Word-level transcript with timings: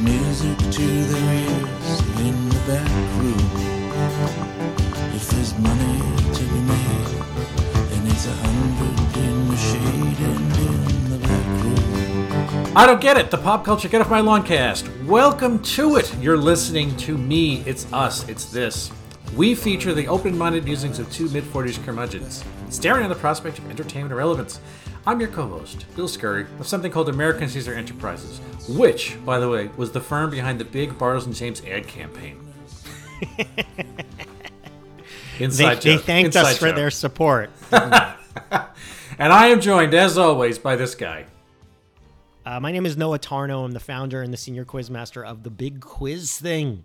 Music 0.00 0.56
to 0.70 1.04
their 1.06 1.34
ears 1.34 2.00
in 2.20 2.48
the 2.50 2.62
back 2.68 2.88
room. 3.18 3.34
If 5.12 5.28
there's 5.30 5.58
money 5.58 5.98
to 6.34 6.44
be 6.44 6.60
made, 6.60 7.08
it's 8.06 8.26
a 8.26 8.32
hundred 8.32 9.16
in 9.18 9.48
the 9.48 9.56
shade 9.56 10.20
and 10.20 10.56
in 10.56 11.10
the 11.10 11.18
back 11.18 11.46
room. 11.64 12.76
I 12.76 12.86
don't 12.86 13.00
get 13.00 13.16
it. 13.16 13.32
The 13.32 13.38
pop 13.38 13.64
culture 13.64 13.88
get 13.88 14.00
off 14.00 14.08
my 14.08 14.20
lawn 14.20 14.44
cast. 14.44 14.88
Welcome 15.04 15.60
to 15.64 15.96
it. 15.96 16.14
You're 16.20 16.36
listening 16.36 16.96
to 16.98 17.18
me. 17.18 17.64
It's 17.66 17.92
us. 17.92 18.28
It's 18.28 18.44
this. 18.52 18.92
We 19.34 19.56
feature 19.56 19.94
the 19.94 20.06
open-minded 20.06 20.64
musings 20.64 21.00
of 21.00 21.12
two 21.12 21.28
mid-40s 21.30 21.84
curmudgeons, 21.84 22.44
staring 22.70 23.02
at 23.02 23.08
the 23.08 23.16
prospect 23.16 23.58
of 23.58 23.68
entertainment 23.68 24.12
irrelevance. 24.12 24.60
I'm 25.06 25.20
your 25.20 25.30
co-host, 25.30 25.86
Bill 25.96 26.08
Scurry, 26.08 26.46
of 26.60 26.66
something 26.66 26.90
called 26.92 27.08
American 27.08 27.48
Caesar 27.48 27.72
Enterprises, 27.74 28.40
which, 28.68 29.16
by 29.24 29.38
the 29.38 29.48
way, 29.48 29.70
was 29.76 29.92
the 29.92 30.00
firm 30.00 30.30
behind 30.30 30.58
the 30.60 30.64
big 30.64 30.92
Bartles 30.98 31.24
and 31.26 31.34
James 31.34 31.62
ad 31.64 31.86
campaign. 31.86 32.40
They, 35.38 35.44
Inside 35.44 35.82
they 35.82 35.94
joke. 35.94 36.02
thanked 36.04 36.26
Inside 36.34 36.50
us 36.50 36.58
for 36.58 36.66
joke. 36.66 36.74
their 36.76 36.90
support. 36.90 37.50
And 39.20 39.32
I 39.32 39.48
am 39.48 39.60
joined, 39.60 39.94
as 39.94 40.16
always, 40.18 40.58
by 40.60 40.76
this 40.76 40.94
guy. 40.94 41.26
Uh, 42.46 42.60
my 42.60 42.70
name 42.70 42.86
is 42.86 42.96
Noah 42.96 43.18
Tarnow. 43.18 43.64
I'm 43.64 43.72
the 43.72 43.80
founder 43.80 44.22
and 44.22 44.32
the 44.32 44.36
senior 44.36 44.64
quiz 44.64 44.90
master 44.90 45.24
of 45.24 45.42
the 45.42 45.50
Big 45.50 45.80
Quiz 45.80 46.38
Thing 46.38 46.84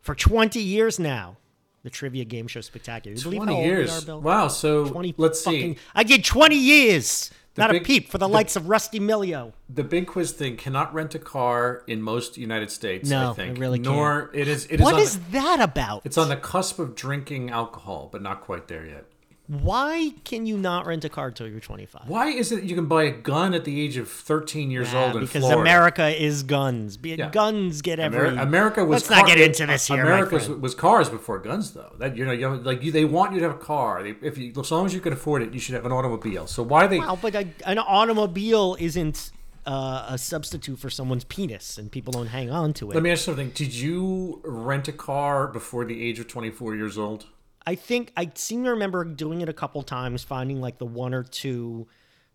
for 0.00 0.14
20 0.14 0.58
years 0.58 0.98
now. 0.98 1.36
The 1.82 1.90
trivia 1.90 2.24
game 2.24 2.46
show 2.48 2.62
spectacular. 2.62 3.14
You 3.16 3.22
believe 3.22 3.40
how 3.40 3.44
20 3.44 3.56
old 3.56 3.64
we 3.64 3.68
years. 3.70 4.08
are? 4.08 4.18
Wow. 4.18 4.48
So 4.48 4.88
20 4.88 5.14
let's 5.18 5.42
see. 5.44 5.76
I 5.94 6.02
did 6.02 6.24
20 6.24 6.56
years. 6.56 7.30
Not 7.58 7.70
big- 7.70 7.82
a 7.82 7.84
peep 7.84 8.08
for 8.10 8.18
the 8.18 8.26
the- 8.26 8.32
likes 8.34 8.56
of 8.56 8.68
Rusty 8.68 9.00
Milio. 9.00 9.52
The 9.68 9.82
big 9.84 10.06
quiz 10.06 10.32
thing 10.32 10.56
cannot 10.56 10.92
rent 10.94 11.14
a 11.14 11.18
car 11.18 11.82
in 11.86 12.02
most 12.02 12.36
United 12.36 12.70
States. 12.70 13.08
No, 13.08 13.30
I 13.30 13.34
think. 13.34 13.56
it 13.56 13.60
really 13.60 13.78
can't. 13.78 13.94
Nor 13.96 14.30
it 14.34 14.46
is. 14.48 14.66
It 14.66 14.74
is 14.74 14.80
What 14.80 14.94
on 14.94 15.00
is 15.00 15.18
the- 15.18 15.32
that 15.32 15.60
about? 15.60 16.02
It's 16.04 16.18
on 16.18 16.28
the 16.28 16.36
cusp 16.36 16.78
of 16.78 16.94
drinking 16.94 17.50
alcohol, 17.50 18.08
but 18.12 18.22
not 18.22 18.40
quite 18.42 18.68
there 18.68 18.84
yet. 18.86 19.06
Why 19.48 20.12
can 20.24 20.44
you 20.46 20.56
not 20.58 20.86
rent 20.86 21.04
a 21.04 21.08
car 21.08 21.30
till 21.30 21.46
you're 21.46 21.60
25? 21.60 22.08
Why 22.08 22.28
is 22.28 22.50
it 22.50 22.64
you 22.64 22.74
can 22.74 22.86
buy 22.86 23.04
a 23.04 23.10
gun 23.12 23.54
at 23.54 23.64
the 23.64 23.80
age 23.80 23.96
of 23.96 24.08
13 24.10 24.70
years 24.72 24.88
Ah, 24.92 25.04
old 25.06 25.14
in 25.16 25.20
because 25.20 25.42
Florida? 25.42 25.60
America 25.60 26.08
is 26.08 26.42
guns. 26.42 26.96
Be 26.96 27.10
Yeah. 27.14 27.30
Guns 27.30 27.80
get 27.80 28.00
every. 28.00 28.30
Ameri- 28.30 28.42
America 28.42 28.84
was. 28.84 29.08
Let's 29.08 29.10
not 29.10 29.26
get 29.26 29.38
into 29.38 29.66
this 29.66 29.86
here, 29.86 30.02
America 30.02 30.54
was 30.54 30.74
cars 30.74 31.08
before 31.08 31.38
guns, 31.38 31.72
though. 31.72 31.92
That 31.98 32.16
you 32.16 32.24
know, 32.24 32.32
you, 32.32 32.48
like 32.56 32.82
you, 32.82 32.90
they 32.90 33.04
want 33.04 33.34
you 33.34 33.38
to 33.40 33.46
have 33.46 33.54
a 33.54 33.58
car. 33.58 34.02
They, 34.02 34.16
if 34.20 34.36
you, 34.36 34.52
as 34.58 34.70
long 34.72 34.84
as 34.86 34.92
you 34.94 35.00
can 35.00 35.12
afford 35.12 35.42
it, 35.42 35.54
you 35.54 35.60
should 35.60 35.74
have 35.76 35.86
an 35.86 35.92
automobile. 35.92 36.46
So 36.48 36.62
why 36.64 36.86
they? 36.88 36.98
Well, 36.98 37.18
but 37.20 37.34
a, 37.36 37.46
an 37.64 37.78
automobile 37.78 38.76
isn't 38.80 39.30
uh, 39.64 40.06
a 40.08 40.18
substitute 40.18 40.78
for 40.80 40.90
someone's 40.90 41.24
penis, 41.24 41.78
and 41.78 41.92
people 41.92 42.12
don't 42.12 42.26
hang 42.28 42.50
on 42.50 42.72
to 42.74 42.90
it. 42.90 42.94
Let 42.94 43.02
me 43.02 43.10
ask 43.12 43.20
you 43.20 43.32
something. 43.32 43.50
Did 43.50 43.74
you 43.74 44.40
rent 44.44 44.88
a 44.88 44.92
car 44.92 45.46
before 45.46 45.84
the 45.84 46.02
age 46.04 46.18
of 46.18 46.26
24 46.26 46.74
years 46.74 46.98
old? 46.98 47.26
I 47.66 47.74
think 47.74 48.12
I 48.16 48.30
seem 48.34 48.64
to 48.64 48.70
remember 48.70 49.04
doing 49.04 49.40
it 49.40 49.48
a 49.48 49.52
couple 49.52 49.82
times, 49.82 50.22
finding 50.22 50.60
like 50.60 50.78
the 50.78 50.86
one 50.86 51.12
or 51.12 51.24
two, 51.24 51.88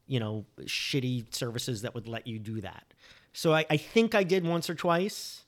you 0.08 0.20
know, 0.20 0.46
shitty 0.62 1.34
services 1.34 1.84
that 1.84 1.96
would 1.96 2.08
let 2.08 2.28
you 2.28 2.38
do 2.38 2.62
that. 2.62 2.84
So 3.34 3.54
I, 3.54 3.66
I 3.70 3.78
think 3.78 4.14
I 4.14 4.24
did 4.24 4.46
once 4.46 4.70
or 4.70 4.76
twice. 4.76 5.41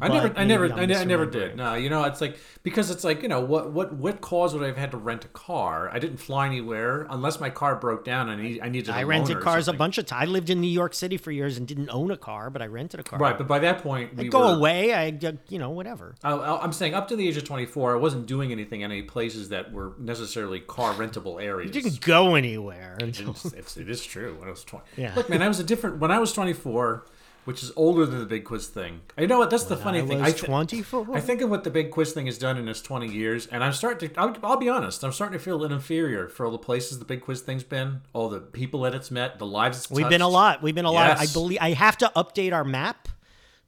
I 0.00 0.08
never, 0.08 0.32
I 0.38 0.44
never, 0.44 0.72
I, 0.72 0.82
I 0.82 1.04
never 1.04 1.26
did. 1.26 1.56
No, 1.56 1.74
you 1.74 1.90
know, 1.90 2.04
it's 2.04 2.20
like 2.20 2.38
because 2.62 2.90
it's 2.90 3.04
like 3.04 3.22
you 3.22 3.28
know 3.28 3.40
what, 3.40 3.72
what, 3.72 3.92
what 3.92 4.20
cause 4.20 4.54
would 4.54 4.62
I 4.62 4.66
have 4.66 4.76
had 4.76 4.90
to 4.92 4.96
rent 4.96 5.24
a 5.24 5.28
car? 5.28 5.90
I 5.92 5.98
didn't 5.98 6.16
fly 6.16 6.46
anywhere 6.46 7.06
unless 7.10 7.38
my 7.40 7.50
car 7.50 7.76
broke 7.76 8.04
down 8.04 8.28
and 8.28 8.40
I, 8.40 8.44
need, 8.44 8.60
I 8.62 8.68
needed. 8.68 8.90
a 8.90 8.94
I 8.94 9.02
rented 9.04 9.40
cars 9.40 9.68
a 9.68 9.72
bunch 9.72 9.98
of 9.98 10.06
times. 10.06 10.28
I 10.28 10.32
lived 10.32 10.50
in 10.50 10.60
New 10.60 10.70
York 10.70 10.94
City 10.94 11.16
for 11.16 11.30
years 11.30 11.58
and 11.58 11.68
didn't 11.68 11.90
own 11.90 12.10
a 12.10 12.16
car, 12.16 12.50
but 12.50 12.62
I 12.62 12.66
rented 12.66 13.00
a 13.00 13.02
car. 13.02 13.18
Right, 13.18 13.36
but 13.36 13.46
by 13.46 13.58
that 13.60 13.82
point, 13.82 14.16
we 14.16 14.24
I'd 14.24 14.30
go 14.30 14.52
were, 14.52 14.56
away. 14.56 14.94
I, 14.94 15.18
you 15.48 15.58
know, 15.58 15.70
whatever. 15.70 16.14
I, 16.24 16.32
I'm 16.32 16.72
saying 16.72 16.94
up 16.94 17.08
to 17.08 17.16
the 17.16 17.28
age 17.28 17.36
of 17.36 17.44
24, 17.44 17.94
I 17.94 17.98
wasn't 17.98 18.26
doing 18.26 18.52
anything 18.52 18.80
in 18.80 18.90
any 18.90 19.02
places 19.02 19.50
that 19.50 19.72
were 19.72 19.92
necessarily 19.98 20.60
car 20.60 20.94
rentable 20.94 21.42
areas. 21.42 21.70
Didn't 21.70 22.00
go 22.00 22.34
anywhere 22.34 22.96
until 23.00 23.30
It's, 23.30 23.44
it's, 23.52 23.76
it 23.76 23.88
is 23.90 24.04
true. 24.04 24.36
When 24.38 24.48
I 24.48 24.50
was 24.50 24.64
20, 24.64 24.84
Yeah. 24.96 25.12
look, 25.14 25.28
man, 25.28 25.42
I 25.42 25.48
was 25.48 25.60
a 25.60 25.64
different. 25.64 25.98
When 25.98 26.10
I 26.10 26.18
was 26.18 26.32
24, 26.32 27.04
which 27.44 27.62
is 27.62 27.72
older 27.76 28.06
than 28.06 28.18
the 28.18 28.26
big 28.26 28.44
quiz 28.44 28.66
thing. 28.68 29.00
You 29.18 29.26
know 29.26 29.38
what? 29.38 29.50
That's 29.50 29.64
the 29.64 29.76
funny 29.76 30.00
I 30.00 30.06
thing. 30.06 30.24
thi- 30.24 30.46
24. 30.46 31.08
I 31.14 31.20
think 31.20 31.40
of 31.40 31.50
what 31.50 31.64
the 31.64 31.70
big 31.70 31.90
quiz 31.90 32.12
thing 32.12 32.26
has 32.26 32.38
done 32.38 32.56
in 32.56 32.68
its 32.68 32.80
20 32.80 33.08
years, 33.08 33.46
and 33.46 33.62
I'm 33.62 33.72
starting 33.72 34.08
to. 34.08 34.20
I'll, 34.20 34.36
I'll 34.42 34.56
be 34.56 34.68
honest. 34.68 35.04
I'm 35.04 35.12
starting 35.12 35.38
to 35.38 35.44
feel 35.44 35.62
an 35.64 35.72
inferior 35.72 36.28
for 36.28 36.46
all 36.46 36.52
the 36.52 36.58
places 36.58 36.98
the 36.98 37.04
big 37.04 37.20
quiz 37.20 37.42
thing's 37.42 37.64
been, 37.64 38.00
all 38.12 38.28
the 38.28 38.40
people 38.40 38.80
that 38.82 38.94
it's 38.94 39.10
met, 39.10 39.38
the 39.38 39.46
lives 39.46 39.78
it's 39.78 39.90
We've 39.90 40.08
been 40.08 40.22
a 40.22 40.28
lot. 40.28 40.62
We've 40.62 40.74
been 40.74 40.84
a 40.84 40.92
lot. 40.92 41.18
I 41.18 41.26
believe 41.26 41.58
I 41.60 41.72
have 41.72 41.98
to 41.98 42.10
update 42.16 42.52
our 42.52 42.64
map 42.64 43.08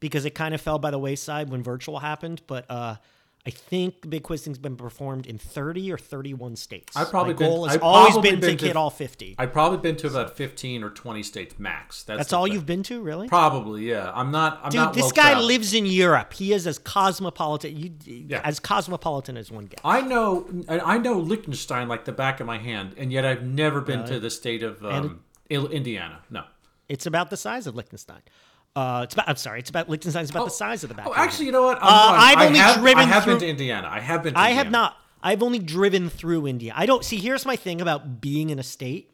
because 0.00 0.24
it 0.24 0.34
kind 0.34 0.54
of 0.54 0.60
fell 0.60 0.78
by 0.78 0.90
the 0.90 0.98
wayside 0.98 1.50
when 1.50 1.62
virtual 1.62 1.98
happened. 1.98 2.42
But 2.46 2.66
uh, 2.70 2.96
I 3.46 3.50
think 3.50 4.02
the 4.02 4.08
big 4.08 4.24
quiz 4.24 4.42
thing's 4.42 4.58
been 4.58 4.74
performed 4.76 5.24
in 5.24 5.38
30 5.38 5.92
or 5.92 5.98
31 5.98 6.56
states. 6.56 6.96
I've 6.96 7.10
probably 7.10 7.34
My 7.34 7.38
been- 7.38 7.48
goal 7.48 7.66
has 7.66 7.76
I've 7.76 7.82
always 7.84 8.18
been, 8.18 8.40
been 8.40 8.56
to 8.58 8.66
hit 8.66 8.74
all 8.76 8.90
50. 8.90 9.36
I've 9.38 9.52
probably 9.52 9.78
been 9.78 9.94
to 9.98 10.08
about 10.08 10.36
15 10.36 10.82
or 10.82 10.90
20 10.90 11.22
states 11.22 11.54
max. 11.56 12.02
That's, 12.02 12.18
That's 12.18 12.32
all 12.32 12.44
thing. 12.44 12.54
you've 12.54 12.66
been 12.66 12.82
to, 12.82 13.00
really? 13.00 13.28
Probably, 13.28 13.88
yeah. 13.88 14.10
I'm 14.12 14.32
not. 14.32 14.58
I'm 14.64 14.70
Dude, 14.70 14.80
not 14.80 14.94
this 14.94 15.02
well 15.04 15.10
guy 15.12 15.38
lives 15.38 15.74
in 15.74 15.86
Europe. 15.86 16.32
He 16.32 16.52
is 16.52 16.66
as 16.66 16.78
cosmopolitan, 16.78 17.76
you, 17.76 18.36
as 18.42 18.58
cosmopolitan 18.58 19.36
as 19.36 19.50
one 19.50 19.66
gets. 19.66 19.80
I 19.84 20.00
know. 20.00 20.48
I 20.68 20.98
know 20.98 21.18
Liechtenstein 21.18 21.86
like 21.86 22.04
the 22.04 22.12
back 22.12 22.40
of 22.40 22.46
my 22.48 22.58
hand, 22.58 22.94
and 22.98 23.12
yet 23.12 23.24
I've 23.24 23.44
never 23.44 23.80
been 23.80 24.04
to 24.06 24.18
the 24.18 24.30
state 24.30 24.64
of 24.64 24.84
um, 24.84 25.20
Indiana. 25.48 26.20
No. 26.30 26.42
It's 26.88 27.06
about 27.06 27.30
the 27.30 27.36
size 27.36 27.66
of 27.66 27.74
Liechtenstein. 27.74 28.22
Uh, 28.76 29.00
it's 29.04 29.14
about. 29.14 29.28
I'm 29.28 29.36
sorry. 29.36 29.58
It's 29.60 29.70
about 29.70 29.88
Liechtenstein's 29.88 30.28
about 30.30 30.44
the 30.44 30.50
size 30.50 30.84
of 30.84 30.88
the 30.88 30.94
back. 30.94 31.06
Oh, 31.08 31.14
actually, 31.16 31.46
you 31.46 31.52
know 31.52 31.62
what? 31.62 31.78
Uh. 31.78 31.80
I've 31.82 32.36
I 32.38 32.46
only 32.46 32.58
have, 32.58 32.76
driven 32.78 32.98
I 32.98 33.02
have 33.06 33.24
been 33.24 33.38
through- 33.38 33.46
to 33.46 33.50
Indiana. 33.50 33.88
I 33.90 34.00
have 34.00 34.22
been. 34.22 34.34
To 34.34 34.38
I 34.40 34.50
have 34.50 34.70
not. 34.70 34.96
I've 35.22 35.42
only 35.42 35.58
driven 35.58 36.10
through 36.10 36.46
India. 36.46 36.72
I 36.76 36.84
don't 36.86 37.02
see. 37.04 37.16
Here's 37.16 37.44
my 37.46 37.56
thing 37.56 37.80
about 37.80 38.20
being 38.20 38.50
in 38.50 38.58
a 38.58 38.62
state: 38.62 39.10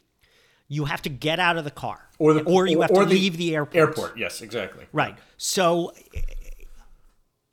you 0.69 0.87
have 0.87 1.01
to 1.03 1.09
get 1.09 1.39
out 1.39 1.57
of 1.57 1.65
the 1.65 1.71
car, 1.71 2.01
Or 2.19 2.35
the 2.35 2.43
or 2.43 2.67
you 2.67 2.81
have 2.81 2.91
or 2.91 3.05
to 3.05 3.09
leave 3.09 3.37
the 3.37 3.55
airport. 3.55 3.77
Airport. 3.77 4.19
Yes, 4.19 4.43
exactly. 4.43 4.85
Right. 4.93 5.17
So, 5.37 5.93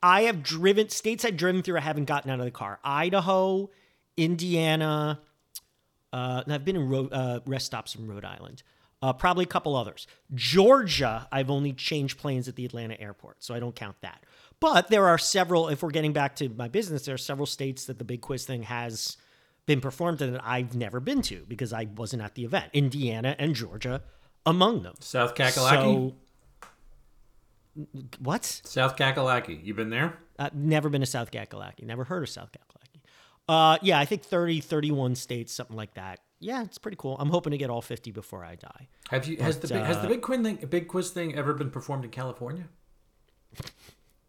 I 0.02 0.24
have 0.24 0.42
driven 0.42 0.90
states 0.90 1.24
I've 1.26 1.38
driven 1.38 1.62
through. 1.62 1.78
I 1.78 1.82
haven't 1.82 2.06
gotten 2.06 2.32
out 2.32 2.40
of 2.40 2.46
the 2.46 2.52
car. 2.52 2.80
Idaho, 2.84 3.70
Indiana. 4.18 5.20
Uh, 6.12 6.42
and 6.44 6.52
I've 6.54 6.66
been 6.66 6.76
in 6.76 6.90
road, 6.90 7.14
uh, 7.14 7.42
rest 7.46 7.68
stops 7.68 7.94
in 7.94 8.08
Rhode 8.08 8.26
Island. 8.26 8.64
Uh, 9.02 9.14
probably 9.14 9.44
a 9.44 9.48
couple 9.48 9.78
others. 9.78 10.08
Georgia, 10.36 11.28
I've 11.32 11.50
only 11.50 11.72
changed 11.72 12.18
planes 12.18 12.50
at 12.50 12.58
the 12.58 12.66
Atlanta 12.66 13.00
airport, 13.00 13.42
so 13.44 13.54
I 13.54 13.60
don't 13.60 13.76
count 13.76 13.96
that. 14.02 14.26
But 14.60 14.90
there 14.90 15.08
are 15.08 15.18
several, 15.18 15.70
if 15.70 15.82
we're 15.82 15.92
getting 15.92 16.12
back 16.12 16.36
to 16.38 16.50
my 16.50 16.68
business, 16.68 17.06
there 17.06 17.16
are 17.16 17.20
several 17.20 17.46
states 17.46 17.86
that 17.86 17.98
the 17.98 18.04
big 18.04 18.20
quiz 18.20 18.46
thing 18.46 18.64
has 18.64 19.16
been 19.66 19.80
performed 19.80 20.22
in 20.22 20.34
that 20.34 20.42
I've 20.44 20.76
never 20.76 21.00
been 21.00 21.22
to 21.24 21.46
because 21.48 21.72
I 21.72 21.88
wasn't 21.96 22.24
at 22.24 22.36
the 22.36 22.44
event. 22.44 22.72
Indiana 22.74 23.36
and 23.40 23.56
Georgia 23.56 24.02
among 24.46 24.84
them. 24.84 24.96
South 25.00 25.36
Kakalaki. 25.36 26.14
So, 26.14 26.16
what? 28.20 28.44
South 28.44 28.98
Kakalaki. 28.98 29.64
You 29.64 29.74
been 29.74 29.92
there? 29.92 30.18
Uh, 30.38 30.50
never 30.54 30.90
been 30.90 31.02
to 31.02 31.08
South 31.08 31.32
Kakalaki. 31.32 31.84
Never 31.84 32.04
heard 32.04 32.24
of 32.24 32.30
South 32.30 32.50
Kakalaki. 32.52 33.02
Uh, 33.48 33.78
yeah, 33.82 34.00
I 34.00 34.06
think 34.06 34.24
30, 34.24 34.60
31 34.60 35.16
states, 35.16 35.54
something 35.54 35.76
like 35.78 35.94
that. 35.94 36.20
Yeah, 36.40 36.64
it's 36.64 36.78
pretty 36.78 36.98
cool. 36.98 37.18
I'm 37.20 37.30
hoping 37.30 37.52
to 37.52 37.58
get 37.58 37.70
all 37.70 37.82
50 37.82 38.12
before 38.12 38.46
I 38.46 38.56
die. 38.56 38.88
Have 39.10 39.28
you? 39.28 39.38
has 39.38 39.58
the 39.58 39.68
big, 39.68 39.84
has 39.84 39.98
the 39.98 40.06
uh, 40.06 40.10
big 40.10 40.22
quiz 40.22 40.42
thing, 40.42 40.56
big 40.70 40.88
quiz 40.88 41.10
thing 41.10 41.36
ever 41.36 41.54
been 41.54 41.70
performed 41.70 42.06
in 42.06 42.12
California? 42.12 42.66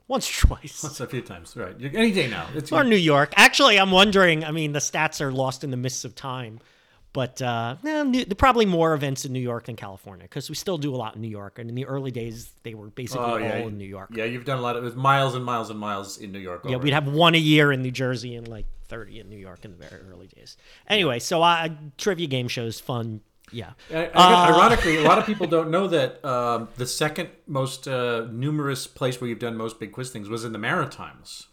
Once 0.08 0.28
or 0.28 0.48
twice. 0.48 0.82
Once 0.82 0.98
a 0.98 1.06
few 1.06 1.22
times, 1.22 1.56
right? 1.56 1.76
Any 1.80 2.10
day 2.10 2.28
now. 2.28 2.48
It's 2.52 2.72
or 2.72 2.82
New 2.82 2.96
York. 2.96 3.32
Actually, 3.36 3.78
I'm 3.78 3.92
wondering. 3.92 4.44
I 4.44 4.50
mean, 4.50 4.72
the 4.72 4.80
stats 4.80 5.20
are 5.20 5.30
lost 5.30 5.62
in 5.62 5.70
the 5.70 5.76
mists 5.76 6.04
of 6.04 6.16
time, 6.16 6.58
but 7.12 7.42
uh, 7.42 7.76
New, 7.82 8.24
probably 8.26 8.66
more 8.66 8.94
events 8.94 9.24
in 9.24 9.32
New 9.32 9.40
York 9.40 9.66
than 9.66 9.76
California 9.76 10.24
because 10.24 10.48
we 10.48 10.54
still 10.54 10.78
do 10.78 10.94
a 10.94 10.96
lot 10.96 11.16
in 11.16 11.20
New 11.22 11.28
York. 11.28 11.58
And 11.58 11.68
in 11.68 11.74
the 11.74 11.86
early 11.86 12.10
days, 12.10 12.52
they 12.62 12.74
were 12.74 12.86
basically 12.88 13.24
Oh 13.24 13.30
all 13.32 13.40
yeah, 13.40 13.56
in 13.56 13.78
New 13.78 13.84
York. 13.86 14.10
Yeah, 14.12 14.24
you've 14.24 14.44
done 14.44 14.58
a 14.58 14.62
lot 14.62 14.76
of 14.76 14.82
it 14.82 14.86
was 14.86 14.94
miles 14.96 15.34
and 15.34 15.44
miles 15.44 15.70
and 15.70 15.78
miles 15.78 16.18
in 16.18 16.30
New 16.32 16.38
York. 16.38 16.62
Yeah, 16.68 16.76
we'd 16.76 16.92
have 16.92 17.08
one 17.08 17.34
a 17.34 17.38
year 17.38 17.72
in 17.72 17.82
New 17.82 17.90
Jersey 17.90 18.36
and 18.36 18.46
like 18.46 18.66
30 18.88 19.20
in 19.20 19.28
New 19.28 19.36
York 19.38 19.64
in 19.64 19.72
the 19.72 19.76
very 19.76 20.00
early 20.10 20.28
days. 20.28 20.56
Anyway, 20.88 21.18
so 21.18 21.42
I 21.42 21.76
trivia 21.98 22.26
game 22.28 22.48
shows 22.48 22.78
fun. 22.80 23.20
Yeah. 23.52 23.72
I- 23.90 23.96
I 23.96 24.02
guess, 24.04 24.12
Uh, 24.14 24.54
ironically, 24.54 24.96
a 24.98 25.02
lot 25.02 25.18
of 25.18 25.26
people 25.30 25.48
don't 25.48 25.70
know 25.70 25.88
that 25.88 26.24
um, 26.24 26.68
the 26.76 26.86
second 26.86 27.30
most 27.48 27.88
uh, 27.88 28.26
numerous 28.30 28.86
place 28.86 29.20
where 29.20 29.28
you've 29.28 29.40
done 29.40 29.56
most 29.56 29.80
big 29.80 29.90
quiz 29.90 30.10
things 30.10 30.28
was 30.28 30.44
in 30.44 30.52
the 30.52 30.58
Maritimes. 30.58 31.48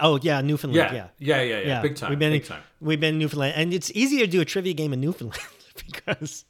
Oh 0.00 0.18
yeah, 0.22 0.40
Newfoundland. 0.40 0.92
Yeah, 0.92 1.08
Yeah. 1.18 1.36
yeah, 1.40 1.42
yeah, 1.42 1.66
yeah, 1.66 1.82
big 1.82 1.96
time, 1.96 2.10
We've 2.10 2.18
been 2.18 2.32
big 2.32 2.44
time. 2.44 2.62
we've 2.80 3.00
been 3.00 3.14
in 3.14 3.18
Newfoundland, 3.18 3.54
and 3.56 3.74
it's 3.74 3.90
easier 3.94 4.26
to 4.26 4.30
do 4.30 4.40
a 4.40 4.44
trivia 4.44 4.72
game 4.74 4.92
in 4.92 5.00
Newfoundland 5.00 5.40
because 5.86 6.44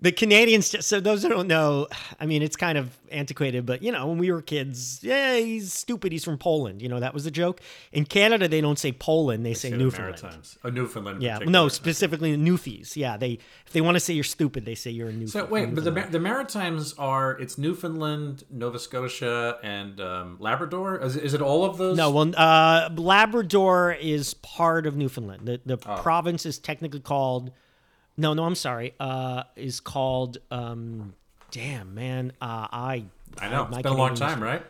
the 0.00 0.12
Canadians. 0.12 0.84
So 0.86 1.00
those 1.00 1.22
who 1.22 1.28
don't 1.30 1.48
know, 1.48 1.86
I 2.20 2.26
mean, 2.26 2.42
it's 2.42 2.56
kind 2.56 2.76
of 2.76 2.96
antiquated, 3.10 3.64
but 3.64 3.82
you 3.82 3.92
know, 3.92 4.06
when 4.08 4.18
we 4.18 4.30
were 4.30 4.42
kids, 4.42 4.98
yeah, 5.02 5.36
he's 5.36 5.72
stupid. 5.72 6.12
He's 6.12 6.24
from 6.24 6.36
Poland. 6.38 6.82
You 6.82 6.88
know, 6.88 7.00
that 7.00 7.14
was 7.14 7.24
a 7.24 7.30
joke. 7.30 7.60
In 7.92 8.04
Canada, 8.04 8.46
they 8.48 8.60
don't 8.60 8.78
say 8.78 8.92
Poland; 8.92 9.46
they 9.46 9.54
say 9.54 9.68
Yeah, 9.70 9.76
the 9.76 9.82
Newfoundland. 9.84 10.22
Maritimes. 10.22 10.58
Oh, 10.64 10.68
Newfoundland. 10.70 11.22
Yeah, 11.22 11.34
particular. 11.34 11.52
no, 11.52 11.68
specifically 11.68 12.36
Newfies. 12.36 12.96
Yeah, 12.96 13.16
they 13.16 13.38
if 13.66 13.72
they 13.72 13.80
want 13.80 13.94
to 13.96 14.00
say 14.00 14.12
you're 14.12 14.24
stupid, 14.24 14.64
they 14.66 14.74
say 14.74 14.90
you're 14.90 15.08
a 15.08 15.12
Newfie. 15.12 15.30
So 15.30 15.44
wait, 15.46 15.74
but 15.74 15.84
the, 15.84 15.90
the 15.90 16.20
Maritimes 16.20 16.94
are 16.98 17.32
it's 17.40 17.56
Newfoundland, 17.56 18.44
Nova 18.50 18.78
Scotia, 18.78 19.58
and 19.62 20.00
um, 20.00 20.36
Labrador. 20.40 20.98
Is, 21.02 21.16
is 21.16 21.32
it 21.34 21.40
all 21.40 21.64
of 21.64 21.78
those? 21.78 21.96
No, 21.96 22.10
well, 22.10 22.32
uh, 22.36 22.90
Labrador 22.96 23.92
is 23.92 24.34
part 24.34 24.86
of 24.86 24.96
Newfoundland. 24.96 25.46
The 25.46 25.60
the 25.64 25.78
Oh. 25.86 25.96
province 26.02 26.44
is 26.44 26.58
technically 26.58 27.00
called. 27.00 27.50
No, 28.16 28.32
no, 28.34 28.44
I'm 28.44 28.54
sorry. 28.54 28.94
Uh, 28.98 29.44
is 29.56 29.80
called. 29.80 30.38
Um, 30.50 31.14
damn, 31.50 31.94
man. 31.94 32.32
Uh, 32.40 32.66
I. 32.72 33.04
I 33.38 33.48
know 33.48 33.66
my 33.66 33.78
it's 33.78 33.82
been 33.82 33.92
a 33.92 33.96
long 33.96 34.14
time, 34.14 34.42
right? 34.42 34.62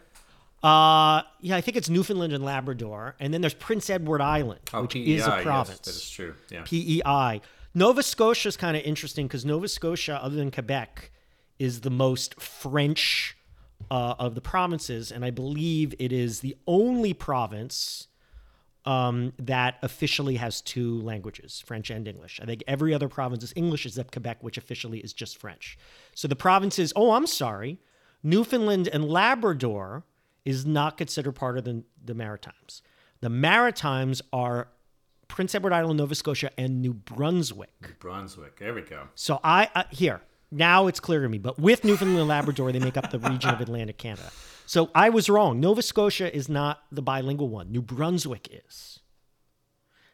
Uh, 0.62 1.22
yeah, 1.40 1.54
I 1.56 1.60
think 1.60 1.76
it's 1.76 1.88
Newfoundland 1.88 2.32
and 2.32 2.44
Labrador, 2.44 3.14
and 3.20 3.32
then 3.32 3.40
there's 3.40 3.54
Prince 3.54 3.88
Edward 3.88 4.20
Island, 4.20 4.60
Oh, 4.75 4.82
which 4.82 4.94
PEI, 4.94 5.14
is 5.14 5.26
a 5.26 5.31
yes, 5.31 5.43
province. 5.44 5.78
that 5.81 5.90
is 5.90 6.10
true. 6.10 6.34
Yeah. 6.50 6.62
PEI. 6.64 7.40
Nova 7.75 8.02
Scotia 8.02 8.48
is 8.48 8.56
kind 8.56 8.76
of 8.76 8.82
interesting 8.82 9.26
because 9.28 9.44
Nova 9.44 9.69
Scotia, 9.69 10.19
other 10.20 10.34
than 10.34 10.50
Quebec, 10.50 11.12
is 11.58 11.82
the 11.82 11.90
most 11.90 12.40
French 12.40 13.37
uh, 13.90 14.14
of 14.19 14.34
the 14.34 14.40
provinces, 14.40 15.12
and 15.12 15.25
I 15.25 15.31
believe 15.31 15.94
it 16.00 16.10
is 16.10 16.40
the 16.40 16.56
only 16.66 17.12
province 17.12 18.08
um, 18.86 19.32
that 19.38 19.78
officially 19.82 20.36
has 20.36 20.60
two 20.60 21.00
languages, 21.02 21.62
French 21.66 21.90
and 21.90 22.06
English. 22.06 22.40
I 22.42 22.46
think 22.46 22.62
every 22.66 22.94
other 22.94 23.08
province 23.08 23.42
is 23.42 23.52
English 23.56 23.84
except 23.84 24.12
Quebec, 24.12 24.38
which 24.42 24.56
officially 24.56 25.00
is 25.00 25.12
just 25.12 25.38
French. 25.38 25.76
So 26.14 26.28
the 26.28 26.36
provinces, 26.36 26.92
oh, 26.94 27.12
I'm 27.12 27.26
sorry, 27.26 27.78
Newfoundland 28.22 28.88
and 28.88 29.04
Labrador 29.04 30.04
is 30.44 30.64
not 30.64 30.96
considered 30.96 31.32
part 31.32 31.58
of 31.58 31.64
the, 31.64 31.84
the 32.02 32.14
Maritimes. 32.14 32.82
The 33.20 33.28
Maritimes 33.28 34.22
are 34.32 34.68
Prince 35.28 35.54
Edward 35.54 35.72
Island, 35.72 35.98
Nova 35.98 36.14
Scotia, 36.14 36.50
and 36.56 36.80
New 36.80 36.94
Brunswick. 36.94 37.70
New 37.82 37.94
Brunswick. 37.98 38.58
There 38.58 38.72
we 38.72 38.82
go. 38.82 39.08
So 39.14 39.40
I 39.42 39.68
uh, 39.74 39.84
here 39.90 40.22
now 40.50 40.87
it's 40.87 41.00
clear 41.00 41.22
to 41.22 41.28
me. 41.28 41.38
But 41.38 41.58
with 41.58 41.84
Newfoundland 41.84 42.20
and 42.20 42.28
Labrador, 42.28 42.72
they 42.72 42.78
make 42.78 42.96
up 42.96 43.10
the 43.10 43.19
region 43.19 43.50
of 43.50 43.60
Atlantic 43.60 43.98
Canada. 43.98 44.31
So 44.66 44.90
I 44.94 45.10
was 45.10 45.28
wrong. 45.28 45.60
Nova 45.60 45.82
Scotia 45.82 46.34
is 46.34 46.48
not 46.48 46.82
the 46.90 47.02
bilingual 47.02 47.48
one. 47.48 47.70
New 47.70 47.82
Brunswick 47.82 48.48
is. 48.66 49.00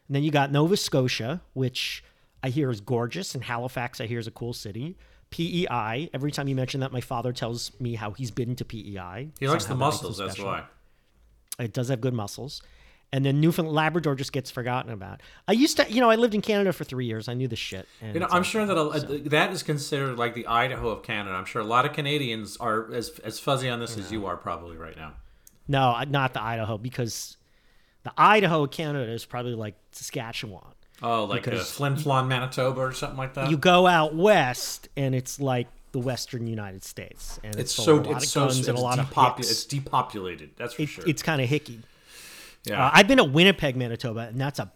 And 0.07 0.15
then 0.15 0.23
you 0.23 0.31
got 0.31 0.51
Nova 0.51 0.77
Scotia, 0.77 1.41
which 1.53 2.03
I 2.43 2.49
hear 2.49 2.69
is 2.69 2.81
gorgeous, 2.81 3.33
and 3.33 3.43
Halifax 3.43 4.01
I 4.01 4.05
hear 4.05 4.19
is 4.19 4.27
a 4.27 4.31
cool 4.31 4.53
city. 4.53 4.97
PEI. 5.31 6.09
Every 6.13 6.31
time 6.31 6.47
you 6.47 6.55
mention 6.55 6.81
that, 6.81 6.91
my 6.91 7.01
father 7.01 7.33
tells 7.33 7.71
me 7.79 7.95
how 7.95 8.11
he's 8.11 8.29
been 8.29 8.55
to 8.57 8.65
PEI. 8.65 9.29
He 9.39 9.47
likes 9.47 9.65
the 9.65 9.75
mussels. 9.75 10.19
That's 10.19 10.37
why. 10.37 10.65
It 11.57 11.73
does 11.73 11.89
have 11.89 12.01
good 12.01 12.13
mussels. 12.13 12.61
And 13.13 13.23
then 13.23 13.39
Newfoundland 13.39 13.75
Labrador 13.75 14.15
just 14.15 14.33
gets 14.33 14.49
forgotten 14.49 14.91
about. 14.91 15.21
I 15.47 15.51
used 15.53 15.77
to, 15.77 15.89
you 15.89 16.01
know, 16.01 16.09
I 16.09 16.15
lived 16.15 16.33
in 16.33 16.41
Canada 16.41 16.73
for 16.73 16.83
three 16.83 17.05
years. 17.05 17.29
I 17.29 17.35
knew 17.35 17.47
the 17.47 17.55
shit. 17.55 17.87
and 18.01 18.15
You 18.15 18.19
know, 18.19 18.25
I'm 18.31 18.37
like- 18.41 18.45
sure 18.45 18.65
that 18.65 18.75
a, 18.75 19.29
that 19.29 19.51
is 19.51 19.61
considered 19.61 20.17
like 20.17 20.33
the 20.33 20.47
Idaho 20.47 20.89
of 20.89 21.03
Canada. 21.03 21.35
I'm 21.35 21.45
sure 21.45 21.61
a 21.61 21.65
lot 21.65 21.85
of 21.85 21.93
Canadians 21.93 22.57
are 22.57 22.91
as 22.91 23.19
as 23.23 23.39
fuzzy 23.39 23.69
on 23.69 23.79
this 23.79 23.97
as 23.97 24.11
you 24.11 24.25
are 24.25 24.35
probably 24.35 24.77
right 24.77 24.97
now. 24.97 25.13
No, 25.67 25.95
not 26.09 26.33
the 26.33 26.41
Idaho 26.41 26.77
because 26.79 27.37
the 28.01 28.11
Idaho 28.17 28.63
of 28.63 28.71
Canada 28.71 29.11
is 29.11 29.25
probably 29.25 29.53
like 29.53 29.75
Saskatchewan. 29.91 30.73
Oh, 31.01 31.25
like 31.25 31.47
uh, 31.47 31.51
Because 31.51 31.71
Flin 31.71 31.95
Flon, 31.95 32.27
Manitoba, 32.27 32.81
or 32.81 32.93
something 32.93 33.17
like 33.17 33.35
that. 33.35 33.49
You 33.51 33.57
go 33.57 33.85
out 33.87 34.15
west 34.15 34.89
and 34.97 35.13
it's 35.13 35.39
like 35.39 35.67
the 35.91 35.99
western 35.99 36.47
United 36.47 36.83
States, 36.83 37.39
and 37.43 37.53
it's 37.55 37.77
it's, 37.77 37.85
so 37.85 37.95
a 37.95 38.01
lot 38.01 38.07
it's 38.15 38.23
of 38.25 38.29
so 38.31 38.39
guns 38.45 38.59
it's 38.59 38.67
and 38.69 38.77
a 38.77 38.81
lot 38.81 38.97
of 38.97 39.07
hicks. 39.13 39.51
it's 39.51 39.65
depopulated. 39.65 40.49
That's 40.57 40.73
for 40.73 40.81
It- 40.81 40.89
sure. 40.89 41.03
It's 41.07 41.21
kind 41.21 41.39
of 41.41 41.47
hicky. 41.47 41.79
Yeah. 42.65 42.85
Uh, 42.85 42.91
I've 42.93 43.07
been 43.07 43.17
to 43.17 43.23
Winnipeg, 43.23 43.75
Manitoba, 43.75 44.21
and 44.21 44.39
that's 44.39 44.59
a 44.59 44.71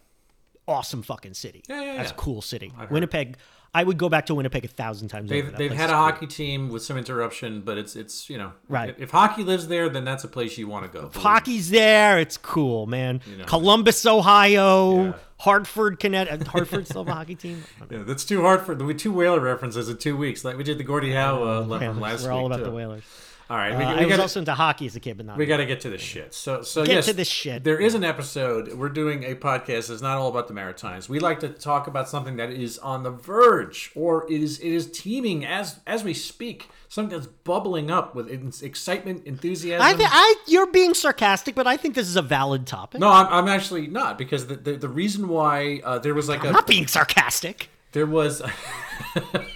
awesome 0.66 1.02
fucking 1.02 1.34
city. 1.34 1.62
Yeah, 1.68 1.82
yeah, 1.82 1.96
That's 1.96 2.10
yeah. 2.10 2.14
a 2.14 2.18
cool 2.18 2.42
city. 2.42 2.72
heard. 2.76 2.90
Winnipeg. 2.90 3.36
I 3.74 3.84
would 3.84 3.98
go 3.98 4.08
back 4.08 4.24
to 4.26 4.34
Winnipeg 4.34 4.64
a 4.64 4.68
thousand 4.68 5.08
times. 5.08 5.28
They've, 5.28 5.46
over. 5.46 5.56
They've 5.56 5.70
had 5.72 5.90
a 5.90 5.92
cool. 5.92 6.02
hockey 6.02 6.26
team 6.26 6.70
with 6.70 6.82
some 6.82 6.96
interruption, 6.96 7.60
but 7.60 7.76
it's 7.76 7.96
it's 7.96 8.30
you 8.30 8.38
know 8.38 8.52
Right. 8.68 8.88
If, 8.90 8.98
if 8.98 9.10
hockey 9.10 9.44
lives 9.44 9.68
there, 9.68 9.90
then 9.90 10.04
that's 10.04 10.24
a 10.24 10.28
place 10.28 10.56
you 10.56 10.66
want 10.68 10.90
to 10.90 10.98
go. 11.00 11.06
me. 11.06 11.10
Hockey's 11.14 11.68
there. 11.70 12.18
It's 12.18 12.38
cool, 12.38 12.86
man. 12.86 13.20
know. 13.36 13.44
Columbus, 13.44 14.06
Ohio. 14.06 15.04
Yeah. 15.04 15.12
Hartford, 15.40 16.00
Connecticut. 16.00 16.48
Hartford 16.48 16.86
still 16.86 17.04
have 17.04 17.12
a 17.12 17.16
hockey 17.16 17.34
team. 17.36 17.62
Yeah, 17.90 18.02
that's 18.04 18.24
two 18.24 18.40
hard 18.42 18.62
for 18.62 18.74
the 18.74 18.92
two 18.94 19.12
Whaler 19.12 19.38
references 19.40 19.88
in 19.88 19.98
two 19.98 20.16
weeks. 20.16 20.44
Like 20.44 20.56
we 20.56 20.64
did 20.64 20.78
the 20.78 20.84
Gordie 20.84 21.12
Howe 21.12 21.42
uh, 21.42 21.78
Yeah, 21.80 21.90
last 21.90 22.24
we're 22.24 22.30
week. 22.30 22.38
all 22.38 22.46
about 22.46 22.58
too. 22.58 22.64
the 22.64 22.70
Whalers. 22.70 23.04
All 23.50 23.56
right, 23.56 23.72
Uh, 23.72 23.78
we, 23.78 23.84
I 23.84 23.94
we 24.00 24.04
was 24.06 24.08
got 24.16 24.20
also 24.20 24.40
into 24.40 24.52
hockey 24.52 24.84
as 24.86 24.94
a 24.94 25.00
kid, 25.00 25.16
but 25.16 25.24
not. 25.24 25.38
we 25.38 25.46
got 25.46 25.56
to 25.56 25.64
get 25.64 25.80
to 25.80 25.88
the 25.90 25.96
shit. 25.96 26.34
So 26.34 26.60
so 26.62 26.84
Get 26.84 26.94
yes, 26.96 27.06
to 27.06 27.14
this 27.14 27.28
shit. 27.28 27.64
There 27.64 27.80
is 27.80 27.94
an 27.94 28.04
episode. 28.04 28.74
We're 28.74 28.90
doing 28.90 29.24
a 29.24 29.34
podcast. 29.34 29.90
It's 29.90 30.02
not 30.02 30.18
all 30.18 30.28
about 30.28 30.48
the 30.48 30.54
Maritimes. 30.54 31.08
We 31.08 31.18
like 31.18 31.40
to 31.40 31.48
talk 31.48 31.86
about 31.86 32.10
something 32.10 32.36
that 32.36 32.50
is 32.50 32.78
on 32.78 33.04
the 33.04 33.10
verge, 33.10 33.90
or 33.94 34.30
it 34.30 34.42
is 34.42 34.58
it 34.58 34.68
is 34.70 34.90
teeming 34.90 35.46
as 35.46 35.80
as 35.86 36.04
we 36.04 36.12
speak. 36.12 36.68
Something 36.90 37.18
that's 37.18 37.30
bubbling 37.44 37.90
up 37.90 38.14
with 38.14 38.30
excitement, 38.62 39.26
enthusiasm. 39.26 39.86
I, 39.86 39.92
th- 39.92 40.08
I, 40.10 40.34
you're 40.46 40.70
being 40.72 40.94
sarcastic, 40.94 41.54
but 41.54 41.66
I 41.66 41.76
think 41.76 41.94
this 41.94 42.08
is 42.08 42.16
a 42.16 42.22
valid 42.22 42.66
topic. 42.66 42.98
no, 43.00 43.10
I'm, 43.10 43.26
I'm 43.26 43.48
actually 43.48 43.88
not 43.88 44.16
because 44.16 44.46
the, 44.46 44.56
the, 44.56 44.72
the 44.76 44.88
reason 44.88 45.28
why 45.28 45.82
uh, 45.84 45.98
there 45.98 46.14
was 46.14 46.30
like 46.30 46.40
I'm 46.40 46.46
a 46.46 46.52
not 46.52 46.66
being 46.66 46.86
sarcastic. 46.86 47.68
there 47.92 48.06
was 48.06 48.40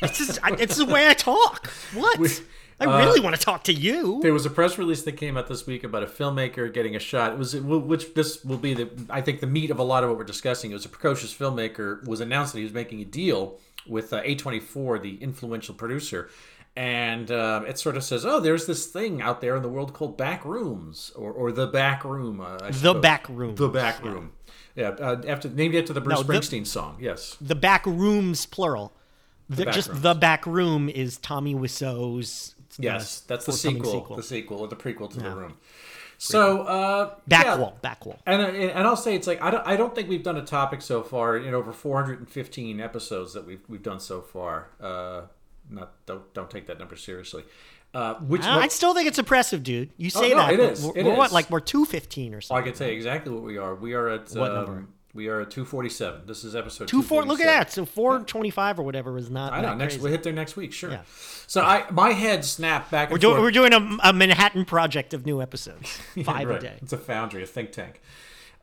It's 0.02 0.18
just, 0.18 0.40
it's 0.58 0.76
the 0.76 0.84
way 0.86 1.08
I 1.08 1.14
talk. 1.14 1.70
What? 1.94 2.42
I 2.88 3.02
uh, 3.02 3.04
really 3.06 3.20
want 3.20 3.36
to 3.36 3.40
talk 3.40 3.64
to 3.64 3.72
you. 3.72 4.20
There 4.22 4.32
was 4.32 4.46
a 4.46 4.50
press 4.50 4.78
release 4.78 5.02
that 5.02 5.12
came 5.12 5.36
out 5.36 5.46
this 5.48 5.66
week 5.66 5.84
about 5.84 6.02
a 6.02 6.06
filmmaker 6.06 6.72
getting 6.72 6.96
a 6.96 6.98
shot. 6.98 7.32
It 7.32 7.38
was 7.38 7.54
which 7.56 8.14
this 8.14 8.44
will 8.44 8.58
be 8.58 8.74
the 8.74 8.90
I 9.10 9.20
think 9.20 9.40
the 9.40 9.46
meat 9.46 9.70
of 9.70 9.78
a 9.78 9.82
lot 9.82 10.02
of 10.04 10.10
what 10.10 10.18
we're 10.18 10.24
discussing. 10.24 10.70
It 10.70 10.74
was 10.74 10.84
a 10.84 10.88
precocious 10.88 11.34
filmmaker 11.34 12.06
was 12.06 12.20
announced 12.20 12.52
that 12.52 12.58
he 12.58 12.64
was 12.64 12.72
making 12.72 13.00
a 13.00 13.04
deal 13.04 13.58
with 13.86 14.12
uh, 14.12 14.22
A24, 14.22 15.02
the 15.02 15.16
influential 15.22 15.74
producer, 15.74 16.30
and 16.76 17.30
uh, 17.30 17.62
it 17.66 17.78
sort 17.78 17.96
of 17.96 18.04
says, 18.04 18.24
"Oh, 18.24 18.40
there's 18.40 18.66
this 18.66 18.86
thing 18.86 19.20
out 19.20 19.40
there 19.40 19.56
in 19.56 19.62
the 19.62 19.68
world 19.68 19.92
called 19.92 20.16
back 20.16 20.44
rooms 20.44 21.12
or, 21.16 21.32
or 21.32 21.52
the 21.52 21.66
back 21.66 22.04
room." 22.04 22.40
Uh, 22.40 22.70
The 22.70 22.94
back 22.94 23.28
room. 23.28 23.56
The 23.56 23.68
back 23.68 24.02
room. 24.02 24.32
Yeah, 24.74 24.88
uh, 24.90 25.20
after 25.26 25.48
named 25.50 25.74
after 25.74 25.92
the 25.92 26.00
Bruce 26.00 26.18
No, 26.18 26.22
the- 26.22 26.32
Springsteen 26.32 26.66
song. 26.66 26.96
Yes. 27.00 27.36
The 27.40 27.54
back 27.54 27.84
rooms, 27.84 28.46
plural. 28.46 28.92
The, 29.48 29.66
just 29.66 29.88
rooms. 29.88 30.00
the 30.00 30.14
back 30.14 30.46
room 30.46 30.88
is 30.88 31.18
Tommy 31.18 31.54
Wiseau's. 31.54 32.54
Yes, 32.78 33.20
that's 33.20 33.44
the 33.44 33.52
forthcoming 33.52 33.84
sequel, 33.84 34.16
the 34.16 34.22
sequel 34.22 34.60
or 34.60 34.68
the 34.68 34.76
prequel 34.76 35.10
to 35.10 35.18
the 35.18 35.30
room. 35.30 35.56
So 36.18 36.62
uh, 36.62 37.14
Back 37.26 37.46
yeah. 37.46 37.56
wall, 37.56 37.76
back 37.82 38.06
wall. 38.06 38.20
And, 38.26 38.40
uh, 38.40 38.46
and 38.46 38.86
I'll 38.86 38.96
say 38.96 39.16
it's 39.16 39.26
like 39.26 39.42
I 39.42 39.50
don't, 39.50 39.66
I 39.66 39.74
don't 39.74 39.92
think 39.92 40.08
we've 40.08 40.22
done 40.22 40.36
a 40.36 40.44
topic 40.44 40.80
so 40.80 41.02
far 41.02 41.36
in 41.36 41.52
over 41.52 41.72
415 41.72 42.80
episodes 42.80 43.34
that 43.34 43.44
we've 43.44 43.62
we've 43.68 43.82
done 43.82 43.98
so 43.98 44.20
far. 44.20 44.68
Uh, 44.80 45.22
not 45.68 45.92
don't 46.06 46.32
don't 46.32 46.48
take 46.48 46.68
that 46.68 46.78
number 46.78 46.94
seriously. 46.94 47.44
Uh, 47.92 48.14
which 48.20 48.42
I, 48.42 48.60
I 48.60 48.68
still 48.68 48.94
think 48.94 49.08
it's 49.08 49.18
impressive, 49.18 49.62
dude. 49.62 49.90
You 49.96 50.10
say 50.10 50.30
no, 50.30 50.36
that. 50.36 50.52
it 50.54 50.58
but 50.58 50.80
We're, 50.80 51.00
it 51.00 51.04
we're 51.04 51.16
what, 51.16 51.26
is. 51.26 51.32
like 51.32 51.50
we're 51.50 51.60
two 51.60 51.84
fifteen 51.84 52.34
or 52.34 52.40
something. 52.40 52.62
I 52.62 52.66
can 52.66 52.78
tell 52.78 52.86
you 52.88 52.94
exactly 52.94 53.32
what 53.32 53.42
we 53.42 53.58
are. 53.58 53.74
We 53.74 53.94
are 53.94 54.08
at 54.08 54.30
What 54.30 54.50
um, 54.52 54.56
number? 54.56 54.86
We 55.14 55.28
are 55.28 55.40
at 55.42 55.50
247. 55.50 56.22
This 56.26 56.44
is 56.44 56.56
episode 56.56 56.88
Two 56.88 57.02
four. 57.02 57.24
Look 57.24 57.40
at 57.40 57.46
that. 57.46 57.70
So 57.72 57.84
four 57.84 58.20
twenty 58.20 58.50
five 58.50 58.78
or 58.78 58.82
whatever 58.82 59.16
is 59.18 59.30
not. 59.30 59.52
I 59.52 59.60
know. 59.60 59.74
Next 59.74 59.94
crazy. 59.94 60.02
we'll 60.02 60.12
hit 60.12 60.22
there 60.22 60.32
next 60.32 60.56
week. 60.56 60.72
Sure. 60.72 60.90
Yeah. 60.90 61.02
So 61.46 61.62
I 61.62 61.90
my 61.90 62.12
head 62.12 62.44
snapped 62.44 62.90
back. 62.90 63.08
And 63.08 63.12
We're 63.12 63.18
doing 63.18 63.34
forth. 63.36 63.44
we're 63.44 63.68
doing 63.68 63.72
a, 63.72 64.08
a 64.08 64.12
Manhattan 64.12 64.64
project 64.64 65.12
of 65.14 65.26
new 65.26 65.42
episodes, 65.42 65.88
five 66.24 66.48
Right. 66.48 66.58
a 66.58 66.60
day. 66.60 66.78
It's 66.82 66.92
a 66.92 66.98
foundry, 66.98 67.42
a 67.42 67.46
think 67.46 67.72
tank. 67.72 68.00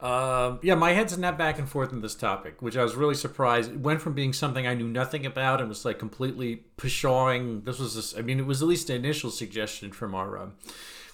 Um, 0.01 0.59
yeah, 0.63 0.75
my 0.75 0.93
head 0.93 1.09
snapped 1.11 1.37
back 1.37 1.59
and 1.59 1.67
forth 1.67 1.91
in 1.91 1.99
this 1.99 2.15
topic, 2.15 2.61
which 2.61 2.77
I 2.77 2.83
was 2.83 2.95
really 2.95 3.15
surprised. 3.15 3.69
It 3.71 3.79
went 3.81 4.01
from 4.01 4.13
being 4.13 4.31
something 4.31 4.65
I 4.65 4.73
knew 4.73 4.87
nothing 4.87 5.25
about 5.25 5.59
and 5.59 5.67
was 5.67 5.83
like 5.83 5.99
completely 5.99 6.63
pshawing. 6.77 7.65
This 7.65 7.79
was, 7.79 7.95
this, 7.95 8.17
I 8.17 8.21
mean, 8.21 8.39
it 8.39 8.45
was 8.45 8.61
at 8.61 8.69
least 8.69 8.89
an 8.89 8.95
initial 8.95 9.29
suggestion 9.29 9.91
from 9.91 10.15
our 10.15 10.37
um, 10.37 10.53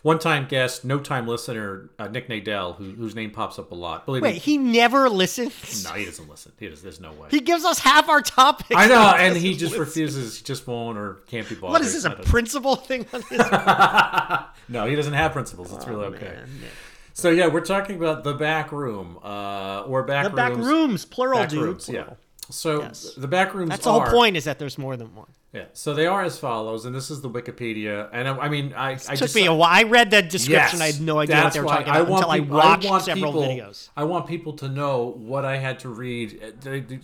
one-time 0.05 0.45
guest, 0.47 0.85
no-time 0.85 1.27
listener, 1.27 1.89
uh, 1.97 2.07
Nick 2.07 2.29
Nadell, 2.29 2.75
who, 2.75 2.91
whose 2.91 3.15
name 3.15 3.31
pops 3.31 3.57
up 3.57 3.71
a 3.71 3.75
lot. 3.75 4.05
Believe 4.05 4.21
Wait, 4.21 4.33
me, 4.35 4.39
he 4.39 4.55
never 4.59 5.09
listens. 5.09 5.83
no, 5.83 5.89
he 5.93 6.05
doesn't 6.05 6.29
listen. 6.29 6.51
He 6.59 6.69
does. 6.69 6.83
There's 6.83 7.00
no 7.00 7.12
way. 7.13 7.27
He 7.31 7.39
gives 7.39 7.65
us 7.65 7.79
half 7.79 8.07
our 8.07 8.21
topics. 8.21 8.69
I 8.75 8.85
know, 8.85 9.01
and 9.17 9.35
he 9.35 9.53
just 9.53 9.71
listen. 9.71 9.79
refuses. 9.79 10.38
He 10.38 10.43
just 10.43 10.67
won't 10.67 11.00
or 11.00 11.15
can't 11.25 11.50
be 11.50 11.55
bothered. 11.55 11.71
What 11.71 11.81
is 11.81 11.93
this? 11.93 12.05
a 12.05 12.12
principal 12.12 12.75
thing 12.75 13.07
on 13.13 13.24
his? 13.24 13.39
No, 14.69 14.85
he 14.88 14.95
doesn't 14.95 15.13
have 15.13 15.31
principles. 15.31 15.74
It's 15.74 15.88
really 15.88 16.05
okay. 16.05 16.33
Oh, 16.38 16.47
man. 16.47 16.69
So 17.13 17.29
yeah, 17.31 17.47
we're 17.47 17.62
talking 17.65 17.95
about 17.95 18.24
the 18.24 18.33
back 18.35 18.71
room, 18.71 19.17
uh, 19.24 19.81
or 19.88 20.03
back 20.03 20.25
The 20.25 20.29
back 20.31 20.53
rooms. 20.53 20.65
rooms, 20.67 21.05
plural, 21.05 21.39
back 21.39 21.50
dude. 21.50 21.62
rooms, 21.63 21.89
yeah. 21.89 22.09
So 22.51 22.81
Yes. 22.81 23.13
the 23.17 23.27
back 23.27 23.53
rooms. 23.55 23.69
That's 23.69 23.83
the 23.83 23.91
whole 23.91 24.01
are- 24.01 24.12
point. 24.12 24.38
Is 24.38 24.43
that 24.43 24.59
there's 24.59 24.77
more 24.77 24.97
than 24.97 25.15
one. 25.15 25.27
Yeah, 25.55 25.65
so 25.71 25.93
they 25.93 26.05
are 26.05 26.21
as 26.21 26.38
follows, 26.38 26.83
and 26.83 26.93
this 26.93 27.09
is 27.09 27.21
the 27.21 27.29
Wikipedia. 27.29 28.09
And 28.12 28.27
I, 28.27 28.38
I 28.38 28.50
mean, 28.50 28.74
I, 28.74 28.91
I 28.91 28.95
took 28.95 29.19
just 29.19 29.35
me 29.35 29.45
a 29.45 29.53
while. 29.53 29.69
I 29.71 29.83
read 29.83 30.12
that 30.12 30.29
description. 30.29 30.79
Yes, 30.79 30.81
I 30.81 30.88
had 30.88 31.00
no 31.00 31.19
idea 31.19 31.41
what 31.41 31.53
they 31.53 31.62
were 31.62 31.67
talking 31.67 31.88
about 31.88 32.09
until 32.09 32.29
I 32.29 32.39
people- 32.41 32.57
watched 32.57 32.89
want 32.89 33.03
several 33.05 33.31
people- 33.31 33.43
videos. 33.43 33.89
I 33.95 34.03
want 34.03 34.27
people 34.27 34.51
to 34.53 34.67
know 34.67 35.13
what 35.17 35.45
I 35.45 35.55
had 35.55 35.79
to 35.79 35.89
read. 35.89 36.55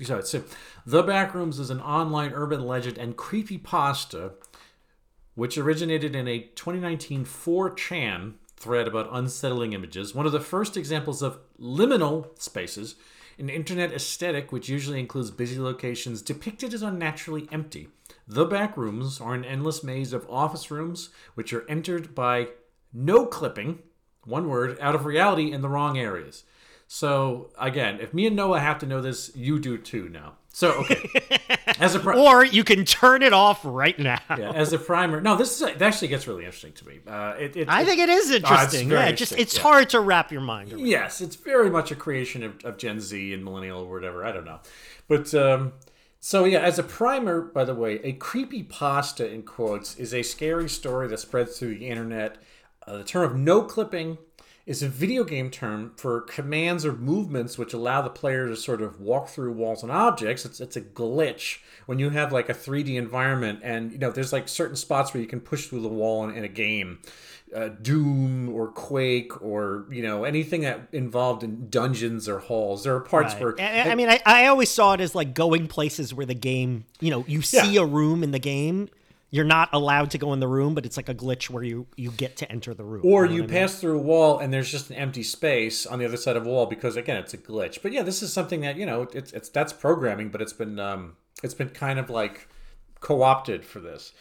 So, 0.03 0.17
it's, 0.17 0.31
the 0.85 1.01
Backrooms 1.03 1.59
is 1.61 1.69
an 1.69 1.79
online 1.79 2.33
urban 2.33 2.67
legend 2.67 2.97
and 2.97 3.15
creepypasta, 3.15 4.33
which 5.35 5.57
originated 5.57 6.13
in 6.13 6.27
a 6.27 6.39
2019 6.39 7.23
4chan 7.23 8.33
thread 8.57 8.85
about 8.85 9.07
unsettling 9.13 9.71
images. 9.71 10.13
One 10.13 10.25
of 10.25 10.33
the 10.33 10.41
first 10.41 10.75
examples 10.75 11.21
of 11.21 11.39
liminal 11.57 12.37
spaces, 12.37 12.95
an 13.39 13.49
internet 13.49 13.93
aesthetic 13.93 14.51
which 14.51 14.67
usually 14.67 14.99
includes 14.99 15.31
busy 15.31 15.57
locations 15.57 16.21
depicted 16.21 16.73
as 16.73 16.81
unnaturally 16.81 17.47
empty. 17.51 17.87
The 18.31 18.45
back 18.45 18.77
rooms 18.77 19.19
are 19.19 19.33
an 19.33 19.43
endless 19.43 19.83
maze 19.83 20.13
of 20.13 20.25
office 20.29 20.71
rooms 20.71 21.09
which 21.33 21.51
are 21.51 21.69
entered 21.69 22.15
by 22.15 22.47
noclipping, 22.95 23.79
one 24.23 24.47
word, 24.47 24.77
out 24.79 24.95
of 24.95 25.03
reality 25.03 25.51
in 25.51 25.61
the 25.61 25.67
wrong 25.67 25.97
areas. 25.97 26.45
So 26.87 27.49
again, 27.59 27.99
if 27.99 28.13
me 28.13 28.27
and 28.27 28.35
Noah 28.37 28.61
have 28.61 28.79
to 28.79 28.85
know 28.85 29.01
this, 29.01 29.35
you 29.35 29.59
do 29.59 29.77
too 29.77 30.07
now. 30.07 30.35
So 30.47 30.71
okay, 30.71 31.09
as 31.81 31.93
a 31.93 31.99
pri- 31.99 32.17
Or 32.17 32.45
you 32.45 32.63
can 32.63 32.85
turn 32.85 33.21
it 33.21 33.33
off 33.33 33.65
right 33.65 33.99
now. 33.99 34.21
yeah, 34.29 34.53
as 34.53 34.71
a 34.71 34.79
primer, 34.79 35.19
no, 35.19 35.35
this 35.35 35.53
is 35.53 35.67
it 35.67 35.81
actually 35.81 36.07
gets 36.07 36.25
really 36.25 36.45
interesting 36.45 36.71
to 36.71 36.87
me. 36.87 36.99
Uh, 37.05 37.33
it, 37.37 37.57
it, 37.57 37.67
I 37.69 37.83
think 37.83 37.99
it 37.99 38.07
is 38.07 38.31
interesting. 38.31 38.87
very 38.87 39.01
yeah, 39.01 39.09
it 39.09 39.17
just 39.17 39.33
it's 39.33 39.57
yeah. 39.57 39.61
hard 39.61 39.89
to 39.89 39.99
wrap 39.99 40.31
your 40.31 40.41
mind 40.41 40.71
around. 40.71 40.87
Yes, 40.87 41.19
it's 41.19 41.35
very 41.35 41.69
much 41.69 41.91
a 41.91 41.95
creation 41.95 42.43
of, 42.43 42.63
of 42.63 42.77
Gen 42.77 43.01
Z 43.01 43.33
and 43.33 43.43
millennial 43.43 43.81
or 43.81 43.91
whatever. 43.91 44.23
I 44.23 44.31
don't 44.31 44.45
know, 44.45 44.59
but 45.09 45.33
um, 45.35 45.73
so 46.21 46.45
yeah. 46.45 46.59
As 46.59 46.79
a 46.79 46.83
primer, 46.83 47.41
by 47.41 47.65
the 47.65 47.75
way, 47.75 47.95
a 48.03 48.13
creepypasta 48.13 49.29
in 49.29 49.41
quotes 49.43 49.97
is 49.97 50.13
a 50.13 50.21
scary 50.21 50.69
story 50.69 51.07
that 51.09 51.19
spreads 51.19 51.57
through 51.57 51.79
the 51.79 51.87
internet. 51.87 52.37
Uh, 52.87 52.99
the 52.99 53.03
term 53.03 53.29
of 53.29 53.35
no 53.35 53.63
clipping 53.63 54.17
is 54.65 54.83
a 54.83 54.87
video 54.87 55.23
game 55.23 55.49
term 55.49 55.91
for 55.97 56.21
commands 56.21 56.85
or 56.85 56.93
movements 56.93 57.57
which 57.57 57.73
allow 57.73 58.01
the 58.01 58.09
player 58.09 58.47
to 58.47 58.55
sort 58.55 58.81
of 58.81 58.99
walk 59.01 59.27
through 59.27 59.51
walls 59.53 59.83
and 59.83 59.91
objects. 59.91 60.45
It's 60.45 60.59
it's 60.59 60.75
a 60.75 60.81
glitch 60.81 61.59
when 61.87 61.99
you 61.99 62.09
have 62.11 62.31
like 62.31 62.47
a 62.49 62.53
3D 62.53 62.95
environment 62.95 63.59
and 63.63 63.91
you 63.91 63.97
know 63.97 64.11
there's 64.11 64.31
like 64.33 64.47
certain 64.47 64.75
spots 64.75 65.13
where 65.13 65.21
you 65.21 65.27
can 65.27 65.39
push 65.41 65.67
through 65.67 65.81
the 65.81 65.87
wall 65.89 66.23
in, 66.23 66.35
in 66.35 66.43
a 66.43 66.47
game. 66.49 66.99
Uh, 67.53 67.67
Doom 67.67 68.47
or 68.49 68.67
Quake 68.69 69.41
or 69.41 69.85
you 69.91 70.01
know 70.01 70.23
anything 70.23 70.61
that 70.61 70.87
involved 70.93 71.43
in 71.43 71.69
dungeons 71.69 72.29
or 72.29 72.39
halls. 72.39 72.85
There 72.85 72.95
are 72.95 73.01
parts 73.01 73.33
Right. 73.33 73.43
where 73.43 73.55
And- 73.59 73.89
I 73.91 73.95
mean, 73.95 74.07
I, 74.09 74.21
I 74.25 74.45
always 74.47 74.69
saw 74.69 74.93
it 74.93 75.01
as 75.01 75.15
like 75.15 75.33
going 75.33 75.67
places 75.67 76.13
where 76.13 76.25
the 76.25 76.33
game, 76.33 76.85
you 77.01 77.09
know, 77.09 77.25
you 77.27 77.41
see 77.41 77.75
a 77.75 77.83
room 77.83 78.23
in 78.23 78.31
the 78.31 78.39
game, 78.39 78.87
you're 79.33 79.45
not 79.45 79.69
allowed 79.73 80.11
to 80.11 80.17
go 80.17 80.33
in 80.33 80.39
the 80.41 80.47
room, 80.47 80.75
but 80.75 80.85
it's 80.85 80.97
like 80.97 81.07
a 81.09 81.15
glitch 81.15 81.49
where 81.49 81.63
you 81.63 81.87
you 81.95 82.11
get 82.11 82.37
to 82.37 82.51
enter 82.51 82.73
the 82.73 82.83
room. 82.83 83.01
or 83.05 83.25
know 83.25 83.31
you 83.31 83.43
I 83.43 83.47
mean? 83.47 83.49
pass 83.49 83.79
through 83.79 83.97
a 83.97 84.01
wall 84.01 84.37
and 84.39 84.53
there's 84.53 84.69
just 84.69 84.89
an 84.89 84.97
empty 84.97 85.23
space 85.23 85.85
on 85.85 85.99
the 85.99 86.05
other 86.05 86.17
side 86.17 86.35
of 86.35 86.45
a 86.45 86.49
wall 86.49 86.65
because 86.65 86.95
again 86.97 87.17
it's 87.17 87.33
a 87.33 87.37
glitch. 87.37 87.81
But 87.81 87.93
yeah, 87.93 88.03
this 88.03 88.21
is 88.21 88.31
something 88.33 88.61
that 88.61 88.75
you 88.75 88.85
know 88.85 89.07
it's 89.13 89.31
it's 89.31 89.49
that's 89.49 89.73
programming, 89.73 90.29
but 90.29 90.41
it's 90.41 90.53
been 90.53 90.79
um, 90.79 91.15
it's 91.41 91.53
been 91.53 91.69
kind 91.69 91.97
of 91.97 92.09
like 92.09 92.47
co-opted 92.99 93.65
for 93.65 93.79
this. 93.79 94.13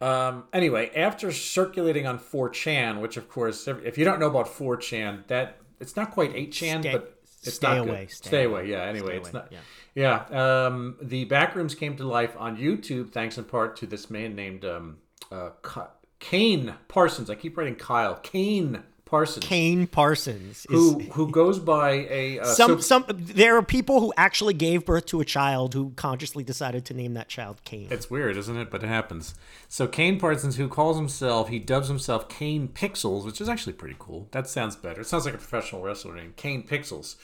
Um, 0.00 0.44
anyway, 0.52 0.90
after 0.94 1.32
circulating 1.32 2.06
on 2.06 2.18
4chan, 2.18 3.00
which 3.00 3.16
of 3.16 3.28
course, 3.30 3.66
if 3.66 3.96
you 3.96 4.04
don't 4.04 4.20
know 4.20 4.26
about 4.26 4.46
4chan, 4.46 5.26
that 5.28 5.56
it's 5.80 5.96
not 5.96 6.10
quite 6.10 6.34
8chan, 6.34 6.80
Stay- 6.80 6.92
but 6.92 7.18
it's 7.42 7.54
stay 7.56 7.66
not 7.68 7.84
good. 7.84 7.88
away, 7.90 8.06
Stay, 8.08 8.28
stay 8.28 8.44
away. 8.44 8.60
away, 8.62 8.70
Yeah. 8.72 8.82
Anyway, 8.82 9.06
stay 9.08 9.16
it's 9.18 9.28
away, 9.30 9.40
not. 9.40 9.52
yeah. 9.52 9.58
Yeah. 9.96 10.26
Um, 10.66 10.96
the 11.02 11.26
backrooms 11.26 11.76
came 11.76 11.96
to 11.96 12.06
life 12.06 12.36
on 12.38 12.56
YouTube 12.56 13.10
thanks 13.12 13.38
in 13.38 13.44
part 13.44 13.76
to 13.78 13.86
this 13.86 14.08
man 14.10 14.36
named 14.36 14.64
um, 14.64 14.98
uh, 15.32 15.50
Ka- 15.62 15.90
Kane 16.20 16.74
Parsons. 16.86 17.30
I 17.30 17.34
keep 17.34 17.56
writing 17.56 17.74
Kyle. 17.74 18.16
Kane 18.16 18.82
Parsons. 19.06 19.46
Kane 19.46 19.86
Parsons 19.86 20.66
is 20.66 20.66
Who, 20.68 20.98
who 21.12 21.30
goes 21.30 21.58
by 21.60 21.90
a 22.10 22.40
uh, 22.40 22.44
some 22.44 22.72
so- 22.72 23.04
some 23.04 23.04
there 23.08 23.56
are 23.56 23.62
people 23.62 24.00
who 24.00 24.12
actually 24.18 24.52
gave 24.52 24.84
birth 24.84 25.06
to 25.06 25.20
a 25.20 25.24
child 25.24 25.72
who 25.74 25.92
consciously 25.96 26.44
decided 26.44 26.84
to 26.86 26.94
name 26.94 27.14
that 27.14 27.28
child 27.28 27.62
Kane. 27.64 27.88
It's 27.90 28.10
weird, 28.10 28.36
isn't 28.36 28.56
it? 28.56 28.70
But 28.70 28.82
it 28.82 28.88
happens. 28.88 29.34
So 29.68 29.86
Kane 29.86 30.18
Parsons, 30.20 30.56
who 30.56 30.68
calls 30.68 30.96
himself, 30.98 31.48
he 31.48 31.58
dubs 31.58 31.88
himself 31.88 32.28
Kane 32.28 32.68
Pixels, 32.68 33.24
which 33.24 33.40
is 33.40 33.48
actually 33.48 33.74
pretty 33.74 33.96
cool. 33.98 34.28
That 34.32 34.46
sounds 34.48 34.76
better. 34.76 35.00
It 35.00 35.06
sounds 35.06 35.24
like 35.24 35.34
a 35.34 35.38
professional 35.38 35.80
wrestler 35.82 36.14
name, 36.14 36.34
Kane 36.36 36.66
Pixels. 36.66 37.14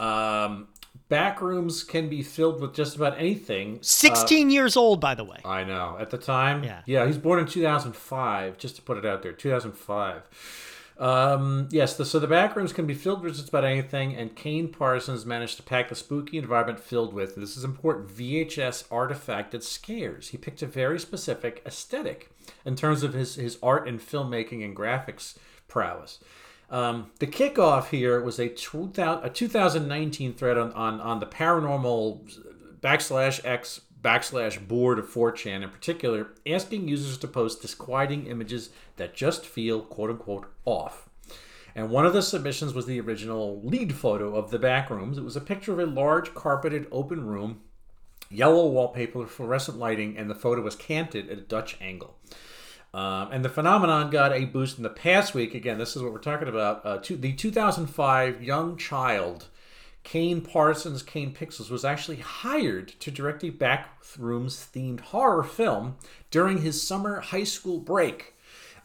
Um, 0.00 0.68
backrooms 1.08 1.86
can 1.86 2.08
be 2.08 2.22
filled 2.22 2.60
with 2.60 2.74
just 2.74 2.96
about 2.96 3.18
anything. 3.18 3.78
16 3.82 4.50
years 4.50 4.76
old, 4.76 5.00
by 5.00 5.14
the 5.14 5.24
way. 5.24 5.38
I 5.44 5.64
know. 5.64 5.96
At 6.00 6.10
the 6.10 6.18
time, 6.18 6.62
Yeah. 6.64 6.82
yeah, 6.86 7.06
he's 7.06 7.18
born 7.18 7.38
in 7.40 7.46
2005. 7.46 8.58
Just 8.58 8.76
to 8.76 8.82
put 8.82 8.98
it 8.98 9.06
out 9.06 9.22
there, 9.22 9.32
2005. 9.32 10.22
Um, 10.98 11.66
yes, 11.70 11.96
the, 11.96 12.04
so 12.04 12.18
the 12.18 12.26
back 12.26 12.54
rooms 12.54 12.74
can 12.74 12.86
be 12.86 12.92
filled 12.92 13.22
with 13.22 13.34
just 13.36 13.48
about 13.48 13.64
anything, 13.64 14.14
and 14.14 14.36
Kane 14.36 14.68
Parsons 14.68 15.24
managed 15.24 15.56
to 15.56 15.62
pack 15.62 15.88
the 15.88 15.94
spooky 15.94 16.36
environment 16.36 16.78
filled 16.78 17.14
with 17.14 17.36
this 17.36 17.56
is 17.56 17.64
important 17.64 18.08
VHS 18.08 18.86
artifacted 18.88 19.62
scares. 19.62 20.28
He 20.28 20.36
picked 20.36 20.60
a 20.60 20.66
very 20.66 21.00
specific 21.00 21.62
aesthetic 21.64 22.30
in 22.66 22.76
terms 22.76 23.02
of 23.02 23.14
his 23.14 23.36
his 23.36 23.56
art 23.62 23.88
and 23.88 23.98
filmmaking 23.98 24.62
and 24.62 24.76
graphics 24.76 25.36
prowess. 25.68 26.18
Um, 26.70 27.10
the 27.18 27.26
kickoff 27.26 27.88
here 27.88 28.20
was 28.20 28.38
a, 28.38 28.48
2000, 28.48 29.24
a 29.24 29.30
2019 29.30 30.34
thread 30.34 30.56
on, 30.56 30.72
on, 30.72 31.00
on 31.00 31.18
the 31.20 31.26
paranormal 31.26 32.32
backslash 32.80 33.44
X 33.44 33.80
backslash 34.00 34.66
board 34.66 34.98
of 34.98 35.06
4chan 35.06 35.62
in 35.62 35.68
particular, 35.68 36.28
asking 36.46 36.88
users 36.88 37.18
to 37.18 37.28
post 37.28 37.60
disquieting 37.60 38.26
images 38.26 38.70
that 38.96 39.14
just 39.14 39.44
feel 39.44 39.82
quote 39.82 40.10
unquote 40.10 40.46
off. 40.64 41.08
And 41.74 41.90
one 41.90 42.06
of 42.06 42.12
the 42.12 42.22
submissions 42.22 42.72
was 42.72 42.86
the 42.86 43.00
original 43.00 43.60
lead 43.62 43.94
photo 43.94 44.34
of 44.34 44.50
the 44.50 44.58
back 44.58 44.90
rooms. 44.90 45.18
It 45.18 45.24
was 45.24 45.36
a 45.36 45.40
picture 45.40 45.72
of 45.72 45.78
a 45.78 45.86
large 45.86 46.34
carpeted 46.34 46.86
open 46.90 47.26
room, 47.26 47.60
yellow 48.30 48.66
wallpaper, 48.66 49.26
fluorescent 49.26 49.78
lighting, 49.78 50.16
and 50.16 50.30
the 50.30 50.34
photo 50.34 50.62
was 50.62 50.76
canted 50.76 51.28
at 51.30 51.38
a 51.38 51.42
Dutch 51.42 51.76
angle. 51.80 52.16
Um, 52.92 53.30
and 53.30 53.44
the 53.44 53.48
phenomenon 53.48 54.10
got 54.10 54.32
a 54.32 54.46
boost 54.46 54.76
in 54.76 54.82
the 54.82 54.90
past 54.90 55.32
week. 55.34 55.54
Again, 55.54 55.78
this 55.78 55.94
is 55.94 56.02
what 56.02 56.12
we're 56.12 56.18
talking 56.18 56.48
about. 56.48 56.84
Uh, 56.84 56.98
to, 56.98 57.16
the 57.16 57.32
2005 57.32 58.42
young 58.42 58.76
child, 58.76 59.46
Kane 60.02 60.40
Parsons, 60.40 61.02
Kane 61.02 61.32
Pixels, 61.32 61.70
was 61.70 61.84
actually 61.84 62.16
hired 62.16 62.88
to 63.00 63.10
direct 63.12 63.44
a 63.44 63.52
backrooms 63.52 64.66
themed 64.72 65.00
horror 65.00 65.44
film 65.44 65.96
during 66.30 66.62
his 66.62 66.82
summer 66.82 67.20
high 67.20 67.44
school 67.44 67.78
break. 67.78 68.34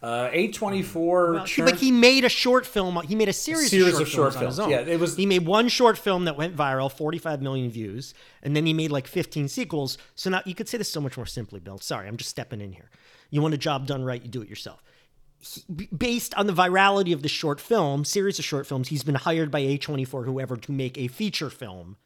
Uh, 0.03 0.29
A24 0.29 1.39
He- 1.39 1.45
churned- 1.47 1.71
But 1.71 1.79
he 1.79 1.89
made 1.91 2.25
a 2.25 2.29
short 2.29 2.67
film. 2.67 3.01
He 3.07 3.15
made 3.15 3.29
a 3.29 3.33
series, 3.33 3.71
Series 3.71 3.95
of 3.95 4.01
of 4.01 4.07
short, 4.07 4.33
short 4.33 4.41
films, 4.43 4.59
on 4.59 4.69
films. 4.69 4.87
Yeah, 4.87 4.93
it 4.93 4.99
was- 4.99 5.15
He 5.15 5.25
made 5.25 5.47
one 5.47 5.67
short 5.67 5.97
film 5.97 6.25
that 6.25 6.37
went 6.37 6.55
viral, 6.55 6.91
45 6.91 7.41
million 7.41 7.71
views, 7.71 8.13
and 8.43 8.55
then 8.55 8.67
he 8.67 8.73
made 8.73 8.91
like 8.91 9.07
15 9.07 9.47
sequels. 9.47 9.97
So 10.13 10.29
now 10.29 10.43
you 10.45 10.53
could 10.53 10.69
say 10.69 10.77
this 10.77 10.91
so 10.91 11.01
much 11.01 11.17
more 11.17 11.25
simply, 11.25 11.59
Bill. 11.59 11.79
Sorry, 11.79 12.07
I'm 12.07 12.17
just 12.17 12.29
stepping 12.29 12.61
in 12.61 12.73
here. 12.73 12.91
You 13.29 13.41
want 13.41 13.53
a 13.53 13.57
job 13.57 13.87
done 13.87 14.03
right, 14.03 14.21
you 14.21 14.29
do 14.29 14.41
it 14.41 14.49
yourself. 14.49 14.83
He- 15.39 15.87
based 15.95 16.33
on 16.35 16.47
the 16.47 16.53
virality 16.53 17.13
of 17.13 17.21
the 17.21 17.27
short 17.27 17.59
film, 17.61 18.05
series 18.05 18.39
of 18.39 18.45
short 18.45 18.65
films, 18.65 18.87
he's 18.87 19.03
been 19.03 19.15
hired 19.15 19.51
by 19.51 19.61
A24, 19.61 20.25
whoever, 20.25 20.57
to 20.57 20.71
make 20.71 20.97
a 20.97 21.07
feature 21.07 21.49
film 21.49 21.97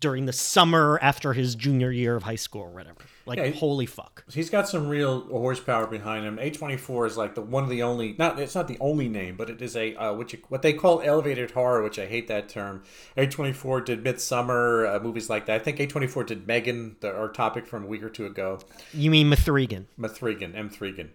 during 0.00 0.26
the 0.26 0.32
summer 0.32 0.98
after 1.02 1.32
his 1.32 1.54
junior 1.54 1.90
year 1.90 2.16
of 2.16 2.22
high 2.24 2.36
school 2.36 2.62
or 2.62 2.70
whatever. 2.70 3.00
Like, 3.28 3.38
Yeah, 3.38 3.50
holy 3.50 3.86
fuck. 3.86 4.24
He's 4.32 4.48
got 4.48 4.68
some 4.68 4.88
real 4.88 5.20
horsepower 5.28 5.86
behind 5.86 6.24
him. 6.24 6.38
A24 6.38 7.06
is 7.06 7.16
like 7.16 7.34
the 7.34 7.42
one 7.42 7.62
of 7.62 7.68
the 7.68 7.82
only 7.82 8.16
not 8.18 8.38
it's 8.38 8.54
not 8.54 8.68
the 8.68 8.78
only 8.80 9.08
name, 9.08 9.36
but 9.36 9.50
it 9.50 9.60
is 9.60 9.76
a 9.76 9.94
uh, 9.96 10.14
which 10.14 10.34
what 10.48 10.62
they 10.62 10.72
call 10.72 11.02
elevated 11.02 11.50
horror, 11.50 11.82
which 11.82 11.98
I 11.98 12.06
hate 12.06 12.26
that 12.28 12.48
term. 12.48 12.82
A24 13.16 13.84
did 13.84 14.02
Midsommar, 14.02 14.96
uh, 14.96 14.98
movies 15.00 15.28
like 15.28 15.46
that. 15.46 15.60
I 15.60 15.64
think 15.64 15.78
A24 15.78 16.26
did 16.26 16.46
Megan, 16.46 16.96
the, 17.00 17.14
our 17.14 17.28
topic 17.28 17.66
from 17.66 17.84
a 17.84 17.86
week 17.86 18.02
or 18.02 18.08
two 18.08 18.26
ago. 18.26 18.60
You 18.94 19.10
mean 19.10 19.28
Mithrigan? 19.28 19.86
Mithrigan, 19.98 20.54
M. 20.54 20.70
Thregan. 20.70 21.10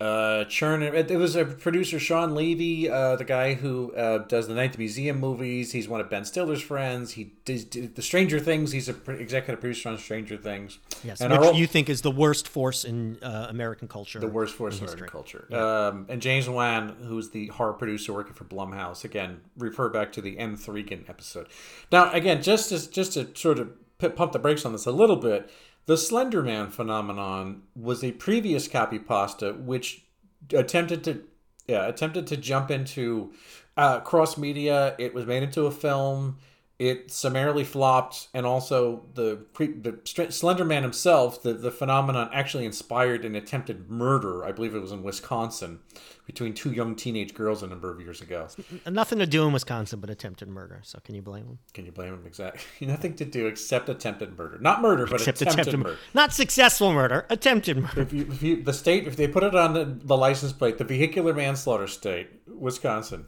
Uh, 0.00 0.44
Churn. 0.44 0.82
It, 0.82 1.10
it 1.10 1.16
was 1.16 1.34
a 1.34 1.44
producer, 1.44 1.98
Shawn 1.98 2.34
Levy, 2.34 2.88
uh, 2.88 3.16
the 3.16 3.24
guy 3.24 3.54
who 3.54 3.92
uh, 3.94 4.18
does 4.18 4.46
the 4.46 4.54
Ninth 4.54 4.78
Museum 4.78 5.18
movies. 5.18 5.72
He's 5.72 5.88
one 5.88 6.00
of 6.00 6.08
Ben 6.08 6.24
Stiller's 6.24 6.62
friends. 6.62 7.12
He 7.12 7.32
did, 7.44 7.68
did 7.70 7.96
the 7.96 8.02
Stranger 8.02 8.38
Things. 8.38 8.70
He's 8.70 8.88
a 8.88 8.94
pr- 8.94 9.12
executive 9.12 9.60
producer 9.60 9.88
on 9.88 9.98
Stranger 9.98 10.36
Things. 10.36 10.78
Yes, 11.02 11.20
and 11.20 11.32
which 11.32 11.40
our 11.40 11.54
you 11.54 11.66
think 11.66 11.88
is 11.88 12.02
the 12.02 12.12
worst 12.12 12.46
force 12.46 12.84
in 12.84 13.18
uh, 13.22 13.46
American 13.48 13.88
culture. 13.88 14.20
the 14.20 14.28
worst 14.28 14.54
force 14.54 14.78
in 14.78 14.84
American 14.84 15.08
culture. 15.08 15.48
Um, 15.52 16.06
and 16.08 16.22
James 16.22 16.48
Wan, 16.48 16.94
who's 17.02 17.30
the 17.30 17.48
horror 17.48 17.72
producer 17.72 18.12
working 18.12 18.34
for 18.34 18.44
Blumhouse, 18.44 19.04
again 19.04 19.40
refer 19.56 19.88
back 19.88 20.12
to 20.12 20.20
the 20.20 20.38
M. 20.38 20.56
Thregan 20.56 21.06
episode. 21.08 21.48
Now, 21.90 22.12
again, 22.12 22.40
just 22.40 22.70
as 22.70 22.86
just 22.86 23.14
to 23.14 23.28
sort 23.34 23.58
of 23.58 23.70
p- 23.98 24.08
pump 24.10 24.30
the 24.30 24.38
brakes 24.38 24.64
on 24.64 24.70
this 24.70 24.86
a 24.86 24.92
little 24.92 25.16
bit, 25.16 25.50
the 25.88 25.96
Slender 25.96 26.42
Man 26.42 26.70
phenomenon 26.70 27.62
was 27.74 28.04
a 28.04 28.12
previous 28.12 28.68
copy 28.68 28.98
pasta 28.98 29.54
which 29.54 30.04
attempted 30.52 31.02
to 31.04 31.22
yeah 31.66 31.86
attempted 31.86 32.26
to 32.26 32.36
jump 32.36 32.70
into 32.70 33.32
uh, 33.74 34.00
cross 34.00 34.36
media. 34.36 34.94
It 34.98 35.14
was 35.14 35.24
made 35.24 35.42
into 35.42 35.64
a 35.64 35.70
film. 35.70 36.36
It 36.78 37.10
summarily 37.10 37.64
flopped, 37.64 38.28
and 38.32 38.46
also 38.46 39.04
the 39.14 39.36
pre- 39.52 39.72
the 39.72 39.98
Str- 40.04 40.30
Slender 40.30 40.64
Man 40.64 40.82
himself, 40.82 41.42
the 41.42 41.52
the 41.52 41.70
phenomenon 41.72 42.30
actually 42.32 42.64
inspired 42.66 43.24
an 43.24 43.34
attempted 43.34 43.90
murder. 43.90 44.44
I 44.44 44.52
believe 44.52 44.74
it 44.74 44.80
was 44.80 44.92
in 44.92 45.02
Wisconsin, 45.02 45.80
between 46.24 46.54
two 46.54 46.70
young 46.70 46.94
teenage 46.94 47.34
girls 47.34 47.62
a 47.64 47.66
number 47.66 47.90
of 47.90 48.00
years 48.00 48.20
ago. 48.20 48.46
Nothing 48.86 49.18
to 49.18 49.26
do 49.26 49.44
in 49.46 49.52
Wisconsin 49.52 49.98
but 49.98 50.08
attempted 50.08 50.46
murder. 50.48 50.80
So 50.84 51.00
can 51.02 51.16
you 51.16 51.22
blame 51.22 51.46
him? 51.46 51.58
Can 51.74 51.84
you 51.84 51.90
blame 51.90 52.14
him? 52.14 52.22
Exactly. 52.26 52.60
Nothing 52.86 53.14
to 53.16 53.24
do 53.24 53.46
except 53.46 53.88
attempted 53.88 54.38
murder, 54.38 54.58
not 54.60 54.80
murder, 54.80 55.06
but 55.06 55.14
Except 55.16 55.40
attempted, 55.40 55.60
attempted 55.62 55.78
murder. 55.78 55.88
murder. 55.90 56.00
Not 56.14 56.32
successful 56.32 56.92
murder, 56.92 57.26
attempted 57.28 57.78
murder. 57.78 58.02
If 58.02 58.12
you, 58.12 58.26
if 58.30 58.42
you, 58.42 58.62
the 58.62 58.72
state, 58.72 59.08
if 59.08 59.16
they 59.16 59.26
put 59.26 59.42
it 59.42 59.54
on 59.56 59.72
the, 59.74 59.84
the 59.84 60.16
license 60.16 60.52
plate, 60.52 60.78
the 60.78 60.84
vehicular 60.84 61.34
manslaughter 61.34 61.88
state, 61.88 62.28
Wisconsin. 62.46 63.26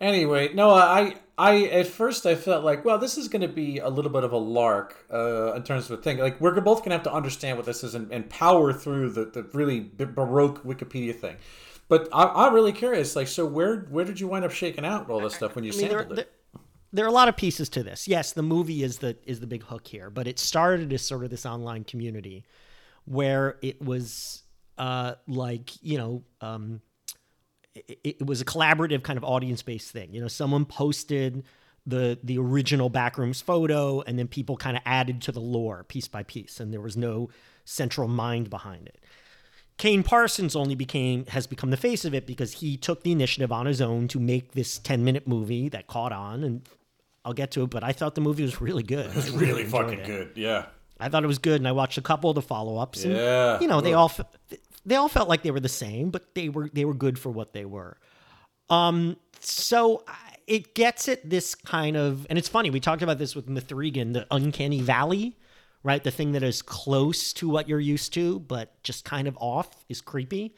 Anyway, 0.00 0.52
no, 0.54 0.70
I, 0.70 1.16
I 1.36 1.64
at 1.64 1.86
first 1.86 2.24
I 2.24 2.34
felt 2.34 2.64
like, 2.64 2.84
well, 2.84 2.98
this 2.98 3.18
is 3.18 3.28
going 3.28 3.42
to 3.42 3.48
be 3.48 3.78
a 3.78 3.88
little 3.88 4.10
bit 4.10 4.24
of 4.24 4.32
a 4.32 4.36
lark 4.36 5.04
uh, 5.12 5.54
in 5.54 5.62
terms 5.62 5.90
of 5.90 5.98
a 5.98 6.02
thing. 6.02 6.18
Like 6.18 6.40
we're 6.40 6.60
both 6.60 6.78
going 6.78 6.90
to 6.90 6.96
have 6.96 7.02
to 7.04 7.12
understand 7.12 7.56
what 7.56 7.66
this 7.66 7.82
is 7.82 7.94
and, 7.94 8.10
and 8.12 8.28
power 8.30 8.72
through 8.72 9.10
the, 9.10 9.24
the 9.24 9.42
really 9.52 9.80
baroque 9.80 10.62
Wikipedia 10.64 11.14
thing. 11.14 11.36
But 11.88 12.08
I, 12.12 12.24
I'm 12.24 12.54
really 12.54 12.72
curious. 12.72 13.16
Like, 13.16 13.28
so 13.28 13.46
where 13.46 13.80
where 13.90 14.04
did 14.04 14.20
you 14.20 14.28
wind 14.28 14.44
up 14.44 14.52
shaking 14.52 14.84
out 14.84 15.10
all 15.10 15.20
this 15.20 15.34
stuff 15.34 15.54
when 15.54 15.64
you 15.64 15.72
I 15.72 15.76
mean, 15.76 15.88
there, 15.88 15.98
sampled 16.00 16.18
there, 16.18 16.24
it? 16.24 16.60
there 16.92 17.04
are 17.04 17.08
a 17.08 17.12
lot 17.12 17.28
of 17.28 17.36
pieces 17.36 17.68
to 17.70 17.82
this. 17.82 18.06
Yes, 18.06 18.32
the 18.32 18.42
movie 18.42 18.82
is 18.82 18.98
the 18.98 19.16
is 19.26 19.40
the 19.40 19.46
big 19.46 19.62
hook 19.64 19.86
here, 19.86 20.10
but 20.10 20.26
it 20.26 20.38
started 20.38 20.92
as 20.92 21.02
sort 21.02 21.24
of 21.24 21.30
this 21.30 21.46
online 21.46 21.84
community 21.84 22.44
where 23.04 23.58
it 23.62 23.80
was 23.82 24.42
uh, 24.76 25.14
like 25.26 25.70
you 25.82 25.98
know 25.98 26.22
um, 26.40 26.80
it, 27.86 27.98
it 28.20 28.26
was 28.26 28.40
a 28.40 28.44
collaborative 28.44 29.02
kind 29.02 29.16
of 29.16 29.24
audience 29.24 29.62
based 29.62 29.90
thing. 29.90 30.12
You 30.12 30.20
know, 30.20 30.28
someone 30.28 30.64
posted 30.64 31.44
the 31.86 32.18
the 32.22 32.38
original 32.38 32.90
backrooms 32.90 33.42
photo, 33.42 34.00
and 34.02 34.18
then 34.18 34.28
people 34.28 34.56
kind 34.56 34.76
of 34.76 34.82
added 34.86 35.22
to 35.22 35.32
the 35.32 35.40
lore 35.40 35.84
piece 35.84 36.08
by 36.08 36.22
piece, 36.22 36.60
and 36.60 36.72
there 36.72 36.80
was 36.80 36.96
no 36.96 37.30
central 37.64 38.08
mind 38.08 38.50
behind 38.50 38.86
it. 38.88 38.98
Kane 39.76 40.02
Parsons 40.02 40.56
only 40.56 40.74
became 40.74 41.24
has 41.26 41.46
become 41.46 41.70
the 41.70 41.76
face 41.76 42.04
of 42.04 42.12
it 42.14 42.26
because 42.26 42.54
he 42.54 42.76
took 42.76 43.04
the 43.04 43.12
initiative 43.12 43.52
on 43.52 43.66
his 43.66 43.80
own 43.80 44.08
to 44.08 44.18
make 44.18 44.52
this 44.52 44.78
10 44.78 45.04
minute 45.04 45.28
movie 45.28 45.68
that 45.68 45.86
caught 45.86 46.10
on 46.12 46.42
and 46.42 46.68
I'll 47.24 47.32
get 47.32 47.52
to 47.52 47.62
it 47.62 47.70
but 47.70 47.84
I 47.84 47.92
thought 47.92 48.16
the 48.16 48.20
movie 48.20 48.42
was 48.42 48.60
really 48.60 48.82
good. 48.82 49.06
It 49.06 49.14
was 49.14 49.30
Really 49.30 49.62
fucking 49.64 50.02
good. 50.04 50.32
Yeah. 50.34 50.66
I 50.98 51.08
thought 51.08 51.22
it 51.22 51.28
was 51.28 51.38
good 51.38 51.60
and 51.60 51.68
I 51.68 51.72
watched 51.72 51.96
a 51.96 52.02
couple 52.02 52.28
of 52.28 52.34
the 52.34 52.42
follow-ups 52.42 53.04
and 53.04 53.14
Yeah. 53.14 53.60
you 53.60 53.68
know 53.68 53.80
they 53.80 53.92
all 53.92 54.10
they 54.88 54.96
all 54.96 55.08
felt 55.08 55.28
like 55.28 55.42
they 55.42 55.50
were 55.50 55.60
the 55.60 55.68
same 55.68 56.10
but 56.10 56.34
they 56.34 56.48
were 56.48 56.68
they 56.72 56.84
were 56.84 56.94
good 56.94 57.18
for 57.18 57.30
what 57.30 57.52
they 57.52 57.64
were. 57.64 57.96
Um 58.70 59.16
so 59.40 60.04
it 60.46 60.74
gets 60.74 61.08
at 61.08 61.28
this 61.28 61.54
kind 61.54 61.96
of 61.96 62.26
and 62.28 62.38
it's 62.38 62.48
funny 62.48 62.70
we 62.70 62.80
talked 62.80 63.02
about 63.02 63.18
this 63.18 63.34
with 63.36 63.46
Mithrigan 63.48 64.12
the 64.12 64.26
uncanny 64.30 64.80
valley 64.80 65.36
right? 65.82 66.02
The 66.02 66.10
thing 66.10 66.32
that 66.32 66.42
is 66.42 66.62
close 66.62 67.32
to 67.34 67.48
what 67.48 67.68
you're 67.68 67.80
used 67.80 68.12
to, 68.14 68.40
but 68.40 68.82
just 68.82 69.04
kind 69.04 69.28
of 69.28 69.36
off 69.40 69.84
is 69.88 70.00
creepy. 70.00 70.54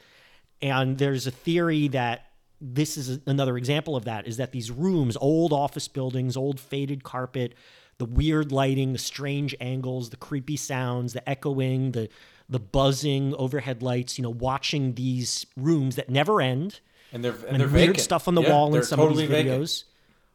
And 0.61 0.97
there's 0.97 1.27
a 1.27 1.31
theory 1.31 1.87
that 1.89 2.25
this 2.59 2.97
is 2.97 3.19
another 3.25 3.57
example 3.57 3.95
of 3.95 4.05
that 4.05 4.27
is 4.27 4.37
that 4.37 4.51
these 4.51 4.69
rooms, 4.69 5.17
old 5.17 5.51
office 5.51 5.87
buildings, 5.87 6.37
old 6.37 6.59
faded 6.59 7.03
carpet, 7.03 7.55
the 7.97 8.05
weird 8.05 8.51
lighting, 8.51 8.93
the 8.93 8.99
strange 8.99 9.55
angles, 9.59 10.09
the 10.09 10.17
creepy 10.17 10.57
sounds, 10.57 11.13
the 11.13 11.27
echoing, 11.27 11.91
the 11.91 12.09
the 12.51 12.59
buzzing 12.59 13.33
overhead 13.35 13.81
lights, 13.81 14.19
you 14.19 14.21
know, 14.23 14.29
watching 14.29 14.93
these 14.93 15.45
rooms 15.57 15.95
that 15.95 16.09
never 16.09 16.39
end 16.41 16.81
And 17.11 17.23
they're 17.23 17.31
and, 17.33 17.45
and 17.45 17.59
they're 17.61 17.67
weird 17.67 17.97
vacant. 17.97 17.99
stuff 17.99 18.27
on 18.27 18.35
the 18.35 18.41
Yeah, 18.41 18.49
wall 18.51 18.75
in 18.75 18.83
some 18.83 18.99
totally 18.99 19.23
of 19.23 19.29
these 19.29 19.37
vacant. 19.37 19.63
videos 19.63 19.83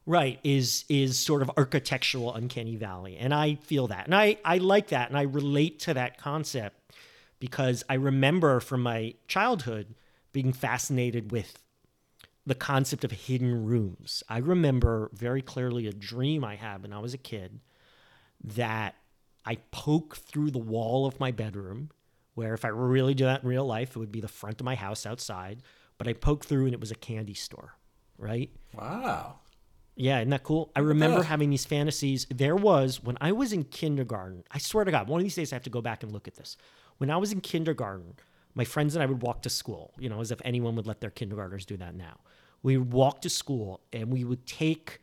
right 0.06 0.40
is 0.44 0.84
is 0.88 1.18
sort 1.18 1.42
of 1.42 1.50
architectural 1.56 2.32
uncanny 2.34 2.76
valley 2.76 3.16
and 3.18 3.34
i 3.34 3.56
feel 3.56 3.88
that 3.88 4.04
and 4.06 4.14
i 4.14 4.36
i 4.44 4.56
like 4.58 4.88
that 4.88 5.08
and 5.08 5.18
i 5.18 5.22
relate 5.22 5.80
to 5.80 5.92
that 5.94 6.16
concept 6.16 6.94
because 7.40 7.82
i 7.88 7.94
remember 7.94 8.60
from 8.60 8.82
my 8.82 9.12
childhood 9.26 9.94
being 10.32 10.52
fascinated 10.52 11.32
with 11.32 11.62
the 12.46 12.54
concept 12.54 13.02
of 13.04 13.10
hidden 13.10 13.64
rooms 13.64 14.22
i 14.28 14.38
remember 14.38 15.10
very 15.12 15.42
clearly 15.42 15.88
a 15.88 15.92
dream 15.92 16.44
i 16.44 16.54
had 16.54 16.82
when 16.82 16.92
i 16.92 17.00
was 17.00 17.12
a 17.14 17.18
kid 17.18 17.58
that 18.42 18.94
I 19.48 19.56
poke 19.70 20.16
through 20.16 20.50
the 20.50 20.58
wall 20.58 21.06
of 21.06 21.20
my 21.20 21.30
bedroom, 21.30 21.90
where 22.36 22.54
if 22.54 22.64
I 22.64 22.68
really 22.68 23.14
do 23.14 23.24
that 23.24 23.42
in 23.42 23.48
real 23.48 23.64
life, 23.64 23.96
it 23.96 23.98
would 23.98 24.12
be 24.12 24.20
the 24.20 24.28
front 24.28 24.60
of 24.60 24.64
my 24.64 24.74
house 24.74 25.06
outside. 25.06 25.62
But 25.98 26.06
I 26.06 26.12
poked 26.12 26.46
through 26.46 26.66
and 26.66 26.74
it 26.74 26.80
was 26.80 26.90
a 26.90 26.94
candy 26.94 27.32
store, 27.32 27.76
right? 28.18 28.50
Wow. 28.74 29.36
Yeah, 29.96 30.18
isn't 30.18 30.28
that 30.28 30.42
cool? 30.42 30.70
I 30.76 30.80
remember 30.80 31.20
that. 31.20 31.24
having 31.26 31.48
these 31.48 31.64
fantasies. 31.64 32.26
There 32.32 32.54
was 32.54 33.02
when 33.02 33.16
I 33.22 33.32
was 33.32 33.54
in 33.54 33.64
kindergarten. 33.64 34.44
I 34.50 34.58
swear 34.58 34.84
to 34.84 34.90
God, 34.90 35.08
one 35.08 35.18
of 35.18 35.24
these 35.24 35.34
days 35.34 35.50
I 35.52 35.56
have 35.56 35.62
to 35.62 35.70
go 35.70 35.80
back 35.80 36.02
and 36.02 36.12
look 36.12 36.28
at 36.28 36.34
this. 36.34 36.58
When 36.98 37.10
I 37.10 37.16
was 37.16 37.32
in 37.32 37.40
kindergarten, 37.40 38.16
my 38.54 38.64
friends 38.64 38.94
and 38.94 39.02
I 39.02 39.06
would 39.06 39.22
walk 39.22 39.40
to 39.42 39.50
school. 39.50 39.94
You 39.98 40.10
know, 40.10 40.20
as 40.20 40.30
if 40.30 40.40
anyone 40.44 40.76
would 40.76 40.86
let 40.86 41.00
their 41.00 41.10
kindergartners 41.10 41.64
do 41.64 41.78
that 41.78 41.94
now. 41.94 42.20
We 42.62 42.76
would 42.76 42.92
walk 42.92 43.22
to 43.22 43.30
school 43.30 43.80
and 43.94 44.12
we 44.12 44.24
would 44.24 44.46
take 44.46 45.00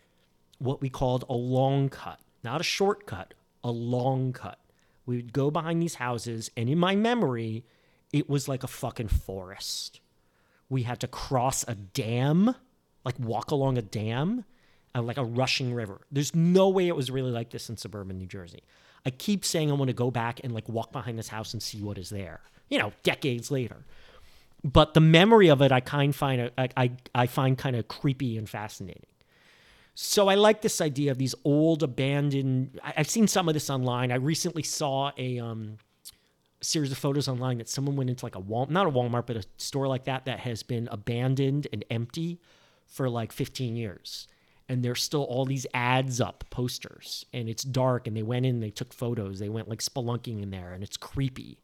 what 0.60 0.82
we 0.82 0.90
called 0.90 1.26
a 1.28 1.34
long 1.34 1.90
cut, 1.90 2.20
not 2.44 2.62
a 2.62 2.64
shortcut, 2.64 3.34
a 3.64 3.72
long 3.72 4.34
cut. 4.34 4.60
We 5.06 5.18
would 5.18 5.34
go 5.34 5.52
behind 5.52 5.82
these 5.82 5.96
houses, 5.96 6.50
and 6.56 6.70
in 6.70 6.78
my 6.78 6.96
memory, 6.96 7.66
it 8.12 8.30
was 8.30 8.48
like 8.48 8.64
a 8.64 8.68
fucking 8.68 9.10
forest. 9.10 10.00
We 10.70 10.84
had 10.84 11.00
to 11.02 11.08
cross 11.08 11.66
a 11.68 11.76
dam, 11.76 12.56
like 13.04 13.20
walk 13.20 13.52
along 13.52 13.78
a 13.78 13.82
dam, 13.82 14.46
uh, 14.96 15.02
like 15.02 15.18
a 15.18 15.24
rushing 15.24 15.74
river. 15.74 16.02
There's 16.12 16.36
no 16.36 16.70
way 16.70 16.88
it 16.88 16.96
was 16.96 17.12
really 17.12 17.32
like 17.32 17.50
this 17.50 17.70
in 17.70 17.78
suburban 17.78 18.18
New 18.18 18.28
Jersey. 18.28 18.64
I 19.06 19.10
keep 19.10 19.44
saying 19.44 19.70
I 19.70 19.74
want 19.74 19.90
to 19.90 19.94
go 19.94 20.12
back 20.12 20.40
and 20.44 20.54
like 20.54 20.70
walk 20.70 20.92
behind 20.92 21.20
this 21.20 21.28
house 21.28 21.54
and 21.54 21.62
see 21.62 21.82
what 21.82 21.98
is 21.98 22.10
there. 22.10 22.42
You 22.70 22.80
know, 22.80 22.94
decades 23.04 23.52
later. 23.52 23.86
But 24.64 24.94
the 24.94 25.02
memory 25.02 25.50
of 25.50 25.62
it, 25.62 25.74
I 25.74 25.82
kind 25.82 26.16
find 26.16 26.40
it, 26.40 26.54
I, 26.58 26.70
I, 26.78 26.92
I 27.14 27.28
find 27.28 27.58
kind 27.58 27.76
of 27.76 27.90
creepy 27.90 28.38
and 28.38 28.50
fascinating. 28.50 29.04
So 29.96 30.28
I 30.28 30.36
like 30.36 30.62
this 30.62 30.82
idea 30.82 31.12
of 31.12 31.18
these 31.18 31.36
old 31.44 31.84
abandoned. 31.84 32.80
I've 32.84 33.10
seen 33.10 33.28
some 33.28 33.48
of 33.48 33.54
this 33.54 33.70
online. 33.70 34.12
I 34.12 34.16
recently 34.16 34.64
saw 34.64 35.12
a 35.18 35.40
um, 35.40 35.78
series 36.62 36.92
of 36.92 36.98
photos 36.98 37.28
online 37.28 37.60
that 37.60 37.70
someone 37.70 37.96
went 37.96 38.10
into 38.10 38.26
like 38.26 38.36
a 38.36 38.40
Wal, 38.40 38.66
not 38.68 38.88
a 38.88 38.90
Walmart, 38.90 39.28
but 39.28 39.38
a 39.38 39.44
store 39.58 39.88
like 39.88 40.06
that 40.06 40.26
that 40.26 40.40
has 40.40 40.64
been 40.64 40.88
abandoned 40.92 41.68
and 41.72 41.86
empty 41.92 42.40
for 42.88 43.08
like 43.08 43.32
15 43.32 43.76
years. 43.76 44.28
And 44.68 44.84
there's 44.84 45.04
still 45.04 45.24
all 45.24 45.46
these 45.46 45.68
ads 45.74 46.20
up, 46.22 46.44
posters, 46.50 47.26
and 47.34 47.48
it's 47.48 47.64
dark. 47.64 48.08
And 48.08 48.16
they 48.16 48.24
went 48.24 48.46
in, 48.46 48.62
they 48.62 48.72
took 48.72 48.94
photos, 48.94 49.38
they 49.38 49.50
went 49.50 49.70
like 49.70 49.80
spelunking 49.80 50.42
in 50.42 50.50
there, 50.50 50.74
and 50.74 50.84
it's 50.84 50.98
creepy. 50.98 51.60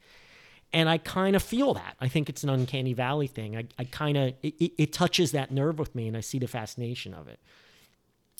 And 0.72 0.88
I 0.88 1.00
kind 1.00 1.36
of 1.36 1.42
feel 1.42 1.74
that. 1.74 1.96
I 2.00 2.10
think 2.10 2.30
it's 2.30 2.44
an 2.44 2.50
uncanny 2.50 2.94
valley 2.94 3.26
thing. 3.26 3.58
I, 3.58 3.66
I 3.80 3.86
kind 3.86 4.18
of, 4.18 4.34
it, 4.44 4.74
it 4.78 4.94
touches 4.94 5.32
that 5.32 5.50
nerve 5.50 5.80
with 5.80 5.96
me, 5.96 6.08
and 6.08 6.16
I 6.16 6.20
see 6.20 6.38
the 6.38 6.48
fascination 6.48 7.14
of 7.16 7.28
it. 7.28 7.40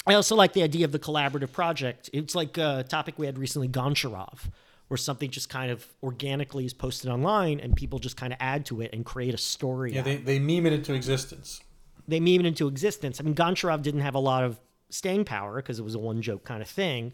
I 0.08 0.14
also 0.14 0.36
like 0.36 0.54
the 0.54 0.64
idea 0.64 0.86
of 0.86 0.92
the 0.92 1.00
collaborative 1.00 1.52
project. 1.52 2.10
It's 2.14 2.34
like 2.36 2.58
a 2.58 2.86
topic 2.88 3.20
we 3.20 3.26
had 3.26 3.38
recently, 3.38 3.68
Goncharov, 3.68 4.50
where 4.88 4.98
something 4.98 5.30
just 5.30 5.50
kind 5.50 5.72
of 5.72 5.86
organically 6.02 6.66
is 6.66 6.74
posted 6.74 7.12
online 7.12 7.60
and 7.60 7.76
people 7.76 8.00
just 8.00 8.18
kind 8.18 8.34
of 8.34 8.38
add 8.42 8.66
to 8.68 8.82
it 8.82 8.92
and 8.94 9.06
create 9.06 9.34
a 9.34 9.38
story. 9.38 9.94
Yeah, 9.94 10.02
they, 10.02 10.14
it. 10.14 10.26
they 10.26 10.40
meme 10.40 10.66
it 10.66 10.74
into 10.74 10.94
existence. 10.94 11.62
they 12.08 12.20
meme 12.20 12.40
it 12.40 12.46
into 12.46 12.68
existence. 12.68 13.20
I 13.20 13.24
mean, 13.24 13.36
Goncharov 13.36 13.82
didn't 13.82 14.02
have 14.02 14.16
a 14.16 14.20
lot 14.20 14.44
of 14.44 14.60
staying 14.90 15.26
power 15.26 15.58
because 15.58 15.78
it 15.78 15.84
was 15.84 15.96
a 15.96 16.00
one 16.00 16.22
joke 16.22 16.44
kind 16.44 16.62
of 16.62 16.68
thing. 16.68 17.14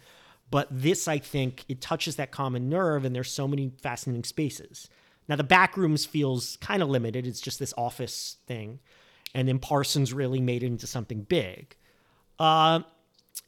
But 0.52 0.68
this, 0.72 1.08
I 1.08 1.18
think, 1.18 1.66
it 1.68 1.82
touches 1.82 2.16
that 2.18 2.32
common 2.32 2.70
nerve, 2.70 3.04
and 3.04 3.16
there's 3.16 3.32
so 3.32 3.48
many 3.48 3.72
fascinating 3.82 4.24
spaces. 4.24 4.88
Now, 5.28 5.36
the 5.36 5.44
back 5.44 5.76
rooms 5.76 6.06
feels 6.06 6.58
kind 6.62 6.84
of 6.84 6.90
limited. 6.90 7.26
It's 7.26 7.42
just 7.42 7.58
this 7.58 7.74
office 7.78 8.38
thing. 8.46 8.80
And 9.34 9.48
then 9.48 9.58
Parsons 9.58 10.14
really 10.14 10.40
made 10.40 10.62
it 10.62 10.68
into 10.68 10.86
something 10.88 11.24
big. 11.24 11.76
Uh, 12.40 12.82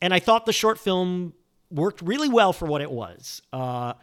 and 0.02 0.13
I 0.13 0.19
thought 0.19 0.45
the 0.45 0.54
short 0.54 0.80
film 0.80 1.34
worked 1.69 2.02
really 2.02 2.30
well 2.30 2.54
for 2.54 2.65
what 2.65 2.82
it 2.82 2.91
was. 2.91 3.41
Uh, 3.52 3.93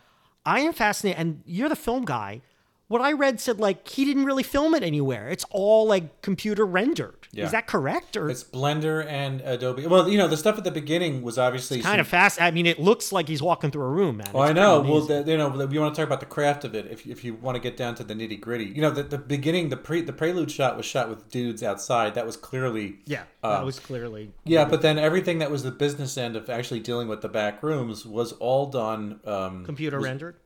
I 0.44 0.60
am 0.60 0.72
fascinated, 0.72 1.20
and 1.20 1.42
you're 1.46 1.68
the 1.68 1.76
film 1.76 2.04
guy. 2.04 2.42
What 2.88 3.00
I 3.00 3.12
read 3.12 3.40
said 3.40 3.58
like 3.58 3.88
he 3.88 4.04
didn't 4.04 4.24
really 4.26 4.42
film 4.42 4.74
it 4.74 4.82
anywhere. 4.82 5.28
It's 5.28 5.44
all 5.50 5.86
like 5.86 6.20
computer 6.22 6.66
rendered. 6.66 7.24
Yeah. 7.32 7.46
Is 7.46 7.50
that 7.50 7.66
correct? 7.66 8.16
Or 8.16 8.30
It's 8.30 8.44
Blender 8.44 9.04
and 9.06 9.40
Adobe. 9.40 9.86
Well, 9.86 10.08
you 10.08 10.18
know, 10.18 10.28
the 10.28 10.36
stuff 10.36 10.56
at 10.58 10.64
the 10.64 10.70
beginning 10.70 11.22
was 11.22 11.38
obviously 11.38 11.80
kind 11.80 12.00
of 12.00 12.06
fast? 12.06 12.40
I 12.40 12.50
mean, 12.50 12.66
it 12.66 12.78
looks 12.78 13.10
like 13.10 13.26
he's 13.26 13.42
walking 13.42 13.70
through 13.70 13.84
a 13.84 13.88
room, 13.88 14.18
man. 14.18 14.28
Well, 14.32 14.44
It's 14.44 14.50
I 14.50 14.52
know. 14.52 14.80
Well, 14.82 15.00
the, 15.00 15.24
you 15.26 15.36
know, 15.36 15.68
you 15.68 15.80
want 15.80 15.94
to 15.94 16.00
talk 16.00 16.06
about 16.06 16.20
the 16.20 16.26
craft 16.26 16.64
of 16.64 16.74
it. 16.74 16.86
If, 16.86 17.06
if 17.06 17.24
you 17.24 17.34
want 17.34 17.56
to 17.56 17.60
get 17.60 17.76
down 17.76 17.94
to 17.96 18.04
the 18.04 18.14
nitty 18.14 18.40
gritty, 18.40 18.66
you 18.66 18.82
know, 18.82 18.90
the, 18.90 19.02
the 19.02 19.18
beginning, 19.18 19.70
the 19.70 19.76
pre, 19.76 20.02
the 20.02 20.12
prelude 20.12 20.50
shot 20.50 20.76
was 20.76 20.86
shot 20.86 21.08
with 21.08 21.28
dudes 21.30 21.62
outside. 21.62 22.14
That 22.14 22.26
was 22.26 22.36
clearly 22.36 22.98
yeah, 23.06 23.24
uh, 23.42 23.56
that 23.56 23.64
was 23.64 23.80
clearly 23.80 24.32
yeah. 24.44 24.64
But 24.64 24.82
then 24.82 24.98
everything 24.98 25.38
that 25.38 25.50
was 25.50 25.62
the 25.62 25.72
business 25.72 26.16
end 26.16 26.36
of 26.36 26.48
actually 26.48 26.80
dealing 26.80 27.08
with 27.08 27.22
the 27.22 27.28
back 27.28 27.62
rooms 27.62 28.06
was 28.06 28.32
all 28.32 28.66
done. 28.66 29.20
Um, 29.24 29.64
computer 29.64 29.98
rendered. 29.98 30.36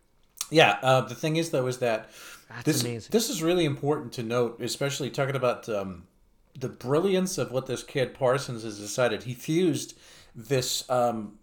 Yeah. 0.51 0.79
Uh, 0.83 1.01
the 1.03 1.15
thing 1.15 1.37
is, 1.37 1.51
though, 1.51 1.67
is 1.67 1.79
that 1.79 2.11
That's 2.49 2.65
this 2.65 2.83
amazing. 2.83 3.11
this 3.11 3.29
is 3.31 3.43
really 3.43 3.65
important 3.65 4.13
to 4.15 4.23
note, 4.23 4.61
especially 4.61 5.11
talking 5.11 5.37
about 5.37 5.69
um, 5.69 6.05
the 6.59 6.69
brilliance 6.69 7.39
of 7.39 7.53
what 7.53 7.67
this 7.67 7.83
kid 7.83 8.15
Parsons 8.15 8.63
has 8.63 8.79
decided. 8.79 9.25
He 9.25 9.35
fused 9.35 9.99
this 10.35 10.89
um, 10.91 11.39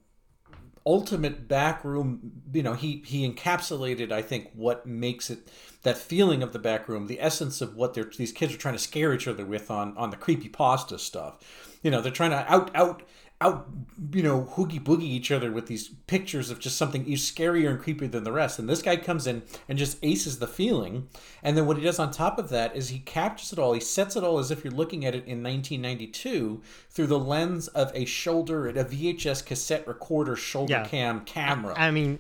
ultimate 0.86 1.48
backroom. 1.48 2.32
You 2.54 2.64
know, 2.64 2.74
he 2.74 3.04
he 3.06 3.30
encapsulated, 3.30 4.12
I 4.12 4.22
think, 4.22 4.50
what 4.54 4.86
makes 4.86 5.30
it 5.30 5.50
that 5.84 5.98
feeling 5.98 6.42
of 6.42 6.52
the 6.54 6.60
back 6.60 6.88
room, 6.88 7.08
the 7.08 7.22
essence 7.22 7.62
of 7.62 7.76
what 7.76 7.94
they're 7.94 8.10
these 8.18 8.32
kids 8.32 8.54
are 8.54 8.58
trying 8.58 8.76
to 8.76 8.80
scare 8.80 9.14
each 9.14 9.28
other 9.28 9.46
with 9.46 9.70
on 9.70 9.96
on 9.98 10.10
the 10.10 10.18
creepypasta 10.18 11.00
stuff. 11.00 11.78
You 11.84 11.92
know, 11.92 12.02
they're 12.02 12.12
trying 12.12 12.32
to 12.32 12.52
out 12.52 12.76
out 12.76 13.04
out 13.42 13.68
you 14.14 14.24
know 14.24 14.44
hoogie 14.56 14.80
boogie 14.80 15.02
each 15.04 15.30
other 15.30 15.52
with 15.52 15.68
these 15.68 15.90
pictures 16.08 16.50
of 16.50 16.58
just 16.58 16.78
something 16.78 17.04
scarier 17.06 17.70
and 17.70 17.80
creepier 17.82 18.10
than 18.10 18.24
the 18.24 18.32
rest 18.32 18.60
and 18.60 18.70
this 18.70 18.82
guy 18.82 18.96
comes 18.96 19.28
in 19.28 19.44
and 19.68 19.78
just 19.78 19.98
aces 20.04 20.40
the 20.40 20.48
feeling 20.48 21.10
and 21.44 21.58
then 21.58 21.66
what 21.66 21.76
he 21.78 21.84
does 21.84 22.00
on 22.00 22.10
top 22.12 22.40
of 22.40 22.48
that 22.48 22.74
is 22.76 22.90
he 22.90 23.00
captures 23.00 23.52
it 23.52 23.60
all 23.60 23.74
he 23.74 23.80
sets 23.82 24.16
it 24.16 24.24
all 24.24 24.40
as 24.40 24.52
if 24.52 24.64
you're 24.64 24.72
looking 24.74 25.04
at 25.06 25.14
it 25.14 25.26
in 25.26 25.44
1992 25.44 26.62
through 26.90 27.08
the 27.08 27.20
lens 27.20 27.68
of 27.70 27.92
a 27.94 28.06
shoulder 28.06 28.70
a 28.70 28.74
vhs 28.86 29.46
cassette 29.46 29.86
recorder 29.86 30.38
shoulder 30.38 30.72
Yeah. 30.72 30.86
cam 30.86 31.22
camera 31.26 31.74
I 31.78 31.92
mean, 31.92 32.20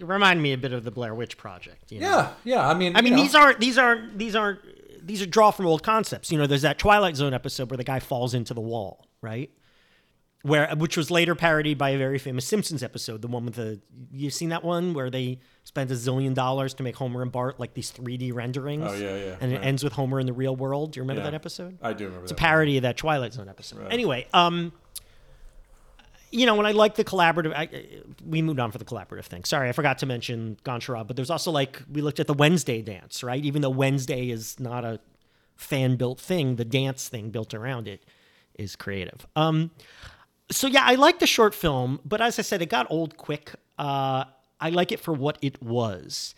remind 0.00 0.42
me 0.42 0.52
a 0.52 0.58
bit 0.58 0.72
of 0.72 0.84
the 0.84 0.90
Blair 0.90 1.14
Witch 1.14 1.36
Project. 1.38 1.90
You 1.92 2.00
know? 2.00 2.06
yeah 2.06 2.32
yeah 2.44 2.68
i 2.68 2.74
mean 2.74 2.94
I 2.94 3.00
mean, 3.00 3.14
know, 3.16 3.22
these 3.22 3.34
aren't 3.34 3.58
these 3.60 3.78
aren't 3.78 4.18
these 4.18 4.36
aren't 4.36 4.60
these 5.02 5.22
are 5.22 5.26
draw 5.26 5.50
from 5.50 5.64
old 5.66 5.82
concepts. 5.82 6.30
You 6.30 6.36
know, 6.36 6.46
there's 6.46 6.60
that 6.60 6.78
Twilight 6.78 7.16
Zone 7.16 7.32
episode 7.32 7.70
where 7.70 7.78
the 7.78 7.84
guy 7.84 8.00
falls 8.00 8.34
into 8.34 8.52
the 8.52 8.60
wall, 8.60 9.06
right? 9.22 9.50
Where 10.42 10.74
which 10.74 10.96
was 10.96 11.10
later 11.10 11.34
parodied 11.34 11.76
by 11.76 11.90
a 11.90 11.98
very 11.98 12.18
famous 12.18 12.46
Simpsons 12.46 12.82
episode, 12.82 13.20
the 13.20 13.28
one 13.28 13.44
with 13.44 13.56
the 13.56 13.78
you've 14.10 14.32
seen 14.32 14.48
that 14.48 14.64
one 14.64 14.94
where 14.94 15.10
they 15.10 15.38
spent 15.64 15.90
a 15.90 15.94
zillion 15.94 16.32
dollars 16.32 16.72
to 16.74 16.82
make 16.82 16.96
Homer 16.96 17.20
and 17.20 17.30
Bart 17.30 17.60
like 17.60 17.74
these 17.74 17.90
3D 17.92 18.32
renderings. 18.32 18.84
Oh, 18.88 18.94
yeah, 18.94 19.16
yeah, 19.16 19.36
And 19.42 19.52
it 19.52 19.58
ends 19.62 19.84
with 19.84 19.92
Homer 19.92 20.18
in 20.18 20.24
the 20.24 20.32
real 20.32 20.56
world. 20.56 20.92
Do 20.92 20.98
you 20.98 21.02
remember 21.02 21.20
Yeah. 21.20 21.24
that 21.30 21.34
episode? 21.34 21.76
i 21.82 21.92
do 21.92 22.04
remember 22.06 22.24
It's 22.24 22.32
a 22.32 22.36
parody 22.36 22.78
of 22.78 22.82
that 22.84 22.96
Twilight 22.96 23.34
Zone 23.34 23.50
episode. 23.50 23.86
Anyway, 23.90 24.26
um, 24.32 24.72
you 26.30 26.46
know, 26.46 26.54
when 26.54 26.64
I 26.64 26.72
like 26.72 26.94
the 26.94 27.04
collaborative, 27.04 27.52
I- 27.54 28.00
we 28.24 28.40
moved 28.40 28.60
on 28.60 28.70
for 28.70 28.78
the 28.78 28.84
collaborative 28.84 29.24
thing. 29.24 29.44
Sorry, 29.44 29.68
I 29.68 29.72
forgot 29.72 29.98
to 29.98 30.06
mention 30.06 30.56
Goncharov, 30.64 31.06
but 31.06 31.16
there's 31.16 31.30
also 31.30 31.50
like 31.50 31.82
we 31.92 32.00
looked 32.02 32.20
at 32.20 32.26
the 32.28 32.34
Wednesday 32.34 32.80
dance, 32.82 33.22
right? 33.22 33.44
Even 33.44 33.62
though 33.62 33.68
Wednesday 33.70 34.30
is 34.30 34.58
not 34.60 34.84
a 34.86 35.00
fan 35.56 35.96
built 35.96 36.18
thing, 36.20 36.56
the 36.56 36.64
dance 36.64 37.08
thing 37.08 37.30
built 37.30 37.52
around 37.52 37.88
it 37.88 38.04
is 38.54 38.76
creative. 38.76 39.26
Um, 39.36 39.72
so 40.50 40.66
yeah, 40.66 40.82
I 40.84 40.96
like 40.96 41.18
the 41.18 41.26
short 41.26 41.54
film, 41.54 42.00
but 42.04 42.20
as 42.20 42.38
I 42.38 42.42
said, 42.42 42.62
it 42.62 42.68
got 42.68 42.86
old 42.90 43.16
quick. 43.16 43.52
Uh, 43.78 44.24
I 44.60 44.70
like 44.70 44.92
it 44.92 45.00
for 45.00 45.12
what 45.12 45.38
it 45.40 45.62
was. 45.62 46.34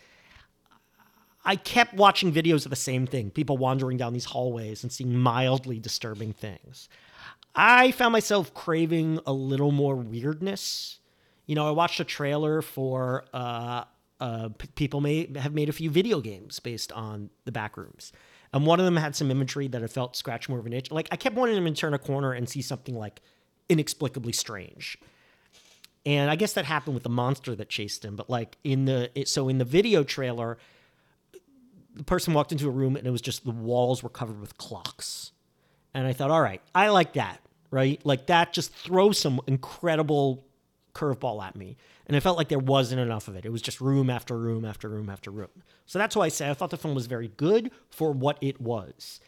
I 1.45 1.55
kept 1.57 1.93
watching 1.93 2.31
videos 2.31 2.65
of 2.65 2.69
the 2.69 2.77
same 2.77 3.05
thing 3.05 3.29
people 3.29 3.57
wandering 3.57 3.97
down 3.97 4.13
these 4.13 4.25
hallways 4.25 4.83
and 4.83 4.91
seeing 4.91 5.17
mildly 5.17 5.79
disturbing 5.79 6.33
things. 6.33 6.87
I 7.55 7.91
found 7.91 8.13
myself 8.13 8.53
craving 8.53 9.19
a 9.25 9.33
little 9.33 9.71
more 9.71 9.95
weirdness. 9.95 10.99
You 11.45 11.55
know, 11.55 11.67
I 11.67 11.71
watched 11.71 11.99
a 11.99 12.05
trailer 12.05 12.61
for 12.61 13.25
uh, 13.33 13.83
uh, 14.19 14.49
people 14.75 15.01
may 15.01 15.29
have 15.37 15.53
made 15.53 15.69
a 15.69 15.73
few 15.73 15.89
video 15.89 16.21
games 16.21 16.59
based 16.59 16.91
on 16.93 17.29
the 17.45 17.51
back 17.51 17.75
rooms. 17.75 18.13
And 18.53 18.65
one 18.65 18.79
of 18.79 18.85
them 18.85 18.95
had 18.95 19.15
some 19.15 19.29
imagery 19.29 19.67
that 19.67 19.83
I 19.83 19.87
felt 19.87 20.15
scratch 20.15 20.47
more 20.47 20.59
of 20.59 20.65
an 20.65 20.73
itch. 20.73 20.91
Like 20.91 21.09
I 21.11 21.17
kept 21.17 21.35
wanting 21.35 21.55
them 21.55 21.65
to 21.65 21.73
turn 21.73 21.93
a 21.93 21.99
corner 21.99 22.31
and 22.31 22.47
see 22.47 22.61
something 22.61 22.95
like 22.95 23.21
inexplicably 23.69 24.33
strange. 24.33 24.97
And 26.05 26.29
I 26.29 26.35
guess 26.35 26.53
that 26.53 26.65
happened 26.65 26.95
with 26.95 27.03
the 27.03 27.09
monster 27.09 27.55
that 27.55 27.69
chased 27.69 28.03
him. 28.03 28.15
But 28.15 28.29
like 28.29 28.57
in 28.63 28.85
the 28.85 29.09
so 29.25 29.47
in 29.47 29.57
the 29.57 29.65
video 29.65 30.03
trailer, 30.03 30.57
the 31.95 32.03
person 32.03 32.33
walked 32.33 32.51
into 32.51 32.67
a 32.67 32.71
room 32.71 32.95
and 32.95 33.07
it 33.07 33.11
was 33.11 33.21
just 33.21 33.45
the 33.45 33.51
walls 33.51 34.03
were 34.03 34.09
covered 34.09 34.41
with 34.41 34.57
clocks. 34.57 35.31
And 35.93 36.07
I 36.07 36.13
thought, 36.13 36.31
all 36.31 36.41
right, 36.41 36.61
I 36.73 36.89
like 36.89 37.13
that, 37.13 37.39
right? 37.71 38.03
Like 38.05 38.27
that 38.27 38.51
just 38.51 38.73
throws 38.73 39.17
some 39.19 39.39
incredible 39.47 40.43
curveball 40.93 41.43
at 41.43 41.55
me. 41.55 41.77
And 42.07 42.17
I 42.17 42.19
felt 42.19 42.37
like 42.37 42.49
there 42.49 42.59
wasn't 42.59 42.99
enough 42.99 43.27
of 43.27 43.35
it. 43.35 43.45
It 43.45 43.51
was 43.51 43.61
just 43.61 43.79
room 43.79 44.09
after 44.09 44.37
room 44.37 44.65
after 44.65 44.89
room 44.89 45.09
after 45.09 45.31
room. 45.31 45.49
So 45.85 45.99
that's 45.99 46.15
why 46.15 46.25
I 46.25 46.29
say 46.29 46.49
I 46.49 46.53
thought 46.53 46.71
the 46.71 46.77
film 46.77 46.95
was 46.95 47.05
very 47.05 47.29
good 47.37 47.71
for 47.89 48.11
what 48.11 48.37
it 48.41 48.59
was. 48.59 49.21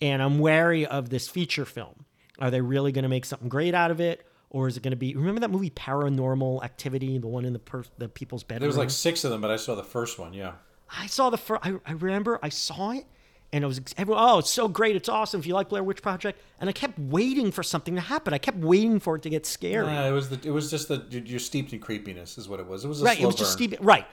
And 0.00 0.20
I'm 0.20 0.38
wary 0.38 0.84
of 0.84 1.10
this 1.10 1.28
feature 1.28 1.64
film. 1.64 2.05
Are 2.38 2.50
they 2.50 2.60
really 2.60 2.92
going 2.92 3.04
to 3.04 3.08
make 3.08 3.24
something 3.24 3.48
great 3.48 3.74
out 3.74 3.90
of 3.90 4.00
it? 4.00 4.26
Or 4.50 4.68
is 4.68 4.76
it 4.76 4.82
going 4.82 4.92
to 4.92 4.96
be? 4.96 5.14
Remember 5.14 5.40
that 5.40 5.50
movie 5.50 5.70
Paranormal 5.70 6.62
Activity, 6.62 7.18
the 7.18 7.26
one 7.26 7.44
in 7.44 7.52
the 7.52 7.58
per, 7.58 7.84
the 7.98 8.08
people's 8.08 8.42
bedroom? 8.44 8.60
there 8.60 8.68
was 8.68 8.76
like 8.76 8.90
six 8.90 9.24
of 9.24 9.30
them 9.30 9.40
but 9.40 9.50
i 9.50 9.56
saw 9.56 9.74
the 9.74 9.82
first 9.82 10.18
one 10.18 10.32
yeah 10.32 10.52
I 10.90 11.06
saw 11.06 11.30
the 11.30 11.38
first. 11.38 11.66
I, 11.66 11.74
I 11.84 11.92
remember 11.92 12.38
I 12.42 12.48
saw 12.48 12.92
it, 12.92 13.06
and 13.52 13.64
it 13.64 13.66
was 13.66 13.80
everyone. 13.96 14.22
Oh, 14.24 14.38
it's 14.38 14.50
so 14.50 14.68
great! 14.68 14.96
It's 14.96 15.08
awesome! 15.08 15.40
If 15.40 15.46
you 15.46 15.54
like 15.54 15.68
Blair 15.68 15.82
Witch 15.82 16.02
Project, 16.02 16.40
and 16.60 16.68
I 16.68 16.72
kept 16.72 16.98
waiting 16.98 17.50
for 17.50 17.62
something 17.62 17.94
to 17.94 18.00
happen. 18.00 18.32
I 18.34 18.38
kept 18.38 18.58
waiting 18.58 19.00
for 19.00 19.16
it 19.16 19.22
to 19.22 19.30
get 19.30 19.46
scary. 19.46 19.86
Uh, 19.86 20.08
it 20.08 20.12
was 20.12 20.28
the 20.28 20.40
it 20.46 20.52
was 20.52 20.70
just 20.70 20.88
the 20.88 21.04
you're 21.10 21.38
steeped 21.38 21.72
in 21.72 21.80
creepiness 21.80 22.38
is 22.38 22.48
what 22.48 22.60
it 22.60 22.66
was. 22.66 22.84
It 22.84 22.88
was 22.88 23.02
a 23.02 23.04
right? 23.04 23.20
It 23.20 23.26
was 23.26 23.34
just 23.34 23.58
burn. 23.58 23.68
Steve. 23.68 23.78
Right. 23.80 24.06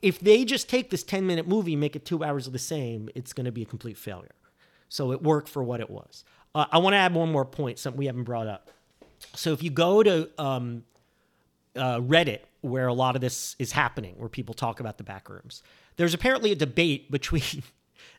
If 0.00 0.20
they 0.20 0.44
just 0.44 0.68
take 0.68 0.90
this 0.90 1.02
ten 1.02 1.26
minute 1.26 1.46
movie, 1.48 1.76
make 1.76 1.96
it 1.96 2.04
two 2.04 2.22
hours 2.22 2.46
of 2.46 2.52
the 2.52 2.58
same, 2.58 3.08
it's 3.14 3.32
going 3.32 3.46
to 3.46 3.52
be 3.52 3.62
a 3.62 3.66
complete 3.66 3.98
failure. 3.98 4.34
So 4.88 5.12
it 5.12 5.22
worked 5.22 5.48
for 5.48 5.62
what 5.62 5.80
it 5.80 5.90
was. 5.90 6.24
Uh, 6.54 6.66
I 6.70 6.78
want 6.78 6.94
to 6.94 6.98
add 6.98 7.14
one 7.14 7.30
more 7.30 7.44
point, 7.44 7.78
something 7.78 7.98
we 7.98 8.06
haven't 8.06 8.24
brought 8.24 8.46
up. 8.46 8.70
So 9.34 9.52
if 9.52 9.62
you 9.62 9.70
go 9.70 10.02
to 10.02 10.30
um, 10.38 10.84
uh, 11.76 11.98
Reddit, 11.98 12.40
where 12.60 12.88
a 12.88 12.94
lot 12.94 13.14
of 13.14 13.20
this 13.20 13.54
is 13.58 13.72
happening, 13.72 14.14
where 14.16 14.28
people 14.28 14.54
talk 14.54 14.80
about 14.80 14.98
the 14.98 15.04
back 15.04 15.28
rooms, 15.28 15.62
there's 15.96 16.14
apparently 16.14 16.52
a 16.52 16.56
debate 16.56 17.10
between 17.10 17.62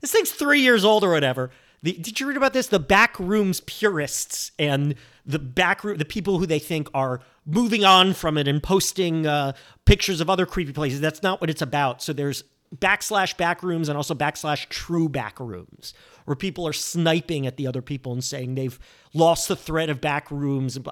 this 0.01 0.11
thing's 0.11 0.31
three 0.31 0.61
years 0.61 0.85
old 0.85 1.03
or 1.03 1.11
whatever. 1.11 1.51
The, 1.81 1.93
did 1.93 2.19
you 2.19 2.27
read 2.27 2.35
about 2.35 2.51
this? 2.51 2.67
The 2.67 2.79
back 2.79 3.17
rooms 3.19 3.61
purists 3.61 4.51
and 4.59 4.95
the 5.25 5.39
back 5.39 5.83
room, 5.83 5.97
the 5.97 6.05
people 6.05 6.37
who 6.37 6.45
they 6.45 6.59
think 6.59 6.89
are 6.93 7.21
moving 7.45 7.85
on 7.85 8.13
from 8.13 8.37
it 8.37 8.47
and 8.47 8.61
posting 8.61 9.25
uh, 9.25 9.53
pictures 9.85 10.19
of 10.19 10.29
other 10.29 10.45
creepy 10.45 10.73
places. 10.73 10.99
That's 10.99 11.23
not 11.23 11.39
what 11.39 11.49
it's 11.49 11.61
about. 11.61 12.01
So 12.01 12.11
there's 12.11 12.43
backslash 12.75 13.35
backrooms 13.35 13.87
and 13.89 13.97
also 13.97 14.13
backslash 14.13 14.67
true 14.69 15.09
backrooms, 15.09 15.93
where 16.25 16.35
people 16.35 16.67
are 16.67 16.73
sniping 16.73 17.47
at 17.47 17.57
the 17.57 17.67
other 17.67 17.81
people 17.81 18.11
and 18.13 18.23
saying 18.23 18.55
they've 18.55 18.79
lost 19.13 19.47
the 19.47 19.55
thread 19.55 19.89
of 19.89 19.99
backrooms. 19.99 20.85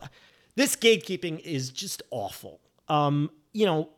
This 0.56 0.76
gatekeeping 0.76 1.40
is 1.42 1.70
just 1.70 2.02
awful. 2.10 2.60
Um, 2.88 3.30
you 3.54 3.66
know, 3.66 3.90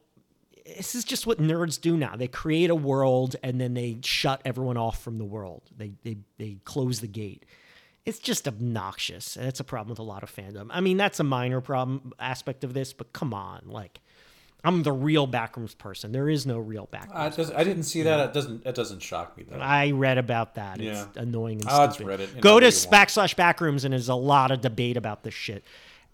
this 0.65 0.96
is 0.96 1.04
just 1.04 1.26
what 1.26 1.39
nerds 1.39 1.80
do 1.80 1.98
now. 1.98 2.15
They 2.15 2.28
create 2.28 2.70
a 2.70 2.76
world 2.76 3.36
and 3.44 3.60
then 3.60 3.74
they 3.74 4.00
shut 4.04 4.42
everyone 4.46 4.78
off 4.78 5.02
from 5.02 5.18
the 5.18 5.26
world. 5.26 5.63
They 5.76 5.94
they 6.04 6.18
they 6.38 6.58
close 6.65 7.00
the 7.00 7.08
gate. 7.08 7.46
It's 8.06 8.20
just 8.20 8.48
obnoxious. 8.48 9.36
And 9.36 9.48
it's 9.48 9.60
a 9.60 9.63
problem 9.63 9.89
with 9.89 10.00
a 10.00 10.04
lot 10.04 10.24
of 10.24 10.34
fandom. 10.34 10.68
I 10.70 10.82
mean, 10.82 10.98
that's 10.98 11.20
a 11.20 11.24
minor 11.24 11.62
problem 11.62 12.13
aspect 12.20 12.63
of 12.63 12.74
this, 12.74 12.94
but 12.94 13.13
come 13.13 13.34
on, 13.34 13.63
like 13.68 14.00
I'm 14.63 14.84
the 14.84 14.91
real 14.91 15.28
backrooms 15.28 15.78
person. 15.78 16.12
There 16.12 16.28
is 16.30 16.45
no 16.45 16.58
real 16.58 16.88
backrooms. 16.91 17.15
I, 17.15 17.30
just, 17.30 17.54
I 17.54 17.63
didn't 17.63 17.84
see 17.84 18.02
that. 18.04 18.19
It 18.19 18.34
doesn't. 18.34 18.65
It 18.65 18.76
doesn't 18.76 19.00
shock 19.02 19.38
me 19.38 19.45
though. 19.50 19.58
I 19.58 19.91
read 19.91 20.17
about 20.17 20.56
that. 20.56 20.82
It's 20.82 21.08
annoying 21.15 21.62
and 21.62 21.67
Oh, 21.72 21.86
it's 21.86 21.95
stupid. 21.95 22.19
Reddit. 22.19 22.36
You 22.36 22.41
Go 22.41 22.60
to 22.60 22.65
what 22.67 22.74
you 22.84 22.89
want. 22.89 23.08
backslash 23.10 23.36
backrooms 23.36 23.86
and 23.86 23.93
there's 23.93 24.10
a 24.10 24.15
lot 24.15 24.52
of 24.52 24.62
debate 24.62 24.98
about 24.98 25.24
this 25.24 25.34
shit. 25.34 25.63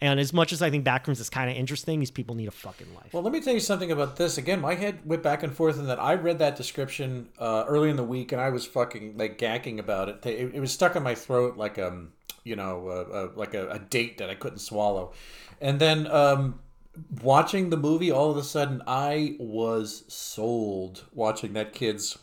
And 0.01 0.19
as 0.19 0.33
much 0.33 0.51
as 0.51 0.61
I 0.61 0.69
think 0.69 0.85
backrooms 0.85 1.21
is 1.21 1.29
kind 1.29 1.49
of 1.49 1.55
interesting, 1.55 1.99
these 2.01 2.11
people 2.11 2.35
need 2.35 2.47
a 2.49 2.51
fucking 2.51 2.93
life. 2.95 3.13
Well, 3.13 3.23
let 3.23 3.31
me 3.31 3.39
tell 3.39 3.53
you 3.53 3.61
something 3.61 3.91
about 3.91 4.17
this. 4.17 4.37
Again, 4.37 4.59
my 4.59 4.75
head 4.75 4.99
went 5.05 5.23
back 5.23 5.41
and 5.41 5.55
forth 5.55 5.79
in 5.79 5.87
that 5.87 5.99
I 6.01 6.15
read 6.15 6.37
that 6.39 6.57
description 6.57 7.29
uh, 7.39 7.63
early 7.65 7.89
in 7.89 7.95
the 7.95 8.03
week, 8.03 8.33
and 8.33 8.41
I 8.41 8.49
was 8.49 8.65
fucking 8.65 9.17
like 9.17 9.37
gagging 9.37 9.79
about 9.79 10.09
it. 10.09 10.25
It, 10.25 10.53
it 10.55 10.59
was 10.59 10.71
stuck 10.73 10.97
in 10.97 11.01
my 11.01 11.15
throat 11.15 11.55
like 11.57 11.79
um, 11.79 12.11
you 12.43 12.57
know, 12.57 12.87
uh, 12.89 13.15
uh, 13.15 13.29
like 13.35 13.53
a, 13.53 13.69
a 13.69 13.79
date 13.79 14.17
that 14.17 14.29
I 14.29 14.35
couldn't 14.35 14.59
swallow. 14.59 15.13
And 15.61 15.79
then 15.79 16.07
um, 16.07 16.59
watching 17.21 17.69
the 17.69 17.77
movie, 17.77 18.11
all 18.11 18.31
of 18.31 18.37
a 18.37 18.43
sudden, 18.43 18.81
I 18.87 19.35
was 19.39 20.03
sold 20.07 21.05
watching 21.13 21.53
that 21.53 21.73
kid's 21.73 22.17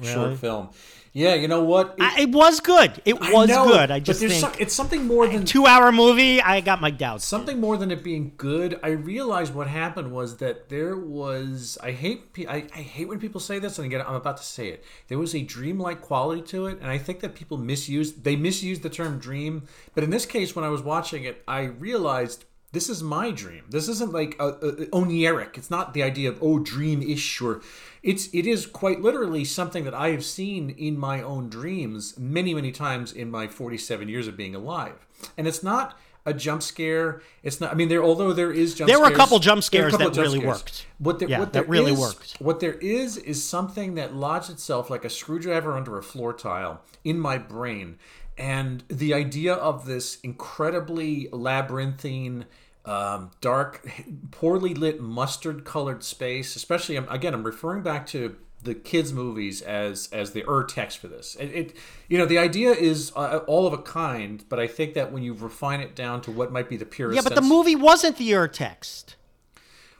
Really? 0.00 0.12
short 0.14 0.38
film. 0.38 0.70
Yeah, 1.12 1.34
you 1.34 1.46
know 1.48 1.62
what? 1.62 1.96
It, 1.98 2.02
I, 2.02 2.20
it 2.22 2.30
was 2.30 2.60
good. 2.60 3.02
It 3.04 3.20
was 3.20 3.50
know, 3.50 3.66
good. 3.66 3.90
I 3.90 4.00
just 4.00 4.20
think 4.20 4.32
some- 4.32 4.54
it's 4.58 4.72
something 4.72 5.06
more 5.06 5.28
than 5.28 5.44
two 5.44 5.66
hour 5.66 5.92
movie. 5.92 6.40
I 6.40 6.62
got 6.62 6.80
my 6.80 6.90
doubts. 6.90 7.26
something 7.26 7.60
more 7.60 7.76
than 7.76 7.90
it 7.90 8.02
being 8.02 8.32
good 8.38 8.80
i 8.82 8.88
realized 8.88 9.54
what 9.54 9.66
happened 9.66 10.10
was 10.10 10.38
that 10.38 10.70
there 10.70 10.96
was 10.96 11.76
i 11.82 11.90
hate 11.90 12.22
I, 12.48 12.64
I 12.74 12.80
hate 12.80 13.06
when 13.08 13.20
people 13.20 13.40
say 13.40 13.58
this 13.58 13.78
and 13.78 13.84
again 13.84 14.00
i'm 14.06 14.14
about 14.14 14.38
to 14.38 14.42
say 14.42 14.68
it 14.68 14.82
there 15.08 15.18
was 15.18 15.34
a 15.34 15.42
dreamlike 15.42 16.00
quality 16.00 16.40
to 16.52 16.66
it 16.68 16.78
and 16.80 16.88
i 16.90 16.96
think 16.96 17.20
that 17.20 17.34
people 17.34 17.58
misused 17.58 18.24
they 18.24 18.34
misused 18.36 18.82
the 18.82 18.88
term 18.90 19.18
dream 19.18 19.64
but 19.94 20.02
in 20.02 20.08
this 20.10 20.24
case 20.24 20.56
when 20.56 20.64
i 20.64 20.68
was 20.70 20.80
watching 20.82 21.24
it 21.24 21.42
i 21.46 21.60
realized 21.64 22.44
this 22.72 22.88
is 22.88 23.02
my 23.02 23.30
dream 23.30 23.62
this 23.68 23.88
isn't 23.88 24.12
like 24.12 24.34
a, 24.38 24.48
a, 24.48 24.72
oniric 24.86 25.56
it's 25.56 25.70
not 25.70 25.94
the 25.94 26.02
idea 26.02 26.28
of 26.28 26.38
oh 26.42 26.58
dream-ish 26.58 27.40
or 27.40 27.60
it's 28.02 28.28
it 28.32 28.46
is 28.46 28.66
quite 28.66 29.00
literally 29.00 29.44
something 29.44 29.84
that 29.84 29.94
i 29.94 30.08
have 30.08 30.24
seen 30.24 30.70
in 30.70 30.98
my 30.98 31.22
own 31.22 31.48
dreams 31.48 32.18
many 32.18 32.54
many 32.54 32.72
times 32.72 33.12
in 33.12 33.30
my 33.30 33.46
47 33.46 34.08
years 34.08 34.26
of 34.26 34.36
being 34.36 34.54
alive 34.54 35.06
and 35.36 35.46
it's 35.46 35.62
not 35.62 35.98
a 36.24 36.32
jump 36.32 36.62
scare. 36.62 37.20
It's 37.42 37.60
not. 37.60 37.72
I 37.72 37.74
mean, 37.74 37.88
there 37.88 38.00
although 38.02 38.32
there 38.32 38.52
is 38.52 38.74
jump. 38.74 38.88
Scare. 38.88 38.96
There 39.00 39.04
were 39.04 39.12
a 39.12 39.16
couple 39.16 39.40
jump 39.40 39.56
there 39.58 39.62
scares 39.62 39.90
couple 39.90 40.08
that 40.08 40.14
jump 40.14 40.24
really 40.24 40.38
scares. 40.38 40.56
worked. 40.56 40.86
What 40.98 41.18
there, 41.18 41.28
Yeah, 41.28 41.40
what 41.40 41.52
that 41.54 41.68
really 41.68 41.94
is- 41.94 41.98
worked. 41.98 42.36
What 42.40 42.60
there 42.60 42.74
is 42.74 43.16
is 43.16 43.42
something 43.42 43.96
that 43.96 44.14
lodged 44.14 44.48
itself 44.48 44.88
like 44.88 45.04
a 45.04 45.10
screwdriver 45.10 45.76
under 45.76 45.98
a 45.98 46.02
floor 46.02 46.32
tile 46.32 46.82
in 47.02 47.18
my 47.18 47.38
brain, 47.38 47.98
and 48.38 48.84
the 48.86 49.12
idea 49.14 49.54
of 49.54 49.84
this 49.86 50.18
incredibly 50.22 51.28
labyrinthine. 51.32 52.44
Um, 52.84 53.30
dark, 53.40 53.86
poorly 54.32 54.74
lit, 54.74 55.00
mustard-colored 55.00 56.02
space. 56.02 56.56
Especially, 56.56 56.96
again, 56.96 57.32
I'm 57.32 57.44
referring 57.44 57.82
back 57.82 58.06
to 58.08 58.36
the 58.62 58.74
kids' 58.74 59.12
movies 59.12 59.60
as 59.62 60.08
as 60.12 60.32
the 60.32 60.44
ur 60.48 60.64
text 60.64 60.98
for 60.98 61.08
this. 61.08 61.36
It, 61.36 61.46
it 61.46 61.76
you 62.08 62.18
know, 62.18 62.26
the 62.26 62.38
idea 62.38 62.70
is 62.72 63.12
uh, 63.16 63.40
all 63.46 63.66
of 63.66 63.72
a 63.72 63.78
kind, 63.78 64.44
but 64.48 64.58
I 64.58 64.66
think 64.66 64.94
that 64.94 65.12
when 65.12 65.22
you 65.22 65.34
refine 65.34 65.80
it 65.80 65.94
down 65.94 66.20
to 66.22 66.30
what 66.30 66.52
might 66.52 66.68
be 66.68 66.76
the 66.76 66.86
purest. 66.86 67.16
Yeah, 67.16 67.22
but 67.22 67.34
the 67.34 67.40
movie 67.40 67.76
wasn't 67.76 68.16
the 68.16 68.34
ur 68.34 68.48
text. 68.48 69.16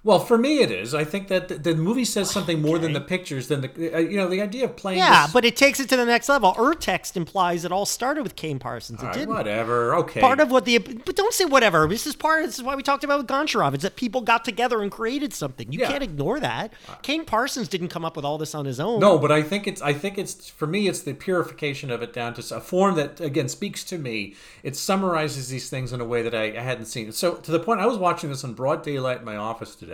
Well, 0.04 0.18
for 0.18 0.36
me, 0.36 0.58
it 0.58 0.70
is. 0.72 0.94
I 0.94 1.04
think 1.04 1.28
that 1.28 1.48
the, 1.48 1.54
the 1.56 1.74
movie 1.76 2.04
says 2.04 2.30
something 2.30 2.60
more 2.60 2.78
than 2.78 2.92
the 2.92 3.00
pictures. 3.00 3.48
Than 3.48 3.60
the 3.60 3.94
uh, 3.94 3.98
you 3.98 4.16
know 4.16 4.28
the 4.28 4.40
idea 4.42 4.64
of 4.64 4.76
playing. 4.76 4.98
Yeah, 4.98 5.24
this- 5.24 5.32
but 5.32 5.44
it 5.44 5.56
takes 5.56 5.78
it 5.78 5.88
to 5.90 5.96
the 5.96 6.04
next 6.04 6.28
level. 6.28 6.54
Ur 6.58 6.74
text 6.74 7.16
implies 7.16 7.64
it 7.64 7.70
all 7.70 7.86
started 7.86 8.22
with 8.22 8.34
Kane 8.34 8.58
Parsons. 8.58 9.02
It 9.02 9.06
right, 9.06 9.14
didn't. 9.14 9.34
whatever. 9.34 9.94
Okay. 9.96 10.20
Part 10.20 10.40
of 10.40 10.50
what 10.50 10.64
the 10.64 10.78
but 10.78 11.14
don't 11.14 11.32
say 11.32 11.44
whatever. 11.44 11.86
This 11.86 12.06
is 12.06 12.16
part. 12.16 12.44
This 12.46 12.56
is 12.58 12.64
why 12.64 12.74
we 12.74 12.82
talked 12.82 13.04
about 13.04 13.18
with 13.18 13.28
Goncharov. 13.28 13.74
It's 13.74 13.82
that 13.84 13.96
people 13.96 14.22
got 14.22 14.44
together 14.44 14.82
and 14.82 14.90
created 14.90 15.32
something. 15.32 15.70
You 15.72 15.80
Yeah. 15.80 15.88
can't 15.90 16.02
ignore 16.02 16.40
that. 16.40 16.72
Kane 17.02 17.24
Parsons 17.24 17.68
didn't 17.68 17.88
come 17.88 18.04
up 18.04 18.16
with 18.16 18.24
all 18.24 18.38
this 18.38 18.54
on 18.54 18.64
his 18.64 18.80
own. 18.80 18.98
No, 19.00 19.18
but 19.18 19.30
I 19.30 19.42
think 19.42 19.66
it's. 19.68 19.80
I 19.82 19.92
think 19.92 20.18
it's 20.18 20.48
for 20.48 20.66
me. 20.66 20.88
It's 20.88 21.00
the 21.02 21.14
purification 21.14 21.90
of 21.90 22.02
it 22.02 22.12
down 22.12 22.34
to 22.34 22.56
a 22.56 22.60
form 22.60 22.96
that 22.96 23.20
again 23.20 23.48
speaks 23.48 23.84
to 23.84 23.98
me. 23.98 24.34
It 24.62 24.74
summarizes 24.76 25.48
these 25.48 25.68
things 25.70 25.92
in 25.92 26.00
a 26.00 26.04
way 26.04 26.22
that 26.22 26.34
I, 26.34 26.44
I 26.56 26.60
hadn't 26.62 26.86
seen. 26.86 27.12
So 27.12 27.34
to 27.34 27.50
the 27.50 27.60
point, 27.60 27.80
I 27.80 27.86
was 27.86 27.98
watching 27.98 28.30
this 28.30 28.42
in 28.42 28.54
broad 28.54 28.82
daylight 28.82 29.18
in 29.20 29.24
my 29.24 29.36
office 29.36 29.74
today, 29.76 29.91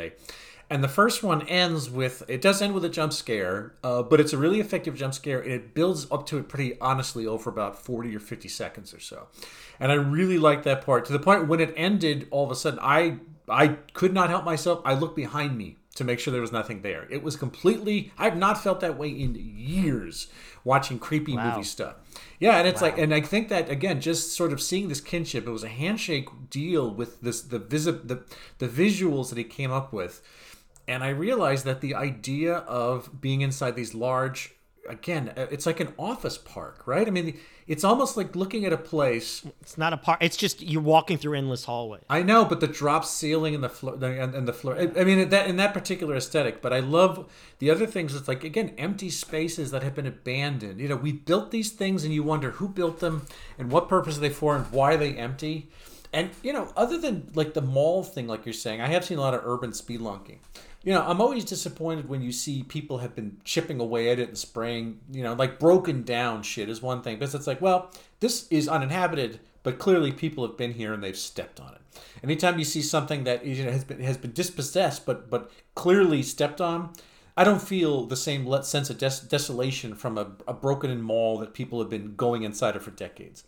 and 0.70 0.84
the 0.84 0.88
first 0.88 1.22
one 1.22 1.46
ends 1.48 1.88
with. 1.88 2.22
It 2.28 2.40
does 2.40 2.60
end 2.60 2.74
with 2.74 2.84
a 2.84 2.88
jump 2.88 3.12
scare, 3.12 3.74
uh, 3.82 4.02
but 4.02 4.20
it's 4.20 4.32
a 4.32 4.38
really 4.38 4.60
effective 4.60 4.94
jump 4.94 5.14
scare, 5.14 5.40
and 5.40 5.52
it 5.52 5.74
builds 5.74 6.06
up 6.10 6.26
to 6.26 6.38
it 6.38 6.48
pretty 6.48 6.78
honestly 6.80 7.26
over 7.26 7.48
about 7.50 7.82
forty 7.82 8.14
or 8.14 8.20
fifty 8.20 8.48
seconds 8.48 8.92
or 8.92 9.00
so, 9.00 9.28
and 9.80 9.90
I 9.90 9.94
really 9.94 10.38
liked 10.38 10.64
that 10.64 10.84
part 10.84 11.04
to 11.06 11.12
the 11.12 11.18
point 11.18 11.48
when 11.48 11.60
it 11.60 11.72
ended. 11.76 12.28
All 12.30 12.44
of 12.44 12.50
a 12.50 12.56
sudden, 12.56 12.78
I 12.82 13.18
I 13.48 13.68
could 13.94 14.12
not 14.12 14.28
help 14.30 14.44
myself. 14.44 14.82
I 14.84 14.94
looked 14.94 15.16
behind 15.16 15.56
me 15.56 15.76
to 15.94 16.04
make 16.04 16.20
sure 16.20 16.32
there 16.32 16.40
was 16.40 16.52
nothing 16.52 16.82
there. 16.82 17.06
It 17.10 17.22
was 17.22 17.36
completely. 17.36 18.12
I've 18.18 18.36
not 18.36 18.62
felt 18.62 18.80
that 18.80 18.98
way 18.98 19.08
in 19.08 19.34
years 19.36 20.28
watching 20.64 20.98
creepy 20.98 21.34
movie 21.34 21.64
stuff. 21.64 21.96
Yeah, 22.40 22.58
and 22.58 22.68
it's 22.68 22.80
like, 22.80 22.98
and 22.98 23.12
I 23.12 23.20
think 23.20 23.48
that 23.48 23.68
again, 23.68 24.00
just 24.00 24.32
sort 24.32 24.52
of 24.52 24.60
seeing 24.62 24.88
this 24.88 25.00
kinship. 25.00 25.46
It 25.46 25.50
was 25.50 25.64
a 25.64 25.68
handshake 25.68 26.28
deal 26.50 26.88
with 26.88 27.20
this 27.20 27.42
the 27.42 27.58
visi- 27.58 27.90
the 28.04 28.22
the 28.58 28.68
visuals 28.68 29.30
that 29.30 29.38
he 29.38 29.44
came 29.44 29.72
up 29.72 29.92
with, 29.92 30.22
and 30.86 31.02
I 31.02 31.08
realized 31.08 31.64
that 31.64 31.80
the 31.80 31.94
idea 31.94 32.58
of 32.58 33.20
being 33.20 33.40
inside 33.40 33.74
these 33.74 33.94
large. 33.94 34.54
Again, 34.88 35.32
uh, 35.36 35.46
it's 35.50 35.66
like 35.66 35.80
an 35.80 35.92
office 35.98 36.38
park, 36.38 36.82
right? 36.86 37.06
I 37.06 37.10
mean, 37.10 37.38
it's 37.66 37.84
almost 37.84 38.16
like 38.16 38.34
looking 38.34 38.64
at 38.64 38.72
a 38.72 38.78
place 38.78 39.44
it's 39.60 39.76
not 39.76 39.92
a 39.92 39.96
park. 39.96 40.18
It's 40.22 40.36
just 40.36 40.62
you're 40.62 40.82
walking 40.82 41.18
through 41.18 41.34
endless 41.34 41.64
hallways. 41.64 42.04
I 42.08 42.22
know, 42.22 42.44
but 42.44 42.60
the 42.60 42.66
drop 42.66 43.04
ceiling 43.04 43.54
and 43.54 43.62
the 43.62 43.68
floor 43.68 43.94
and, 43.94 44.34
and 44.34 44.48
the 44.48 44.52
floor. 44.52 44.76
I, 44.76 44.90
I 44.98 45.04
mean, 45.04 45.28
that 45.28 45.48
in 45.48 45.56
that 45.56 45.74
particular 45.74 46.16
aesthetic. 46.16 46.62
But 46.62 46.72
I 46.72 46.80
love 46.80 47.30
the 47.58 47.70
other 47.70 47.86
things. 47.86 48.14
It's 48.14 48.28
like 48.28 48.44
again, 48.44 48.74
empty 48.78 49.10
spaces 49.10 49.70
that 49.70 49.82
have 49.82 49.94
been 49.94 50.06
abandoned. 50.06 50.80
You 50.80 50.88
know, 50.88 50.96
we 50.96 51.12
built 51.12 51.50
these 51.50 51.70
things, 51.70 52.04
and 52.04 52.12
you 52.12 52.22
wonder 52.22 52.52
who 52.52 52.68
built 52.68 53.00
them 53.00 53.26
and 53.58 53.70
what 53.70 53.88
purpose 53.88 54.16
are 54.16 54.20
they 54.20 54.30
for, 54.30 54.56
and 54.56 54.70
why 54.72 54.94
are 54.94 54.96
they 54.96 55.14
empty. 55.14 55.68
And 56.12 56.30
you 56.42 56.52
know, 56.52 56.72
other 56.76 56.98
than 56.98 57.30
like 57.34 57.54
the 57.54 57.60
mall 57.60 58.02
thing, 58.02 58.26
like 58.26 58.46
you're 58.46 58.52
saying, 58.52 58.80
I 58.80 58.86
have 58.86 59.04
seen 59.04 59.18
a 59.18 59.20
lot 59.20 59.34
of 59.34 59.42
urban 59.44 59.72
spelunking. 59.72 60.38
You 60.84 60.94
know, 60.94 61.02
I'm 61.02 61.20
always 61.20 61.44
disappointed 61.44 62.08
when 62.08 62.22
you 62.22 62.32
see 62.32 62.62
people 62.62 62.98
have 62.98 63.14
been 63.14 63.38
chipping 63.44 63.80
away 63.80 64.10
at 64.10 64.18
it 64.18 64.28
and 64.28 64.38
spraying. 64.38 65.00
You 65.10 65.22
know, 65.24 65.34
like 65.34 65.58
broken 65.58 66.02
down 66.02 66.42
shit 66.42 66.68
is 66.68 66.80
one 66.80 67.02
thing, 67.02 67.18
because 67.18 67.34
it's 67.34 67.46
like, 67.46 67.60
well, 67.60 67.90
this 68.20 68.46
is 68.48 68.68
uninhabited, 68.68 69.40
but 69.62 69.78
clearly 69.78 70.12
people 70.12 70.46
have 70.46 70.56
been 70.56 70.72
here 70.72 70.92
and 70.92 71.02
they've 71.02 71.16
stepped 71.16 71.60
on 71.60 71.74
it. 71.74 71.80
Anytime 72.22 72.58
you 72.58 72.64
see 72.64 72.82
something 72.82 73.24
that 73.24 73.44
you 73.44 73.64
know, 73.64 73.72
has 73.72 73.84
been 73.84 74.00
has 74.00 74.16
been 74.16 74.32
dispossessed, 74.32 75.04
but 75.04 75.28
but 75.28 75.50
clearly 75.74 76.22
stepped 76.22 76.60
on, 76.60 76.92
I 77.36 77.44
don't 77.44 77.62
feel 77.62 78.06
the 78.06 78.16
same 78.16 78.50
sense 78.62 78.88
of 78.88 78.98
des- 78.98 79.26
desolation 79.28 79.94
from 79.94 80.16
a, 80.16 80.32
a 80.46 80.54
broken 80.54 80.90
in 80.90 81.02
mall 81.02 81.38
that 81.38 81.54
people 81.54 81.80
have 81.80 81.90
been 81.90 82.14
going 82.14 82.42
inside 82.44 82.76
of 82.76 82.82
for 82.82 82.92
decades. 82.92 83.44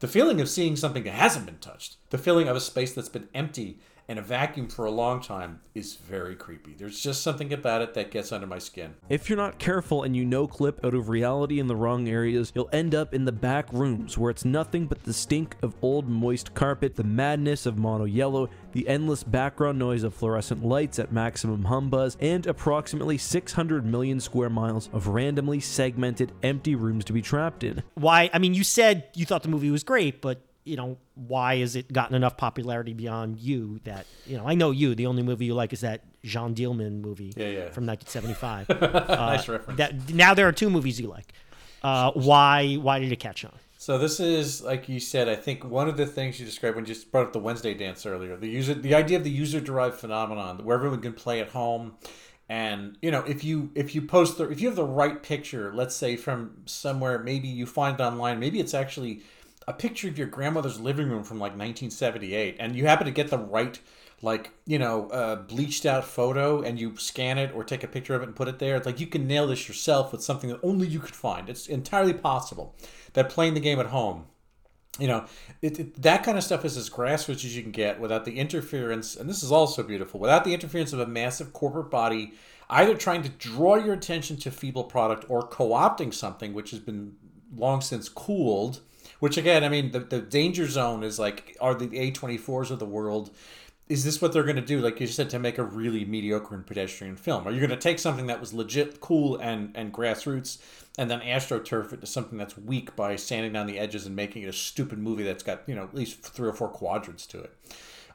The 0.00 0.08
feeling 0.08 0.40
of 0.40 0.48
seeing 0.48 0.76
something 0.76 1.02
that 1.04 1.14
hasn't 1.14 1.46
been 1.46 1.58
touched, 1.58 1.96
the 2.10 2.18
feeling 2.18 2.46
of 2.46 2.56
a 2.56 2.60
space 2.60 2.92
that's 2.92 3.08
been 3.08 3.28
empty 3.34 3.80
and 4.08 4.18
a 4.18 4.22
vacuum 4.22 4.68
for 4.68 4.86
a 4.86 4.90
long 4.90 5.20
time 5.20 5.60
is 5.74 5.94
very 5.94 6.34
creepy. 6.34 6.72
There's 6.72 6.98
just 6.98 7.22
something 7.22 7.52
about 7.52 7.82
it 7.82 7.92
that 7.92 8.10
gets 8.10 8.32
under 8.32 8.46
my 8.46 8.58
skin. 8.58 8.94
If 9.10 9.28
you're 9.28 9.36
not 9.36 9.58
careful 9.58 10.02
and 10.02 10.16
you 10.16 10.24
no 10.24 10.46
clip 10.46 10.82
out 10.82 10.94
of 10.94 11.10
reality 11.10 11.60
in 11.60 11.66
the 11.66 11.76
wrong 11.76 12.08
areas, 12.08 12.50
you'll 12.54 12.70
end 12.72 12.94
up 12.94 13.12
in 13.12 13.26
the 13.26 13.32
back 13.32 13.70
rooms 13.70 14.16
where 14.16 14.30
it's 14.30 14.46
nothing 14.46 14.86
but 14.86 15.04
the 15.04 15.12
stink 15.12 15.56
of 15.62 15.74
old 15.82 16.08
moist 16.08 16.54
carpet, 16.54 16.96
the 16.96 17.04
madness 17.04 17.66
of 17.66 17.76
mono 17.76 18.04
yellow, 18.04 18.48
the 18.72 18.88
endless 18.88 19.22
background 19.22 19.78
noise 19.78 20.02
of 20.02 20.14
fluorescent 20.14 20.64
lights 20.64 20.98
at 20.98 21.12
maximum 21.12 21.64
humbuzz, 21.64 22.16
and 22.20 22.46
approximately 22.46 23.18
600 23.18 23.84
million 23.84 24.20
square 24.20 24.50
miles 24.50 24.88
of 24.92 25.08
randomly 25.08 25.60
segmented 25.60 26.32
empty 26.42 26.74
rooms 26.74 27.04
to 27.04 27.12
be 27.12 27.20
trapped 27.20 27.62
in. 27.62 27.82
Why? 27.94 28.30
I 28.32 28.38
mean, 28.38 28.54
you 28.54 28.64
said 28.64 29.08
you 29.14 29.26
thought 29.26 29.42
the 29.42 29.48
movie 29.48 29.70
was 29.70 29.84
great, 29.84 30.22
but 30.22 30.40
you 30.68 30.76
know, 30.76 30.98
why 31.14 31.56
has 31.56 31.74
it 31.76 31.92
gotten 31.92 32.14
enough 32.14 32.36
popularity 32.36 32.92
beyond 32.92 33.38
you 33.38 33.80
that 33.84 34.06
you 34.26 34.36
know? 34.36 34.46
I 34.46 34.54
know 34.54 34.70
you. 34.70 34.94
The 34.94 35.06
only 35.06 35.22
movie 35.22 35.46
you 35.46 35.54
like 35.54 35.72
is 35.72 35.80
that 35.80 36.02
Jeanne 36.22 36.54
Dielman 36.54 37.00
movie 37.00 37.32
Yeah, 37.36 37.48
yeah. 37.48 37.70
from 37.70 37.86
1975. 37.86 38.68
nice 39.08 39.48
reference. 39.48 39.80
Uh, 39.80 39.86
that 39.86 40.14
now 40.14 40.34
there 40.34 40.46
are 40.46 40.52
two 40.52 40.70
movies 40.70 41.00
you 41.00 41.08
like. 41.08 41.32
Uh, 41.82 42.12
why? 42.12 42.74
Why 42.74 42.98
did 42.98 43.10
it 43.12 43.20
catch 43.20 43.44
on? 43.44 43.52
So 43.80 43.96
this 43.96 44.18
is, 44.18 44.60
like 44.60 44.88
you 44.88 44.98
said, 44.98 45.28
I 45.28 45.36
think 45.36 45.64
one 45.64 45.88
of 45.88 45.96
the 45.96 46.04
things 46.06 46.40
you 46.40 46.44
described 46.44 46.74
when 46.74 46.84
you 46.84 46.92
just 46.92 47.12
brought 47.12 47.26
up 47.26 47.32
the 47.32 47.38
Wednesday 47.38 47.74
dance 47.74 48.04
earlier, 48.04 48.36
the 48.36 48.48
user, 48.48 48.74
the 48.74 48.92
idea 48.96 49.16
of 49.16 49.22
the 49.22 49.30
user-derived 49.30 49.94
phenomenon, 49.94 50.64
where 50.64 50.76
everyone 50.76 51.00
can 51.00 51.12
play 51.12 51.40
at 51.40 51.50
home, 51.50 51.94
and 52.48 52.98
you 53.02 53.10
know, 53.12 53.20
if 53.20 53.44
you 53.44 53.70
if 53.76 53.94
you 53.94 54.02
post 54.02 54.38
the 54.38 54.48
if 54.50 54.60
you 54.60 54.66
have 54.66 54.74
the 54.76 54.84
right 54.84 55.22
picture, 55.22 55.72
let's 55.72 55.94
say 55.94 56.16
from 56.16 56.56
somewhere, 56.64 57.18
maybe 57.20 57.46
you 57.46 57.66
find 57.66 58.00
it 58.00 58.02
online, 58.02 58.40
maybe 58.40 58.58
it's 58.58 58.74
actually 58.74 59.20
a 59.68 59.72
picture 59.74 60.08
of 60.08 60.16
your 60.16 60.26
grandmother's 60.26 60.80
living 60.80 61.10
room 61.10 61.22
from 61.22 61.38
like 61.38 61.52
1978, 61.52 62.56
and 62.58 62.74
you 62.74 62.86
happen 62.86 63.04
to 63.04 63.12
get 63.12 63.28
the 63.28 63.38
right 63.38 63.78
like 64.22 64.50
you 64.66 64.78
know 64.78 65.08
uh, 65.10 65.36
bleached 65.36 65.84
out 65.84 66.04
photo 66.04 66.62
and 66.62 66.80
you 66.80 66.96
scan 66.96 67.38
it 67.38 67.54
or 67.54 67.62
take 67.62 67.84
a 67.84 67.86
picture 67.86 68.14
of 68.14 68.22
it 68.22 68.26
and 68.26 68.34
put 68.34 68.48
it 68.48 68.58
there 68.58 68.74
it's 68.74 68.84
like 68.84 68.98
you 68.98 69.06
can 69.06 69.28
nail 69.28 69.46
this 69.46 69.68
yourself 69.68 70.10
with 70.10 70.20
something 70.20 70.50
that 70.50 70.58
only 70.62 70.88
you 70.88 70.98
could 70.98 71.14
find. 71.14 71.48
It's 71.48 71.68
entirely 71.68 72.14
possible 72.14 72.74
that 73.12 73.28
playing 73.28 73.54
the 73.54 73.60
game 73.60 73.78
at 73.78 73.86
home 73.86 74.24
you 74.98 75.06
know 75.06 75.26
it, 75.60 75.78
it, 75.78 76.02
that 76.02 76.24
kind 76.24 76.38
of 76.38 76.42
stuff 76.42 76.64
is 76.64 76.76
as 76.76 76.88
grassroots 76.88 77.44
as 77.44 77.54
you 77.54 77.62
can 77.62 77.70
get 77.70 78.00
without 78.00 78.24
the 78.24 78.38
interference 78.38 79.14
and 79.14 79.28
this 79.28 79.42
is 79.42 79.52
also 79.52 79.82
beautiful 79.82 80.18
without 80.18 80.44
the 80.44 80.54
interference 80.54 80.94
of 80.94 80.98
a 80.98 81.06
massive 81.06 81.52
corporate 81.52 81.90
body 81.90 82.32
either 82.70 82.96
trying 82.96 83.22
to 83.22 83.28
draw 83.28 83.76
your 83.76 83.94
attention 83.94 84.36
to 84.38 84.50
feeble 84.50 84.84
product 84.84 85.26
or 85.28 85.46
co-opting 85.46 86.12
something 86.12 86.54
which 86.54 86.70
has 86.70 86.80
been 86.80 87.14
long 87.54 87.80
since 87.80 88.08
cooled 88.08 88.80
which 89.18 89.36
again 89.36 89.64
i 89.64 89.68
mean 89.68 89.90
the, 89.90 90.00
the 90.00 90.20
danger 90.20 90.66
zone 90.66 91.02
is 91.02 91.18
like 91.18 91.56
are 91.60 91.74
the 91.74 91.88
a24s 91.88 92.70
of 92.70 92.78
the 92.78 92.86
world 92.86 93.30
is 93.88 94.04
this 94.04 94.20
what 94.20 94.32
they're 94.32 94.44
going 94.44 94.56
to 94.56 94.62
do? 94.62 94.80
Like 94.80 95.00
you 95.00 95.06
said 95.06 95.30
to 95.30 95.38
make 95.38 95.58
a 95.58 95.64
really 95.64 96.04
mediocre 96.04 96.54
and 96.54 96.66
pedestrian 96.66 97.16
film. 97.16 97.46
Are 97.46 97.50
you 97.50 97.58
going 97.58 97.70
to 97.70 97.76
take 97.76 97.98
something 97.98 98.26
that 98.26 98.40
was 98.40 98.52
legit 98.52 99.00
cool 99.00 99.36
and 99.36 99.70
and 99.74 99.92
grassroots 99.92 100.58
and 100.98 101.10
then 101.10 101.20
astroturf 101.20 101.92
it 101.92 102.00
to 102.00 102.06
something 102.06 102.38
that's 102.38 102.58
weak 102.58 102.94
by 102.96 103.16
sanding 103.16 103.52
down 103.52 103.66
the 103.66 103.78
edges 103.78 104.06
and 104.06 104.14
making 104.14 104.42
it 104.42 104.48
a 104.48 104.52
stupid 104.52 104.98
movie 104.98 105.22
that's 105.22 105.42
got 105.42 105.62
you 105.66 105.74
know 105.74 105.84
at 105.84 105.94
least 105.94 106.20
three 106.20 106.48
or 106.48 106.52
four 106.52 106.68
quadrants 106.68 107.26
to 107.28 107.40
it? 107.40 107.54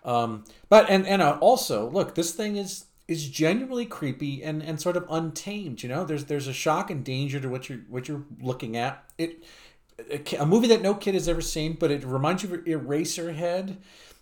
Um, 0.06 0.44
but 0.70 0.90
and 0.90 1.08
and 1.08 1.22
uh, 1.22 1.38
also 1.42 1.90
look 1.90 2.16
this 2.16 2.34
thing 2.34 2.56
is 2.58 2.86
is 3.08 3.28
genuinely 3.28 3.86
creepy 3.86 4.44
and 4.44 4.62
and 4.62 4.80
sort 4.80 4.96
of 4.96 5.06
untamed 5.10 5.82
you 5.82 5.90
know? 5.90 6.04
There's 6.06 6.26
there's 6.26 6.48
a 6.48 6.54
shock 6.54 6.92
and 6.92 7.04
danger 7.04 7.40
to 7.40 7.50
what 7.50 7.68
you're 7.68 7.80
what 7.90 8.08
you're 8.08 8.24
looking 8.40 8.78
at. 8.78 9.04
It 9.18 9.44
a, 10.10 10.36
a 10.42 10.46
movie 10.46 10.68
that 10.68 10.82
no 10.82 10.94
kid 10.94 11.14
has 11.14 11.28
ever 11.28 11.42
seen 11.42 11.74
but 11.80 11.92
it 11.92 12.04
reminds 12.04 12.44
you 12.44 12.54
of 12.54 12.62
eraserhead 12.66 13.78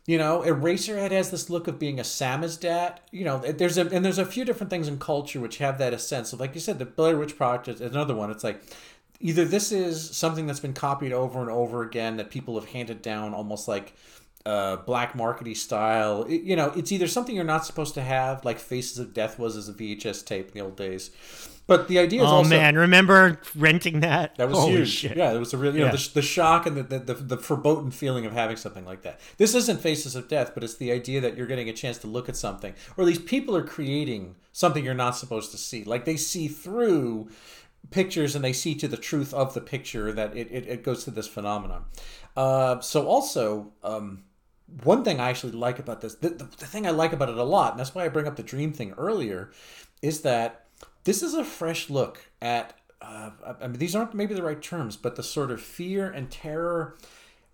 you 0.07 0.17
know, 0.17 0.41
Eraserhead 0.41 1.11
has 1.11 1.29
this 1.29 1.47
look 1.49 1.67
of 1.67 1.77
being 1.77 1.99
a 1.99 2.03
samizdat. 2.03 2.97
You 3.11 3.23
know, 3.23 3.37
there's 3.37 3.77
a 3.77 3.81
and 3.87 4.03
there's 4.03 4.17
a 4.17 4.25
few 4.25 4.43
different 4.43 4.71
things 4.71 4.87
in 4.87 4.97
culture 4.97 5.39
which 5.39 5.59
have 5.59 5.77
that 5.77 5.93
a 5.93 5.99
sense 5.99 6.33
of, 6.33 6.39
like 6.39 6.55
you 6.55 6.59
said, 6.59 6.79
the 6.79 6.85
Blair 6.85 7.15
Witch 7.17 7.37
Project 7.37 7.79
is 7.79 7.81
another 7.81 8.15
one. 8.15 8.31
It's 8.31 8.43
like 8.43 8.63
either 9.19 9.45
this 9.45 9.71
is 9.71 10.09
something 10.17 10.47
that's 10.47 10.59
been 10.59 10.73
copied 10.73 11.13
over 11.13 11.39
and 11.39 11.51
over 11.51 11.83
again 11.83 12.17
that 12.17 12.31
people 12.31 12.59
have 12.59 12.69
handed 12.69 13.03
down 13.03 13.35
almost 13.35 13.67
like 13.67 13.93
uh, 14.43 14.77
black 14.77 15.13
markety 15.13 15.55
style. 15.55 16.23
It- 16.23 16.41
you 16.41 16.55
know, 16.55 16.71
it's 16.75 16.91
either 16.91 17.07
something 17.07 17.35
you're 17.35 17.45
not 17.45 17.65
supposed 17.67 17.93
to 17.93 18.01
have, 18.01 18.43
like 18.43 18.57
Faces 18.57 18.97
of 18.97 19.13
Death 19.13 19.37
was 19.37 19.55
as 19.55 19.69
a 19.69 19.73
VHS 19.73 20.25
tape 20.25 20.47
in 20.47 20.53
the 20.55 20.61
old 20.61 20.75
days. 20.75 21.11
But 21.67 21.87
the 21.87 21.99
idea 21.99 22.21
is 22.23 22.27
Oh 22.27 22.37
also 22.37 22.49
man, 22.49 22.75
remember 22.75 23.39
renting 23.55 24.01
that? 24.01 24.35
that 24.35 24.49
was 24.49 24.57
Holy 24.57 24.77
huge. 24.77 24.89
shit. 24.89 25.15
Yeah, 25.15 25.31
it 25.31 25.39
was 25.39 25.53
a 25.53 25.57
real, 25.57 25.73
you 25.73 25.85
know, 25.85 25.91
the, 25.91 26.09
the 26.15 26.21
shock 26.21 26.65
and 26.65 26.75
the, 26.75 26.83
the, 26.83 26.99
the, 26.99 27.13
the 27.13 27.37
foreboding 27.37 27.91
feeling 27.91 28.25
of 28.25 28.33
having 28.33 28.57
something 28.57 28.83
like 28.83 29.03
that. 29.03 29.19
This 29.37 29.55
isn't 29.55 29.79
Faces 29.79 30.15
of 30.15 30.27
Death, 30.27 30.51
but 30.53 30.63
it's 30.63 30.75
the 30.75 30.91
idea 30.91 31.21
that 31.21 31.37
you're 31.37 31.47
getting 31.47 31.69
a 31.69 31.73
chance 31.73 31.97
to 31.99 32.07
look 32.07 32.27
at 32.27 32.35
something, 32.35 32.73
or 32.97 33.03
at 33.03 33.07
least 33.07 33.25
people 33.25 33.55
are 33.55 33.63
creating 33.63 34.35
something 34.51 34.83
you're 34.83 34.93
not 34.93 35.15
supposed 35.15 35.51
to 35.51 35.57
see. 35.57 35.83
Like 35.83 36.03
they 36.05 36.17
see 36.17 36.47
through 36.47 37.29
pictures 37.89 38.35
and 38.35 38.43
they 38.43 38.53
see 38.53 38.75
to 38.75 38.87
the 38.87 38.97
truth 38.97 39.33
of 39.33 39.53
the 39.53 39.61
picture 39.61 40.11
that 40.11 40.35
it, 40.35 40.47
it, 40.51 40.67
it 40.67 40.83
goes 40.83 41.03
to 41.05 41.11
this 41.11 41.27
phenomenon. 41.27 41.85
Uh, 42.35 42.79
so 42.81 43.07
also, 43.07 43.71
um, 43.83 44.23
one 44.83 45.03
thing 45.03 45.19
I 45.19 45.29
actually 45.29 45.53
like 45.53 45.79
about 45.79 46.01
this, 46.01 46.15
the, 46.15 46.29
the, 46.29 46.43
the 46.43 46.65
thing 46.65 46.85
I 46.87 46.91
like 46.91 47.13
about 47.13 47.29
it 47.29 47.37
a 47.37 47.43
lot, 47.43 47.71
and 47.71 47.79
that's 47.79 47.93
why 47.95 48.05
I 48.05 48.09
bring 48.09 48.27
up 48.27 48.35
the 48.35 48.43
dream 48.43 48.71
thing 48.73 48.93
earlier, 48.97 49.51
is 50.01 50.21
that 50.21 50.60
this 51.03 51.21
is 51.23 51.33
a 51.33 51.43
fresh 51.43 51.89
look 51.89 52.25
at. 52.41 52.73
Uh, 53.01 53.31
I 53.59 53.67
mean, 53.67 53.79
these 53.79 53.95
aren't 53.95 54.13
maybe 54.13 54.35
the 54.35 54.43
right 54.43 54.61
terms, 54.61 54.95
but 54.95 55.15
the 55.15 55.23
sort 55.23 55.49
of 55.49 55.59
fear 55.59 56.09
and 56.11 56.29
terror 56.29 56.97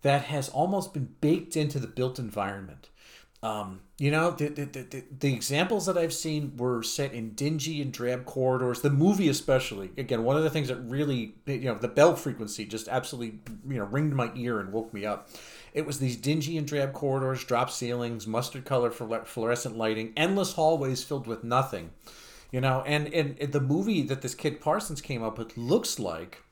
that 0.02 0.24
has 0.24 0.50
almost 0.50 0.94
been 0.94 1.16
baked 1.22 1.56
into 1.56 1.80
the 1.80 1.88
built 1.88 2.20
environment. 2.20 2.90
Um, 3.44 3.82
you 4.00 4.10
know, 4.10 4.32
the, 4.32 4.48
the, 4.48 4.66
the, 4.66 5.04
the, 5.20 5.34
examples 5.34 5.86
that 5.86 5.96
I've 5.96 6.14
seen 6.14 6.58
were 6.58 6.82
set 6.82 7.14
in 7.14 7.36
dingy 7.36 7.84
and 7.84 7.94
drab 7.94 8.26
corridors. 8.26 8.82
The 8.82 8.90
movie, 8.90 9.30
especially, 9.30 9.92
again, 9.96 10.24
one 10.24 10.38
of 10.38 10.44
the 10.44 10.50
things 10.50 10.70
that 10.70 10.78
really, 10.78 11.36
you 11.46 11.60
know, 11.60 11.76
the 11.76 11.88
bell 11.88 12.16
frequency 12.16 12.66
just 12.66 12.88
absolutely, 12.88 13.40
you 13.68 13.78
know, 13.78 13.86
ringed 13.86 14.16
my 14.16 14.32
ear 14.36 14.60
and 14.60 14.74
woke 14.74 14.92
me 14.92 15.06
up. 15.06 15.30
It 15.74 15.86
was 15.86 16.00
these 16.00 16.18
dingy 16.18 16.58
and 16.58 16.66
drab 16.66 16.94
corridors, 16.94 17.44
drop 17.44 17.70
ceilings, 17.70 18.26
mustard 18.26 18.66
color 18.66 18.90
fluor- 18.90 19.28
fluorescent 19.28 19.78
lighting, 19.78 20.14
endless 20.18 20.54
hallways 20.54 21.04
filled 21.04 21.28
with 21.28 21.44
nothing. 21.44 21.92
You 22.52 22.62
know, 22.62 22.82
and, 22.86 23.14
and 23.14 23.52
the 23.52 23.60
movie 23.60 24.02
that 24.04 24.22
this 24.22 24.34
kid 24.34 24.62
Parsons 24.62 25.02
came 25.02 25.22
up 25.22 25.38
with 25.38 25.58
looks 25.58 26.00
like 26.00 26.44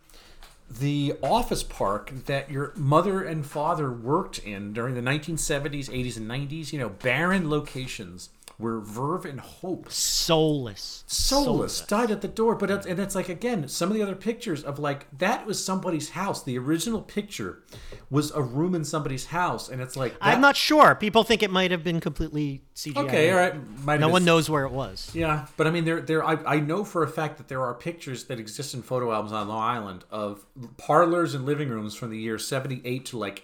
the 0.70 1.14
office 1.22 1.64
park 1.64 2.12
that 2.26 2.50
your 2.50 2.74
mother 2.76 3.24
and 3.24 3.46
father 3.46 3.92
worked 3.92 4.40
in 4.40 4.74
during 4.74 4.96
the 4.96 5.02
1970s, 5.02 5.90
80s, 5.90 6.18
and 6.18 6.30
90s. 6.30 6.74
You 6.74 6.80
know, 6.80 6.90
barren 6.90 7.50
locations 7.50 8.30
where 8.58 8.80
verve 8.80 9.26
and 9.26 9.40
hope 9.40 9.92
Soulless. 9.92 11.04
soulless 11.08 11.82
died 11.82 12.10
at 12.10 12.22
the 12.22 12.28
door 12.28 12.56
but 12.56 12.72
it's, 12.72 12.86
and 12.86 13.00
it's 13.00 13.14
like 13.16 13.28
again 13.30 13.68
some 13.68 13.90
of 13.90 13.96
the 13.96 14.02
other 14.02 14.16
pictures 14.16 14.64
of 14.64 14.80
like 14.80 15.06
that 15.18 15.46
was 15.46 15.64
somebody's 15.64 16.10
house 16.12 16.44
the 16.44 16.58
original 16.58 17.02
picture 17.02 17.64
was 18.10 18.32
a 18.32 18.42
room 18.42 18.74
in 18.74 18.86
somebody's 18.86 19.28
house 19.28 19.68
and 19.70 19.82
it's 19.82 19.96
like 19.96 20.14
that- 20.14 20.20
I'm 20.36 20.42
not 20.42 20.56
sure. 20.56 20.96
People 20.96 21.24
think 21.24 21.44
it 21.44 21.52
might 21.52 21.72
have 21.72 21.84
been 21.84 22.00
completely 22.00 22.62
CGI. 22.76 22.98
okay 23.06 23.32
all 23.32 23.38
right 23.38 23.80
Might 23.84 24.00
No 24.00 24.08
been- 24.08 24.14
one 24.14 24.26
knows 24.26 24.50
where 24.50 24.64
it 24.66 24.72
was. 24.72 25.12
yeah 25.14 25.48
but 25.58 25.68
i 25.68 25.70
mean 25.72 25.86
there 25.86 26.00
there 26.02 26.24
I, 26.24 26.34
I 26.46 26.60
know 26.60 26.84
for 26.84 27.04
a 27.04 27.08
fact 27.08 27.38
that 27.38 27.48
there 27.48 27.62
are 27.62 27.74
pictures 27.74 28.26
that 28.26 28.40
exist 28.40 28.74
in 28.74 28.82
photo 28.82 29.12
albums 29.12 29.32
on 29.34 29.48
long 29.48 29.62
island 29.64 30.06
of 30.12 30.46
parlors 30.78 31.34
and 31.36 31.46
living 31.46 31.70
rooms 31.70 31.94
from 31.96 32.10
the 32.10 32.18
year 32.18 32.38
78 32.40 33.06
to 33.08 33.18
like 33.18 33.42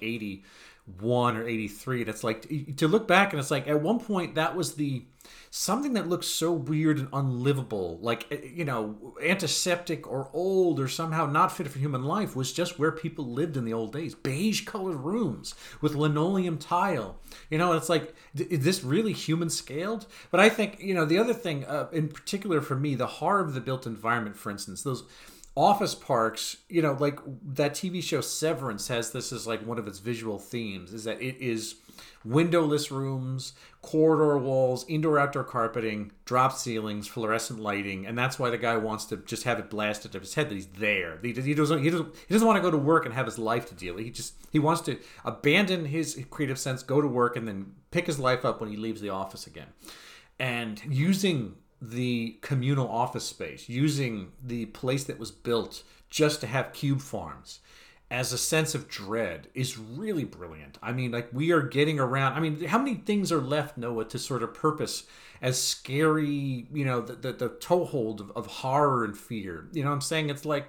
81 0.87 1.37
or 1.37 1.47
83 1.47 2.01
and 2.01 2.09
it's 2.09 2.23
like 2.23 2.75
to 2.77 2.87
look 2.87 3.07
back 3.07 3.33
and 3.33 3.39
it's 3.39 3.51
like 3.51 3.67
at 3.67 3.81
one 3.81 3.99
point 3.99 4.35
that 4.35 4.55
was 4.55 4.75
the 4.75 5.05
something 5.49 5.93
that 5.93 6.07
looks 6.07 6.27
so 6.27 6.51
weird 6.51 6.97
and 6.97 7.07
unlivable 7.13 7.99
like 8.01 8.25
eh, 8.31 8.37
you 8.53 8.65
know 8.65 9.15
antiseptic 9.23 10.09
or 10.09 10.29
old 10.33 10.79
or 10.79 10.87
somehow 10.87 11.25
not 11.25 11.51
fit 11.51 11.67
for 11.67 11.79
human 11.79 12.03
life 12.03 12.35
was 12.35 12.51
just 12.51 12.79
where 12.79 12.91
people 12.91 13.25
lived 13.25 13.57
in 13.57 13.65
the 13.65 13.73
old 13.73 13.93
days. 13.93 14.15
Beige 14.15 14.65
colored 14.65 14.97
rooms 14.97 15.53
with 15.81 15.95
linoleum 15.95 16.57
tile 16.57 17.17
you 17.49 17.57
know 17.57 17.73
it's 17.73 17.89
like 17.89 18.15
is 18.35 18.63
this 18.63 18.83
really 18.83 19.13
human 19.13 19.49
scaled? 19.49 20.07
But 20.31 20.39
i 20.39 20.49
think 20.49 20.79
you 20.79 20.93
know 20.93 21.05
the 21.05 21.17
other 21.17 21.33
thing 21.33 21.65
uh, 21.65 21.87
in 21.91 22.07
particular 22.07 22.61
for 22.61 22.75
me 22.75 22.95
the 22.95 23.07
horror 23.07 23.41
of 23.41 23.53
the 23.53 23.61
built 23.61 23.85
environment 23.85 24.35
for 24.35 24.49
instance 24.49 24.83
those 24.83 25.03
office 25.61 25.95
parks 25.95 26.57
you 26.69 26.81
know 26.81 26.93
like 26.99 27.19
that 27.43 27.73
tv 27.73 28.01
show 28.01 28.21
severance 28.21 28.87
has 28.87 29.11
this 29.11 29.31
as 29.31 29.45
like 29.45 29.65
one 29.65 29.77
of 29.77 29.87
its 29.87 29.99
visual 29.99 30.39
themes 30.39 30.93
is 30.93 31.03
that 31.03 31.21
it 31.21 31.35
is 31.39 31.75
windowless 32.23 32.91
rooms 32.91 33.53
corridor 33.81 34.37
walls 34.37 34.85
indoor 34.87 35.19
outdoor 35.19 35.43
carpeting 35.43 36.11
drop 36.25 36.53
ceilings 36.53 37.07
fluorescent 37.07 37.59
lighting 37.59 38.05
and 38.05 38.17
that's 38.17 38.37
why 38.37 38.49
the 38.49 38.57
guy 38.57 38.77
wants 38.77 39.05
to 39.05 39.17
just 39.17 39.43
have 39.43 39.59
it 39.59 39.69
blasted 39.69 40.11
to 40.11 40.19
his 40.19 40.35
head 40.35 40.49
that 40.49 40.55
he's 40.55 40.67
there. 40.67 41.17
He, 41.21 41.33
he 41.33 41.53
doesn't 41.53 41.83
he 41.83 41.89
doesn't 41.89 42.13
he 42.27 42.33
doesn't 42.33 42.47
want 42.47 42.57
to 42.57 42.61
go 42.61 42.69
to 42.69 42.77
work 42.77 43.05
and 43.05 43.13
have 43.13 43.25
his 43.25 43.39
life 43.39 43.67
to 43.69 43.75
deal 43.75 43.95
with. 43.95 44.03
He 44.03 44.11
just 44.11 44.35
he 44.51 44.59
wants 44.59 44.81
to 44.81 44.99
abandon 45.25 45.85
his 45.85 46.23
creative 46.29 46.59
sense 46.59 46.83
go 46.83 47.01
to 47.01 47.07
work 47.07 47.35
and 47.35 47.47
then 47.47 47.73
pick 47.89 48.07
his 48.07 48.19
life 48.19 48.45
up 48.45 48.59
when 48.59 48.69
he 48.69 48.77
leaves 48.77 49.01
the 49.01 49.09
office 49.09 49.47
again. 49.47 49.67
And 50.39 50.81
using 50.87 51.55
the 51.81 52.37
communal 52.41 52.87
office 52.87 53.25
space, 53.25 53.67
using 53.67 54.31
the 54.43 54.67
place 54.67 55.03
that 55.05 55.19
was 55.19 55.31
built 55.31 55.83
just 56.09 56.41
to 56.41 56.47
have 56.47 56.73
cube 56.73 57.01
farms 57.01 57.59
as 58.11 58.33
a 58.33 58.37
sense 58.37 58.75
of 58.75 58.89
dread 58.89 59.47
is 59.53 59.77
really 59.77 60.25
brilliant. 60.25 60.77
I 60.83 60.91
mean, 60.91 61.11
like 61.11 61.29
we 61.31 61.51
are 61.51 61.61
getting 61.61 61.97
around. 61.97 62.33
I 62.33 62.41
mean, 62.41 62.65
how 62.65 62.77
many 62.77 62.95
things 62.95 63.31
are 63.31 63.39
left, 63.39 63.77
Noah, 63.77 64.05
to 64.05 64.19
sort 64.19 64.43
of 64.43 64.53
purpose 64.53 65.05
as 65.41 65.59
scary, 65.59 66.67
you 66.73 66.83
know, 66.85 66.99
the, 66.99 67.13
the, 67.13 67.31
the 67.31 67.49
toehold 67.49 68.19
of, 68.19 68.31
of 68.35 68.47
horror 68.47 69.05
and 69.05 69.17
fear? 69.17 69.69
You 69.71 69.85
know 69.85 69.93
I'm 69.93 70.01
saying? 70.01 70.29
It's 70.29 70.45
like 70.45 70.67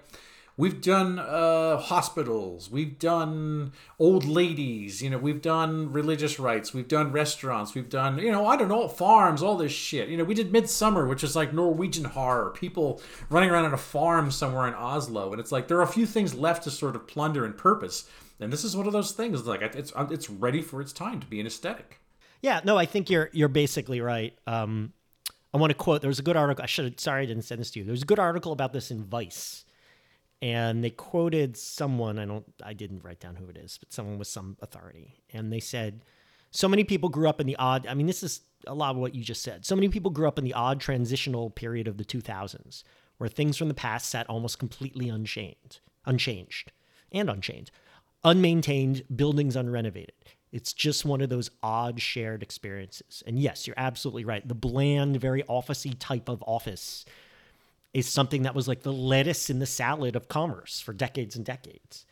we've 0.57 0.81
done 0.81 1.19
uh, 1.19 1.77
hospitals 1.79 2.71
we've 2.71 2.99
done 2.99 3.73
old 3.99 4.25
ladies 4.25 5.03
you 5.03 5.11
know 5.11 5.19
we've 5.19 5.43
done 5.43 5.93
religious 5.93 6.39
rites 6.39 6.75
we've 6.75 6.89
done 6.89 7.13
restaurants 7.13 7.75
we've 7.75 7.89
done 7.89 8.19
you 8.19 8.31
know 8.31 8.47
i 8.47 8.57
don't 8.57 8.69
know 8.69 8.89
farms 8.89 9.43
all 9.43 9.57
this 9.57 9.73
shit 9.73 10.09
you 10.09 10.17
know 10.17 10.25
we 10.25 10.35
did 10.35 10.53
Midsommar 10.53 11.09
which 11.09 11.25
is 11.25 11.35
like 11.35 11.53
norwegian 11.53 12.05
horror 12.05 12.51
people 12.51 13.01
running 13.31 13.51
around 13.51 13.65
on 13.65 13.75
a 13.75 13.79
farm 13.79 14.31
somewhere 14.31 14.69
in 14.69 14.75
oslo 14.75 15.33
and 15.33 15.41
it's 15.41 15.53
like 15.53 15.69
there 15.69 15.79
are 15.79 15.83
a 15.83 15.87
few 15.87 16.07
things 16.07 16.35
left 16.35 16.65
to 16.65 16.71
sort 16.71 16.97
of 16.97 17.07
plunder 17.07 17.45
and 17.45 17.57
purpose 17.57 18.09
and 18.41 18.53
this 18.53 18.65
is 18.65 18.77
one 18.77 18.87
of 18.87 18.93
those 18.93 19.13
things 19.13 19.47
like 19.47 19.63
it's 19.63 19.93
it's 20.11 20.29
ready 20.29 20.61
for 20.63 20.81
its 20.81 20.93
time 20.93 21.21
to 21.21 21.27
be 21.27 21.41
an 21.41 21.47
aesthetic 21.47 21.99
Yeah, 22.43 22.61
no, 22.65 22.77
I 22.77 22.87
think 22.87 23.09
you're 23.09 23.31
you're 23.33 23.49
basically 23.49 24.01
right. 24.01 24.37
Um, 24.49 24.93
I 25.55 25.59
want 25.59 25.71
to 25.71 25.77
quote. 25.77 26.01
There 26.01 26.09
was 26.09 26.19
a 26.19 26.25
good 26.25 26.37
article. 26.37 26.63
I 26.63 26.67
should. 26.67 26.99
Sorry, 26.99 27.23
I 27.23 27.27
didn't 27.27 27.45
send 27.45 27.61
this 27.61 27.71
to 27.71 27.79
you. 27.79 27.85
There 27.85 27.93
was 27.93 28.03
a 28.03 28.07
good 28.07 28.19
article 28.19 28.51
about 28.51 28.73
this 28.73 28.91
in 28.91 29.05
Vice, 29.05 29.65
and 30.43 30.83
they 30.83 30.91
quoted 30.91 31.57
someone. 31.57 32.19
I 32.19 32.27
don't. 32.27 32.45
I 32.63 32.75
didn't 32.75 33.05
write 33.05 33.21
down 33.21 33.37
who 33.37 33.49
it 33.49 33.57
is, 33.57 33.79
but 33.79 33.93
someone 33.93 34.19
with 34.19 34.29
some 34.29 34.59
authority, 34.61 35.23
and 35.33 35.53
they 35.53 35.61
said, 35.61 36.05
"So 36.51 36.69
many 36.69 36.85
people 36.85 37.09
grew 37.09 37.29
up 37.29 37.41
in 37.41 37.47
the 37.47 37.57
odd. 37.57 37.87
I 37.87 37.95
mean, 37.95 38.09
this 38.09 38.25
is 38.25 38.43
a 38.67 38.75
lot 38.75 38.91
of 38.91 38.97
what 39.01 39.15
you 39.15 39.23
just 39.25 39.43
said. 39.43 39.65
So 39.65 39.77
many 39.77 39.89
people 39.89 40.11
grew 40.11 40.29
up 40.29 40.39
in 40.39 40.45
the 40.45 40.55
odd 40.55 40.81
transitional 40.81 41.51
period 41.51 41.89
of 41.89 41.97
the 41.97 42.05
2000s, 42.05 42.83
where 43.17 43.29
things 43.29 43.57
from 43.57 43.69
the 43.69 43.75
past 43.75 44.11
sat 44.11 44.29
almost 44.29 44.59
completely 44.59 45.09
unchanged, 45.09 45.81
unchanged, 46.05 46.73
and 47.13 47.31
unchanged, 47.31 47.71
unmaintained, 48.25 49.05
buildings 49.17 49.55
unrenovated." 49.57 50.11
It's 50.51 50.75
just 50.75 51.05
one 51.07 51.23
of 51.23 51.31
those 51.31 51.51
odd 51.63 51.99
shared 52.01 52.43
experiences. 52.43 53.23
And 53.27 53.39
yes, 53.39 53.67
you're 53.67 53.79
absolutely 53.79 54.27
right. 54.27 54.47
The 54.47 54.55
bland, 54.55 55.19
very 55.19 55.43
officey 55.45 55.95
type 55.99 56.29
of 56.29 56.45
office 56.47 57.07
is 57.95 58.09
something 58.09 58.43
that 58.43 58.55
was 58.55 58.69
like 58.69 58.83
the 58.83 58.93
lettuce 58.93 59.51
in 59.51 59.59
the 59.59 59.67
salad 59.67 60.17
of 60.17 60.29
commerce 60.29 60.81
for 60.81 60.93
decades 60.93 61.37
and 61.37 61.45
decades. 61.45 62.07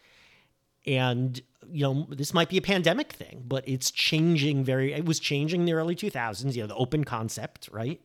And 0.87 1.41
you 1.71 1.83
know, 1.83 2.07
this 2.11 2.33
might 2.35 2.49
be 2.49 2.57
a 2.57 2.63
pandemic 2.63 3.13
thing, 3.13 3.45
but 3.47 3.69
it's 3.69 3.91
changing 3.91 4.65
very 4.65 4.93
it 4.93 5.05
was 5.05 5.21
changing 5.21 5.61
in 5.61 5.67
the 5.67 5.73
early 5.73 5.95
2000s, 5.95 6.55
you 6.55 6.63
know, 6.63 6.67
the 6.67 6.75
open 6.75 7.05
concept, 7.05 7.69
right? 7.73 8.01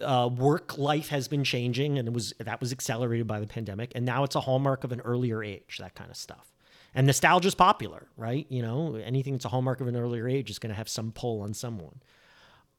Uh, 0.00 0.30
work 0.32 0.78
life 0.78 1.08
has 1.08 1.26
been 1.28 1.44
changing 1.44 1.98
and 1.98 2.08
it 2.08 2.14
was 2.14 2.32
that 2.38 2.60
was 2.60 2.72
accelerated 2.72 3.26
by 3.26 3.40
the 3.40 3.46
pandemic 3.46 3.90
and 3.96 4.06
now 4.06 4.22
it's 4.22 4.36
a 4.36 4.40
hallmark 4.40 4.84
of 4.84 4.92
an 4.92 5.00
earlier 5.00 5.42
age 5.42 5.78
that 5.80 5.96
kind 5.96 6.08
of 6.08 6.16
stuff 6.16 6.52
and 6.94 7.06
nostalgia 7.06 7.48
is 7.48 7.54
popular, 7.54 8.08
right? 8.16 8.46
You 8.48 8.62
know, 8.62 8.94
anything 8.96 9.34
that's 9.34 9.44
a 9.44 9.50
hallmark 9.50 9.80
of 9.80 9.88
an 9.88 9.96
earlier 9.96 10.28
age 10.28 10.50
is 10.50 10.58
going 10.58 10.70
to 10.70 10.76
have 10.76 10.88
some 10.88 11.12
pull 11.12 11.42
on 11.42 11.54
someone. 11.54 12.00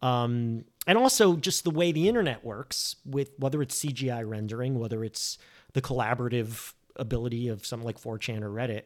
Um, 0.02 0.66
and 0.88 0.98
also 0.98 1.36
just 1.36 1.64
the 1.64 1.72
way 1.72 1.92
the 1.92 2.08
internet 2.08 2.44
works 2.44 2.96
with 3.06 3.32
whether 3.38 3.62
it's 3.62 3.78
CGI 3.84 4.28
rendering, 4.28 4.80
whether 4.80 5.04
it's 5.04 5.38
the 5.74 5.82
collaborative 5.82 6.74
ability 6.96 7.48
of 7.48 7.66
something 7.66 7.86
like 7.86 8.00
4chan 8.00 8.42
or 8.42 8.50
Reddit, 8.50 8.84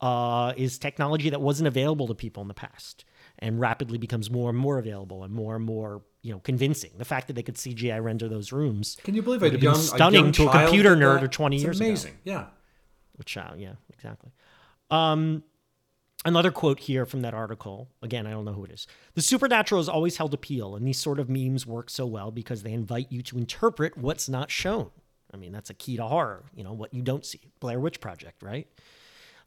uh, 0.00 0.52
is 0.56 0.78
technology 0.78 1.30
that 1.30 1.40
wasn't 1.40 1.66
available 1.68 2.06
to 2.08 2.14
people 2.14 2.42
in 2.42 2.48
the 2.48 2.54
past 2.54 3.04
and 3.38 3.60
rapidly 3.60 3.98
becomes 3.98 4.30
more 4.30 4.50
and 4.50 4.58
more 4.58 4.78
available 4.78 5.22
and 5.24 5.32
more 5.32 5.56
and 5.56 5.64
more 5.64 6.02
you 6.22 6.32
know 6.32 6.40
convincing. 6.40 6.90
The 6.98 7.04
fact 7.04 7.28
that 7.28 7.32
they 7.34 7.42
could 7.42 7.54
CGI 7.56 8.02
render 8.02 8.28
those 8.28 8.52
rooms 8.52 8.96
can 9.04 9.14
you 9.14 9.22
believe 9.22 9.42
a 9.42 9.50
been 9.50 9.60
young, 9.60 9.74
stunning 9.76 10.28
a 10.28 10.32
to 10.32 10.48
a 10.48 10.52
computer 10.52 10.96
nerd 10.96 11.20
that? 11.22 11.32
20 11.32 11.56
It's 11.56 11.64
years 11.64 11.80
ago. 11.80 11.86
amazing 11.86 12.18
yeah 12.24 12.46
Which, 13.16 13.36
uh, 13.36 13.52
yeah, 13.56 13.74
exactly. 13.92 14.32
Um, 14.90 15.42
another 16.24 16.50
quote 16.50 16.80
here 16.80 17.04
from 17.04 17.22
that 17.22 17.34
article. 17.34 17.88
Again, 18.02 18.26
I 18.26 18.30
don't 18.30 18.44
know 18.44 18.52
who 18.52 18.64
it 18.64 18.70
is. 18.70 18.86
The 19.14 19.22
supernatural 19.22 19.80
has 19.80 19.88
always 19.88 20.16
held 20.16 20.34
appeal, 20.34 20.76
and 20.76 20.86
these 20.86 20.98
sort 20.98 21.18
of 21.18 21.28
memes 21.28 21.66
work 21.66 21.90
so 21.90 22.06
well 22.06 22.30
because 22.30 22.62
they 22.62 22.72
invite 22.72 23.10
you 23.10 23.22
to 23.22 23.38
interpret 23.38 23.96
what's 23.96 24.28
not 24.28 24.50
shown. 24.50 24.90
I 25.32 25.36
mean, 25.36 25.52
that's 25.52 25.70
a 25.70 25.74
key 25.74 25.96
to 25.96 26.04
horror. 26.04 26.44
You 26.54 26.64
know, 26.64 26.72
what 26.72 26.92
you 26.92 27.02
don't 27.02 27.24
see. 27.24 27.40
Blair 27.60 27.80
Witch 27.80 28.00
Project, 28.00 28.42
right? 28.42 28.66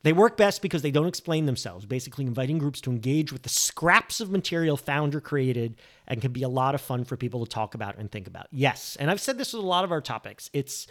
They 0.04 0.14
work 0.14 0.38
best 0.38 0.62
because 0.62 0.84
they 0.84 0.92
don't 0.92 1.08
explain 1.08 1.48
themselves, 1.48 1.88
basically 1.88 2.26
inviting 2.26 2.60
groups 2.60 2.80
to 2.82 2.92
engage 2.92 3.34
with 3.34 3.42
the 3.42 3.50
scraps 3.50 4.22
of 4.22 4.30
material 4.30 4.78
found 4.78 5.16
or 5.16 5.22
created 5.22 5.82
and 6.08 6.22
can 6.22 6.32
be 6.32 6.44
a 6.44 6.48
lot 6.48 6.76
of 6.76 6.82
fun 6.82 7.06
for 7.06 7.18
people 7.18 7.44
to 7.44 7.50
talk 7.50 7.74
about 7.74 7.98
and 7.98 8.12
think 8.12 8.28
about. 8.28 8.46
Yes, 8.52 8.96
and 9.00 9.10
I've 9.10 9.20
said 9.20 9.40
this 9.40 9.54
with 9.54 9.64
a 9.64 9.68
lot 9.68 9.84
of 9.84 9.92
our 9.92 10.02
topics. 10.02 10.52
It's 10.54 10.86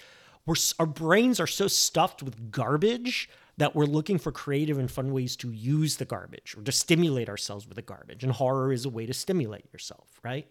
we're, 0.46 0.56
our 0.80 0.86
brains 0.86 1.38
are 1.38 1.46
so 1.46 1.68
stuffed 1.68 2.24
with 2.24 2.50
garbage 2.50 3.28
that 3.56 3.74
we're 3.74 3.84
looking 3.84 4.18
for 4.18 4.32
creative 4.32 4.78
and 4.78 4.90
fun 4.90 5.12
ways 5.12 5.36
to 5.36 5.50
use 5.50 5.96
the 5.96 6.04
garbage 6.04 6.56
or 6.56 6.62
to 6.62 6.72
stimulate 6.72 7.28
ourselves 7.28 7.66
with 7.66 7.76
the 7.76 7.82
garbage. 7.82 8.24
And 8.24 8.32
horror 8.32 8.72
is 8.72 8.84
a 8.84 8.90
way 8.90 9.06
to 9.06 9.14
stimulate 9.14 9.72
yourself, 9.72 10.18
right? 10.22 10.46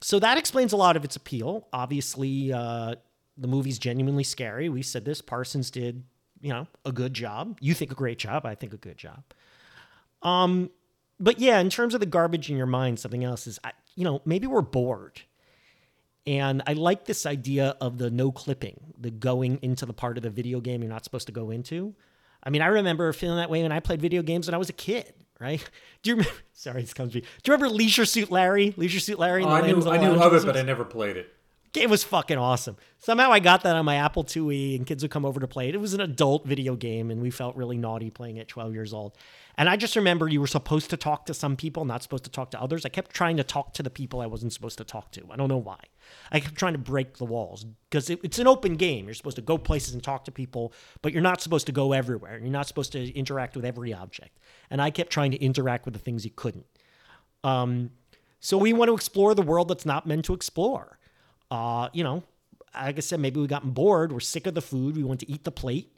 So 0.00 0.18
that 0.18 0.38
explains 0.38 0.72
a 0.72 0.76
lot 0.76 0.96
of 0.96 1.04
its 1.04 1.16
appeal. 1.16 1.68
Obviously, 1.72 2.52
uh, 2.52 2.96
the 3.36 3.48
movie's 3.48 3.78
genuinely 3.78 4.24
scary. 4.24 4.68
We 4.68 4.82
said 4.82 5.04
this. 5.04 5.20
Parsons 5.20 5.70
did, 5.70 6.02
you 6.40 6.50
know, 6.50 6.66
a 6.84 6.92
good 6.92 7.14
job. 7.14 7.58
You 7.60 7.74
think 7.74 7.92
a 7.92 7.94
great 7.94 8.18
job. 8.18 8.44
I 8.46 8.54
think 8.54 8.72
a 8.72 8.78
good 8.78 8.98
job. 8.98 9.22
Um, 10.22 10.70
but 11.18 11.38
yeah, 11.38 11.60
in 11.60 11.70
terms 11.70 11.94
of 11.94 12.00
the 12.00 12.06
garbage 12.06 12.50
in 12.50 12.56
your 12.56 12.66
mind, 12.66 12.98
something 12.98 13.24
else 13.24 13.46
is, 13.46 13.58
you 13.94 14.04
know, 14.04 14.22
maybe 14.24 14.46
we're 14.46 14.62
bored. 14.62 15.20
And 16.26 16.62
I 16.66 16.74
like 16.74 17.06
this 17.06 17.26
idea 17.26 17.76
of 17.80 17.98
the 17.98 18.10
noclipping, 18.10 18.76
the 18.98 19.10
going 19.10 19.58
into 19.62 19.86
the 19.86 19.92
part 19.92 20.16
of 20.16 20.22
the 20.22 20.30
video 20.30 20.60
game 20.60 20.82
you're 20.82 20.90
not 20.90 21.04
supposed 21.04 21.26
to 21.26 21.32
go 21.32 21.50
into. 21.50 21.94
I 22.42 22.50
mean, 22.50 22.62
I 22.62 22.66
remember 22.66 23.12
feeling 23.12 23.36
that 23.38 23.50
way 23.50 23.62
when 23.62 23.72
I 23.72 23.80
played 23.80 24.00
video 24.00 24.22
games 24.22 24.46
when 24.46 24.54
I 24.54 24.58
was 24.58 24.68
a 24.68 24.74
kid, 24.74 25.12
right? 25.38 25.60
Do 26.02 26.10
you 26.10 26.16
remember? 26.16 26.38
Sorry, 26.52 26.82
this 26.82 26.94
comes 26.94 27.12
to 27.12 27.18
me. 27.18 27.22
Do 27.42 27.50
you 27.50 27.54
remember 27.56 27.74
Leisure 27.74 28.04
Suit 28.04 28.30
Larry? 28.30 28.74
Leisure 28.76 29.00
Suit 29.00 29.18
Larry? 29.18 29.42
and 29.42 29.50
Oh, 29.50 29.54
I 29.54 29.66
knew 29.66 29.88
I 29.88 29.96
knew 29.98 30.14
of 30.14 30.34
it, 30.34 30.44
but 30.44 30.56
I 30.56 30.62
never 30.62 30.84
played 30.84 31.16
it. 31.16 31.34
Game 31.72 31.88
was 31.88 32.02
fucking 32.02 32.36
awesome. 32.36 32.76
Somehow 32.98 33.30
I 33.30 33.38
got 33.38 33.62
that 33.62 33.76
on 33.76 33.84
my 33.84 33.94
Apple 33.94 34.24
IIe, 34.24 34.76
and 34.76 34.84
kids 34.84 35.04
would 35.04 35.12
come 35.12 35.24
over 35.24 35.38
to 35.38 35.46
play 35.46 35.68
it. 35.68 35.74
It 35.76 35.80
was 35.80 35.94
an 35.94 36.00
adult 36.00 36.44
video 36.44 36.74
game, 36.74 37.12
and 37.12 37.22
we 37.22 37.30
felt 37.30 37.54
really 37.54 37.78
naughty 37.78 38.10
playing 38.10 38.38
it 38.38 38.48
12 38.48 38.74
years 38.74 38.92
old. 38.92 39.16
And 39.60 39.68
I 39.68 39.76
just 39.76 39.94
remember 39.94 40.26
you 40.26 40.40
were 40.40 40.46
supposed 40.46 40.88
to 40.88 40.96
talk 40.96 41.26
to 41.26 41.34
some 41.34 41.54
people, 41.54 41.84
not 41.84 42.02
supposed 42.02 42.24
to 42.24 42.30
talk 42.30 42.50
to 42.52 42.62
others. 42.62 42.86
I 42.86 42.88
kept 42.88 43.12
trying 43.12 43.36
to 43.36 43.44
talk 43.44 43.74
to 43.74 43.82
the 43.82 43.90
people 43.90 44.22
I 44.22 44.26
wasn't 44.26 44.54
supposed 44.54 44.78
to 44.78 44.84
talk 44.84 45.10
to. 45.12 45.22
I 45.30 45.36
don't 45.36 45.50
know 45.50 45.58
why. 45.58 45.78
I 46.32 46.40
kept 46.40 46.54
trying 46.54 46.72
to 46.72 46.78
break 46.78 47.18
the 47.18 47.26
walls 47.26 47.66
because 47.90 48.08
it, 48.08 48.20
it's 48.22 48.38
an 48.38 48.46
open 48.46 48.76
game. 48.76 49.04
You're 49.04 49.12
supposed 49.12 49.36
to 49.36 49.42
go 49.42 49.58
places 49.58 49.92
and 49.92 50.02
talk 50.02 50.24
to 50.24 50.32
people, 50.32 50.72
but 51.02 51.12
you're 51.12 51.20
not 51.20 51.42
supposed 51.42 51.66
to 51.66 51.72
go 51.72 51.92
everywhere. 51.92 52.38
You're 52.38 52.48
not 52.48 52.68
supposed 52.68 52.92
to 52.92 53.14
interact 53.14 53.54
with 53.54 53.66
every 53.66 53.92
object. 53.92 54.38
And 54.70 54.80
I 54.80 54.88
kept 54.88 55.12
trying 55.12 55.30
to 55.32 55.44
interact 55.44 55.84
with 55.84 55.92
the 55.92 56.00
things 56.00 56.24
you 56.24 56.30
couldn't. 56.34 56.64
Um, 57.44 57.90
so 58.40 58.56
we 58.56 58.72
want 58.72 58.88
to 58.88 58.94
explore 58.94 59.34
the 59.34 59.42
world 59.42 59.68
that's 59.68 59.84
not 59.84 60.06
meant 60.06 60.24
to 60.24 60.32
explore. 60.32 60.98
Uh, 61.50 61.90
you 61.92 62.02
know, 62.02 62.22
like 62.74 62.96
I 62.96 63.00
said, 63.00 63.20
maybe 63.20 63.40
we 63.40 63.46
gotten 63.46 63.72
bored. 63.72 64.10
We're 64.10 64.20
sick 64.20 64.46
of 64.46 64.54
the 64.54 64.62
food. 64.62 64.96
We 64.96 65.04
want 65.04 65.20
to 65.20 65.30
eat 65.30 65.44
the 65.44 65.52
plate. 65.52 65.94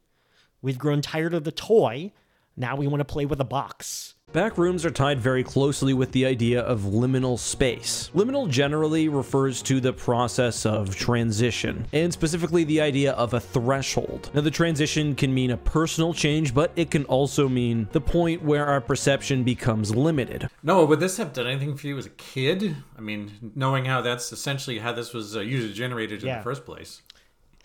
We've 0.62 0.78
grown 0.78 1.00
tired 1.00 1.32
of 1.32 1.44
the 1.44 1.52
toy. 1.52 2.10
Now 2.56 2.76
we 2.76 2.86
want 2.86 3.00
to 3.00 3.04
play 3.04 3.24
with 3.24 3.40
a 3.40 3.44
box. 3.44 4.14
Backrooms 4.32 4.86
are 4.86 4.90
tied 4.90 5.20
very 5.20 5.44
closely 5.44 5.92
with 5.92 6.12
the 6.12 6.24
idea 6.24 6.62
of 6.62 6.80
liminal 6.80 7.38
space. 7.38 8.10
Liminal 8.14 8.48
generally 8.48 9.08
refers 9.08 9.60
to 9.62 9.78
the 9.78 9.92
process 9.92 10.64
of 10.64 10.96
transition, 10.96 11.86
and 11.92 12.10
specifically 12.12 12.64
the 12.64 12.80
idea 12.80 13.12
of 13.12 13.34
a 13.34 13.40
threshold. 13.40 14.30
Now, 14.32 14.40
the 14.40 14.50
transition 14.50 15.14
can 15.14 15.34
mean 15.34 15.50
a 15.50 15.58
personal 15.58 16.14
change, 16.14 16.54
but 16.54 16.72
it 16.76 16.90
can 16.90 17.04
also 17.04 17.46
mean 17.46 17.88
the 17.92 18.00
point 18.00 18.42
where 18.42 18.64
our 18.64 18.80
perception 18.80 19.44
becomes 19.44 19.94
limited. 19.94 20.48
Noah, 20.62 20.86
would 20.86 21.00
this 21.00 21.18
have 21.18 21.34
done 21.34 21.46
anything 21.46 21.76
for 21.76 21.86
you 21.86 21.98
as 21.98 22.06
a 22.06 22.10
kid? 22.10 22.74
I 22.96 23.02
mean, 23.02 23.52
knowing 23.54 23.84
how 23.84 24.00
that's 24.00 24.32
essentially 24.32 24.78
how 24.78 24.92
this 24.92 25.12
was 25.12 25.36
uh, 25.36 25.40
user 25.40 25.74
generated 25.74 26.22
in 26.22 26.28
Yeah. 26.28 26.38
the 26.38 26.44
first 26.44 26.64
place. 26.64 27.02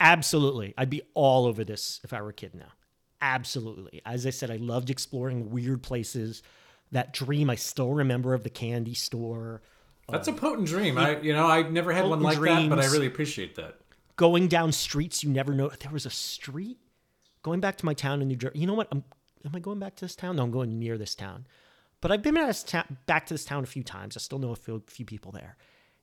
Absolutely. 0.02 0.74
I'd 0.78 0.90
be 0.90 1.02
all 1.14 1.46
over 1.46 1.64
this 1.64 2.02
if 2.04 2.12
I 2.12 2.22
were 2.22 2.30
a 2.30 2.34
kid 2.34 2.54
now. 2.56 2.74
Absolutely. 3.22 4.02
As 4.06 4.26
I 4.26 4.30
said, 4.30 4.52
I 4.52 4.58
loved 4.58 4.90
exploring 4.90 5.50
weird 5.52 5.82
places. 5.84 6.44
That 6.92 7.14
dream 7.14 7.50
I 7.50 7.56
still 7.56 7.92
remember 7.94 8.34
of 8.34 8.44
the 8.44 8.50
candy 8.50 8.94
store. 8.94 9.62
That's 10.10 10.28
a 10.28 10.32
um, 10.32 10.38
potent 10.38 10.68
dream. 10.68 10.98
I, 10.98 11.20
you 11.20 11.34
know, 11.34 11.46
I 11.48 11.64
never 11.64 11.92
had 11.92 12.06
one 12.06 12.22
like 12.22 12.38
Potent 12.38 12.70
that, 12.70 12.76
but 12.76 12.80
I 12.84 12.88
really 12.88 13.08
appreciate 13.08 13.56
that. 13.56 13.80
going 14.16 14.48
down 14.48 14.72
streets 14.72 15.24
you 15.24 15.30
never 15.30 15.54
know. 15.54 15.70
There 15.70 15.92
was 15.92 16.06
a 16.06 16.10
street 16.10 16.78
going 17.44 17.60
back 17.60 17.78
to 17.78 17.86
my 17.86 17.94
town 17.94 18.22
in 18.22 18.28
New 18.28 18.36
Jersey. 18.38 18.60
You 18.60 18.68
know 18.68 18.74
what? 18.74 18.88
I'm, 18.92 19.04
am 19.46 19.56
I 19.56 19.60
going 19.60 19.80
back 19.80 19.96
to 19.98 20.06
this 20.06 20.16
town? 20.16 20.38
No, 20.38 20.44
I'm 20.44 20.52
going 20.52 20.80
near 20.80 20.98
this 20.98 21.16
town. 21.16 21.46
But 22.00 22.12
I've 22.12 22.22
been 22.22 22.36
back 22.36 22.44
to 22.44 22.48
this 22.48 22.64
ta- 22.64 22.86
back 23.06 23.26
to 23.28 23.34
this 23.34 23.44
town 23.44 23.64
a 23.64 23.68
few 23.68 23.84
times. 23.84 24.16
I 24.16 24.20
still 24.20 24.40
know 24.40 24.52
a 24.52 24.56
few, 24.56 24.82
few 24.88 25.06
people 25.06 25.32
there. 25.32 25.58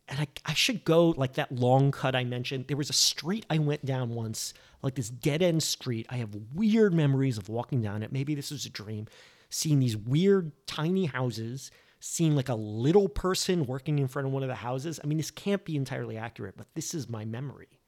And 0.08 0.20
I, 0.20 0.26
I 0.44 0.54
should 0.54 0.84
go 0.84 1.10
like 1.10 1.34
that 1.34 1.50
long 1.52 1.90
cut 1.90 2.14
I 2.14 2.24
mentioned. 2.24 2.66
There 2.68 2.76
was 2.76 2.90
a 2.90 2.94
street 2.94 3.46
I 3.48 3.58
went 3.58 3.86
down 3.86 4.10
once, 4.10 4.52
like 4.82 4.94
this 4.94 5.08
dead 5.08 5.42
end 5.42 5.62
street. 5.62 6.06
I 6.10 6.16
have 6.16 6.36
weird 6.52 6.92
memories 6.92 7.38
of 7.38 7.48
walking 7.48 7.80
down 7.80 8.02
it. 8.02 8.12
Maybe 8.12 8.34
this 8.34 8.50
was 8.50 8.66
a 8.66 8.70
dream. 8.70 9.06
Seeing 9.48 9.78
these 9.78 9.96
weird 9.96 10.52
tiny 10.66 11.06
houses, 11.06 11.70
seeing 12.00 12.36
like 12.36 12.50
a 12.50 12.54
little 12.54 13.08
person 13.08 13.64
working 13.64 13.98
in 13.98 14.08
front 14.08 14.26
of 14.26 14.32
one 14.32 14.42
of 14.42 14.48
the 14.48 14.56
houses. 14.56 15.00
I 15.02 15.06
mean, 15.06 15.16
this 15.16 15.30
can't 15.30 15.64
be 15.64 15.76
entirely 15.76 16.18
accurate, 16.18 16.56
but 16.56 16.66
this 16.74 16.92
is 16.92 17.08
my 17.08 17.24
memory 17.24 17.80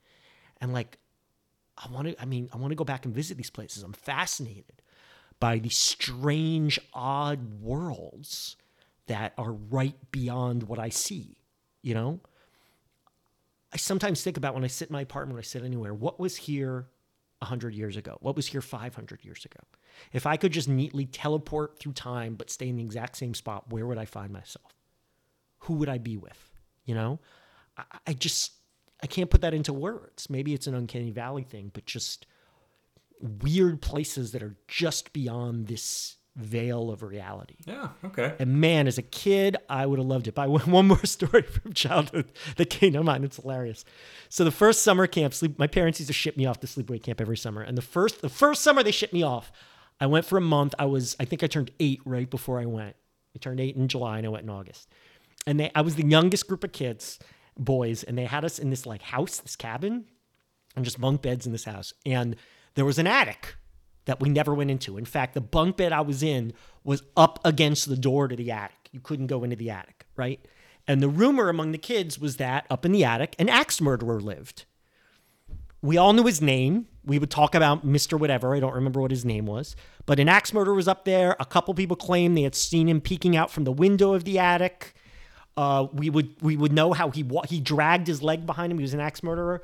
and 0.61 0.73
like 0.73 0.99
i 1.79 1.91
want 1.91 2.09
to 2.09 2.23
i 2.23 2.25
mean 2.25 2.49
i 2.53 2.57
want 2.57 2.71
to 2.71 2.77
go 2.77 2.85
back 2.85 3.05
and 3.05 3.14
visit 3.14 3.37
these 3.37 3.51
places 3.51 3.83
i'm 3.83 3.93
fascinated 3.93 4.83
by 5.39 5.59
these 5.59 5.77
strange 5.77 6.81
odd 6.95 7.61
worlds 7.61 8.57
that 9.07 9.33
are 9.37 9.53
right 9.53 10.11
beyond 10.11 10.62
what 10.64 10.79
i 10.79 10.89
see 10.89 11.37
you 11.87 11.95
know? 11.95 12.20
I 13.72 13.76
sometimes 13.76 14.22
think 14.22 14.37
about 14.37 14.55
when 14.55 14.64
i 14.64 14.68
sit 14.68 14.89
in 14.89 14.93
my 14.93 15.03
apartment 15.03 15.39
i 15.39 15.43
sit 15.43 15.62
anywhere 15.62 15.95
what 15.95 16.18
was 16.18 16.37
here 16.37 16.87
100 17.41 17.74
years 17.74 17.99
ago? 17.99 18.16
What 18.20 18.34
was 18.34 18.47
here 18.47 18.62
500 18.62 19.22
years 19.22 19.45
ago? 19.45 19.61
If 20.12 20.26
i 20.26 20.37
could 20.37 20.53
just 20.53 20.68
neatly 20.68 21.07
teleport 21.07 21.78
through 21.78 21.93
time 21.93 22.34
but 22.34 22.51
stay 22.51 22.68
in 22.68 22.76
the 22.76 22.82
exact 22.82 23.16
same 23.16 23.34
spot 23.34 23.70
where 23.70 23.87
would 23.87 23.99
i 23.99 24.05
find 24.05 24.32
myself? 24.32 24.74
Who 25.61 25.74
would 25.74 25.89
I 25.89 25.99
be 25.99 26.16
with? 26.16 26.51
You 26.84 26.95
know, 26.95 27.20
I, 27.76 27.84
I 28.09 28.12
just 28.12 28.53
I 29.03 29.07
can't 29.07 29.30
put 29.30 29.43
that 29.43 29.55
into 29.55 29.72
words. 29.72 30.30
Maybe 30.30 30.55
it's 30.55 30.66
an 30.66 30.74
uncanny 30.74 31.11
valley 31.11 31.43
thing, 31.43 31.70
but 31.72 31.84
just 31.84 32.26
weird 33.20 33.80
places 33.82 34.32
that 34.32 34.43
are 34.43 34.57
just 34.68 35.12
beyond 35.12 35.66
this 35.66 36.16
veil 36.37 36.91
of 36.91 37.03
reality. 37.03 37.57
Yeah, 37.66 37.89
okay. 38.05 38.34
And 38.39 38.61
man, 38.61 38.87
as 38.87 38.99
a 38.99 39.03
kid, 39.03 39.57
I 39.68 39.87
would 39.87 39.99
have 39.99 40.07
loved 40.07 40.28
it. 40.28 40.34
But 40.34 40.43
I 40.45 40.47
one 40.47 40.87
more 40.87 41.05
story 41.05 41.43
from 41.43 41.72
childhood 41.72 42.30
that 42.57 42.70
came 42.70 42.93
to 42.93 43.03
mind. 43.03 43.24
It's 43.24 43.37
hilarious. 43.37 43.84
So 44.28 44.45
the 44.45 44.51
first 44.51 44.82
summer 44.82 45.07
camp, 45.07 45.34
sleep. 45.34 45.59
My 45.59 45.66
parents 45.66 45.99
used 45.99 46.09
to 46.09 46.12
ship 46.12 46.37
me 46.37 46.47
off 46.47 46.61
to 46.61 46.66
sleepaway 46.66 47.03
camp 47.03 47.20
every 47.20 47.37
summer, 47.37 47.62
and 47.62 47.76
the 47.76 47.82
first 47.82 48.22
the 48.22 48.28
first 48.28 48.62
summer 48.62 48.82
they 48.82 48.93
shipped 48.93 49.14
me 49.14 49.22
off, 49.22 49.51
I 50.01 50.07
went 50.07 50.26
for 50.26 50.37
a 50.37 50.43
month. 50.43 50.74
I 50.78 50.84
was 50.84 51.16
I 51.18 51.24
think 51.24 51.43
I 51.43 51.47
turned 51.47 51.70
eight 51.80 52.01
right 52.05 52.28
before 52.28 52.61
I 52.61 52.66
went. 52.66 52.97
I 53.34 53.39
turned 53.39 53.61
eight 53.61 53.76
in 53.76 53.89
July, 53.89 54.18
and 54.18 54.26
I 54.26 54.30
went 54.30 54.45
in 54.45 54.51
August. 54.51 54.89
And 55.47 55.59
they 55.59 55.70
I 55.74 55.80
was 55.80 55.97
the 55.97 56.07
youngest 56.07 56.47
group 56.47 56.64
of 56.64 56.72
kids, 56.72 57.18
boys, 57.59 58.03
and 58.03 58.16
they 58.16 58.24
had 58.26 58.45
us 58.45 58.59
in 58.59 58.70
this 58.70 58.84
like 58.84 59.03
house, 59.03 59.39
this 59.39 59.57
cabin, 59.57 60.05
and 60.74 60.84
just 60.84 61.01
bunk 61.01 61.22
beds 61.22 61.47
in 61.47 61.53
this 61.53 61.64
house. 61.64 61.95
And 62.05 62.37
there 62.74 62.84
was 62.84 62.99
an 62.99 63.07
attic 63.07 63.57
that 64.07 64.21
we 64.21 64.29
never 64.29 64.55
went 64.55 64.71
into. 64.71 64.97
In 64.97 65.05
fact, 65.05 65.35
the 65.35 65.41
bunk 65.41 65.77
bed 65.77 65.93
I 65.93 66.01
was 66.01 66.23
in 66.23 66.53
was 66.83 67.03
up 67.17 67.39
against 67.45 67.89
the 67.89 67.97
door 67.97 68.29
to 68.29 68.35
the 68.37 68.51
attic. 68.51 68.89
You 68.93 69.01
couldn't 69.01 69.27
go 69.27 69.45
into 69.45 69.57
the 69.57 69.71
attic, 69.71 70.07
right? 70.17 70.41
And 70.89 71.03
the 71.03 71.09
rumor 71.09 71.49
among 71.49 71.73
the 71.73 71.79
kids 71.79 72.19
was 72.19 72.37
that 72.37 72.67
up 72.71 72.85
in 72.85 72.93
the 72.93 73.05
attic, 73.05 73.35
an 73.39 73.49
axe 73.49 73.81
murderer 73.81 74.21
lived. 74.21 74.65
We 75.83 75.97
all 75.97 76.13
knew 76.13 76.25
his 76.25 76.41
name. 76.41 76.87
We 77.05 77.19
would 77.19 77.31
talk 77.31 77.55
about 77.55 77.87
Mr. 77.87 78.19
Whatever. 78.19 78.55
I 78.55 78.61
don't 78.61 78.75
remember 78.75 79.01
what 79.01 79.11
his 79.11 79.25
name 79.25 79.47
was. 79.47 79.77
But 80.07 80.19
an 80.19 80.29
axe 80.29 80.53
murderer 80.53 80.75
was 80.75 80.89
up 80.89 81.05
there. 81.05 81.37
A 81.39 81.45
couple 81.45 81.75
people 81.75 81.97
claimed 81.97 82.37
they 82.37 82.43
had 82.43 82.55
seen 82.55 82.89
him 82.89 83.01
peeking 83.01 83.37
out 83.37 83.51
from 83.51 83.65
the 83.65 83.73
window 83.73 84.15
of 84.15 84.25
the 84.25 84.39
attic. 84.39 84.95
Uh, 85.57 85.87
we 85.93 86.11
would 86.11 86.35
we 86.43 86.57
would 86.57 86.73
know 86.73 86.93
how 86.93 87.11
he 87.11 87.23
wa- 87.23 87.45
he 87.49 87.61
dragged 87.61 88.07
his 88.07 88.23
leg 88.23 88.45
behind 88.47 88.71
him. 88.71 88.79
He 88.79 88.83
was 88.83 88.95
an 88.95 89.01
axe 89.01 89.23
murderer, 89.23 89.63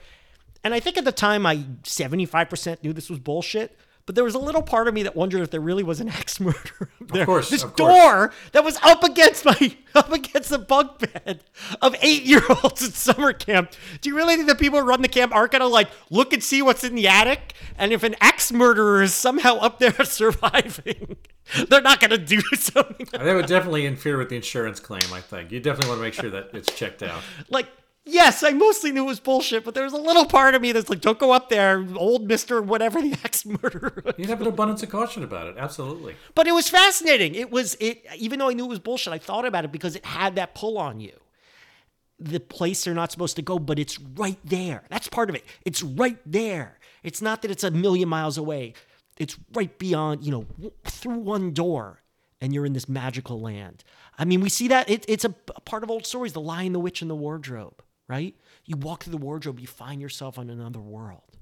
and 0.65 0.73
I 0.73 0.81
think 0.81 0.97
at 0.97 1.05
the 1.05 1.13
time 1.13 1.45
I 1.45 1.65
seventy 1.83 2.25
five 2.25 2.49
percent 2.49 2.83
knew 2.83 2.95
this 2.95 3.11
was 3.11 3.19
bullshit. 3.19 3.79
But 4.13 4.17
there 4.17 4.25
was 4.25 4.35
a 4.35 4.39
little 4.39 4.61
part 4.63 4.89
of 4.89 4.95
me 4.95 5.03
that 5.05 5.17
wondered 5.17 5.41
if 5.41 5.51
there 5.51 5.61
really 5.61 5.83
was 5.83 6.01
an 6.01 6.11
axe 6.11 6.39
murderer 6.41 6.91
up 7.01 7.09
there. 7.09 7.25
course, 7.25 7.49
this 7.49 7.63
of 7.63 7.75
course. 7.75 7.95
door 7.95 8.33
that 8.53 8.63
was 8.63 8.77
up 8.83 9.03
against 9.03 9.47
my 9.47 9.75
up 9.95 10.13
against 10.13 10.51
the 10.51 10.59
bunk 10.59 10.99
bed 10.99 11.43
of 11.81 11.97
eight 12.03 12.25
year 12.25 12.43
olds 12.63 12.85
at 12.87 12.93
summer 12.93 13.33
camp. 13.33 13.73
Do 14.03 14.11
you 14.11 14.17
really 14.17 14.37
think 14.37 14.49
the 14.49 14.55
people 14.55 14.79
who 14.81 14.87
run 14.87 15.01
the 15.01 15.09
camp 15.09 15.35
aren't 15.35 15.53
gonna 15.53 15.67
like 15.67 15.89
look 16.11 16.35
and 16.35 16.45
see 16.45 16.61
what's 16.61 16.85
in 16.85 16.95
the 16.95 17.09
attic? 17.09 17.55
And 17.79 17.91
if 17.93 18.03
an 18.03 18.15
axe 18.21 18.53
murderer 18.53 19.03
is 19.03 19.15
somehow 19.15 19.57
up 19.57 19.79
there 19.79 19.93
surviving, 20.05 21.17
they're 21.71 21.81
not 21.81 22.01
gonna 22.01 22.19
do 22.19 22.41
something. 22.55 23.07
That 23.13 23.35
would 23.35 23.47
definitely 23.47 23.87
interfere 23.87 24.19
with 24.19 24.29
the 24.29 24.37
insurance 24.37 24.79
claim, 24.79 25.03
I 25.13 25.21
think. 25.21 25.51
You 25.53 25.61
definitely 25.61 25.89
want 25.89 25.99
to 26.01 26.03
make 26.03 26.15
sure 26.15 26.31
that 26.31 26.51
it's 26.53 26.73
checked 26.75 27.03
out. 27.03 27.23
like 27.49 27.67
yes 28.05 28.43
i 28.43 28.51
mostly 28.53 28.91
knew 28.91 29.05
it 29.05 29.07
was 29.07 29.21
bullshit 29.21 29.65
but 29.65 29.75
there 29.75 29.85
was 29.85 29.93
a 29.93 29.97
little 29.99 30.25
part 30.25 30.55
of 30.55 30.61
me 30.63 30.73
that's 30.73 30.91
like 30.91 31.01
don't 31.01 31.19
go 31.21 31.31
up 31.33 31.49
there 31.49 31.87
old 31.97 32.29
mr 32.29 32.65
whatever 32.65 33.01
the 33.01 33.13
ex 33.25 33.47
murderer 33.47 34.03
You'd 34.17 34.29
have 34.29 34.41
an 34.41 34.49
abundance 34.49 34.83
of 34.83 34.89
caution 34.91 35.23
about 35.23 35.47
it. 35.47 35.55
Absolutely. 35.57 36.17
but 36.35 36.47
it 36.47 36.53
was 36.53 36.69
fascinating. 36.69 37.35
It 37.35 37.51
was 37.51 37.77
it 37.81 38.05
even 38.17 38.39
though 38.39 38.49
i 38.49 38.53
knew 38.55 38.65
it 38.65 38.69
was 38.69 38.79
bullshit 38.81 39.13
i 39.13 39.19
thought 39.19 39.45
about 39.45 39.65
it 39.65 39.73
because 39.73 39.95
it 39.97 40.05
had 40.05 40.35
that 40.37 40.55
pull 40.55 40.79
on 40.79 40.99
you. 41.01 41.13
The 42.19 42.41
place 42.41 42.85
they're 42.85 42.95
not 42.95 43.13
supposed 43.13 43.37
to 43.37 43.43
go 43.43 43.59
but 43.59 43.79
it's 43.79 43.99
right 44.01 44.39
there. 44.45 44.83
That's 44.91 45.09
part 45.09 45.29
of 45.31 45.37
it. 45.37 45.45
It's 45.65 45.83
right 45.83 46.19
there. 46.27 46.79
It's 47.03 47.21
not 47.23 47.43
that 47.43 47.51
it's 47.51 47.65
a 47.65 47.71
million 47.71 48.09
miles 48.09 48.37
away. 48.39 48.75
It's 49.19 49.37
right 49.55 49.77
beyond, 49.79 50.25
you 50.25 50.31
know, 50.31 50.43
w- 50.43 50.73
through 50.85 51.19
one 51.19 51.53
door 51.53 52.03
and 52.41 52.53
you're 52.55 52.67
in 52.67 52.73
this 52.73 52.89
magical 52.89 53.41
land. 53.41 53.85
I 54.19 54.25
mean, 54.25 54.41
we 54.41 54.49
see 54.49 54.69
that 54.69 54.89
it, 54.91 55.05
it's 55.09 55.25
a, 55.25 55.35
a 55.55 55.61
part 55.61 55.83
of 55.85 55.91
old 55.91 56.07
stories, 56.07 56.33
the 56.33 56.41
lion, 56.41 56.73
the 56.73 56.81
witch, 56.81 57.01
and 57.03 57.11
the 57.11 57.15
wardrobe, 57.17 57.83
right? 58.13 58.35
You 58.67 58.77
walk 58.77 59.05
through 59.05 59.13
the 59.13 59.25
wardrobe, 59.29 59.59
you 59.59 59.67
find 59.67 59.99
yourself 60.03 60.39
on 60.39 60.51
another 60.51 60.81
world. 60.81 61.39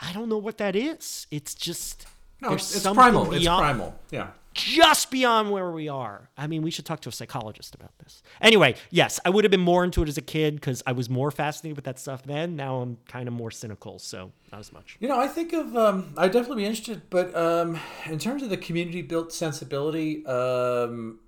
I 0.00 0.12
don't 0.12 0.28
know 0.28 0.38
what 0.38 0.58
that 0.58 0.76
is. 0.76 1.26
It's 1.32 1.54
just 1.56 2.06
No, 2.40 2.52
it's, 2.54 2.80
primal. 2.86 3.32
It's 3.32 3.44
primal. 3.44 3.98
Yeah. 4.12 4.28
just 4.54 5.10
beyond 5.10 5.50
where 5.50 5.70
we 5.72 5.88
are. 5.88 6.30
I 6.38 6.46
mean, 6.46 6.62
we 6.62 6.70
should 6.70 6.86
talk 6.86 7.00
to 7.00 7.08
a 7.08 7.12
psychologist 7.12 7.74
about 7.74 7.98
this. 7.98 8.22
Anyway, 8.40 8.76
yes, 8.90 9.18
I 9.24 9.30
would 9.30 9.42
have 9.44 9.50
been 9.50 9.60
more 9.72 9.82
into 9.84 10.02
it 10.04 10.08
as 10.08 10.16
a 10.16 10.22
kid 10.22 10.54
because 10.54 10.82
I 10.86 10.92
was 10.92 11.10
more 11.10 11.30
fascinated 11.32 11.76
with 11.76 11.84
that 11.86 11.98
stuff 11.98 12.22
then. 12.22 12.54
Now 12.56 12.76
I'm 12.82 12.98
kind 13.08 13.26
of 13.26 13.34
more 13.34 13.50
cynical, 13.50 13.98
so 13.98 14.30
not 14.52 14.60
as 14.60 14.72
much. 14.72 14.96
You 15.00 15.08
know, 15.08 15.18
I 15.18 15.26
think 15.26 15.52
of 15.52 15.76
um, 15.76 16.14
I'd 16.16 16.30
definitely 16.32 16.62
be 16.62 16.66
interested, 16.66 17.02
but 17.10 17.34
um, 17.36 17.78
in 18.06 18.18
terms 18.20 18.42
of 18.44 18.50
the 18.50 18.56
community 18.56 19.02
built 19.02 19.32
sensibility, 19.32 20.24
um, 20.26 21.18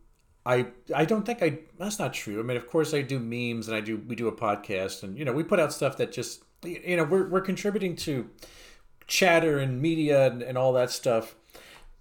I 0.44 0.66
I 0.94 1.04
don't 1.04 1.24
think 1.24 1.42
I 1.42 1.60
that's 1.78 1.98
not 1.98 2.12
true. 2.14 2.40
I 2.40 2.42
mean, 2.42 2.56
of 2.56 2.68
course, 2.68 2.94
I 2.94 3.02
do 3.02 3.18
memes 3.18 3.68
and 3.68 3.76
I 3.76 3.80
do 3.80 3.98
we 3.98 4.16
do 4.16 4.28
a 4.28 4.32
podcast, 4.32 5.02
and 5.02 5.16
you 5.18 5.24
know, 5.24 5.32
we 5.32 5.42
put 5.42 5.60
out 5.60 5.72
stuff 5.72 5.96
that 5.98 6.12
just 6.12 6.42
you 6.64 6.96
know 6.96 7.04
we're 7.04 7.28
we're 7.28 7.40
contributing 7.40 7.96
to 7.96 8.28
chatter 9.06 9.58
and 9.58 9.80
media 9.80 10.26
and, 10.26 10.42
and 10.42 10.58
all 10.58 10.72
that 10.72 10.90
stuff. 10.90 11.34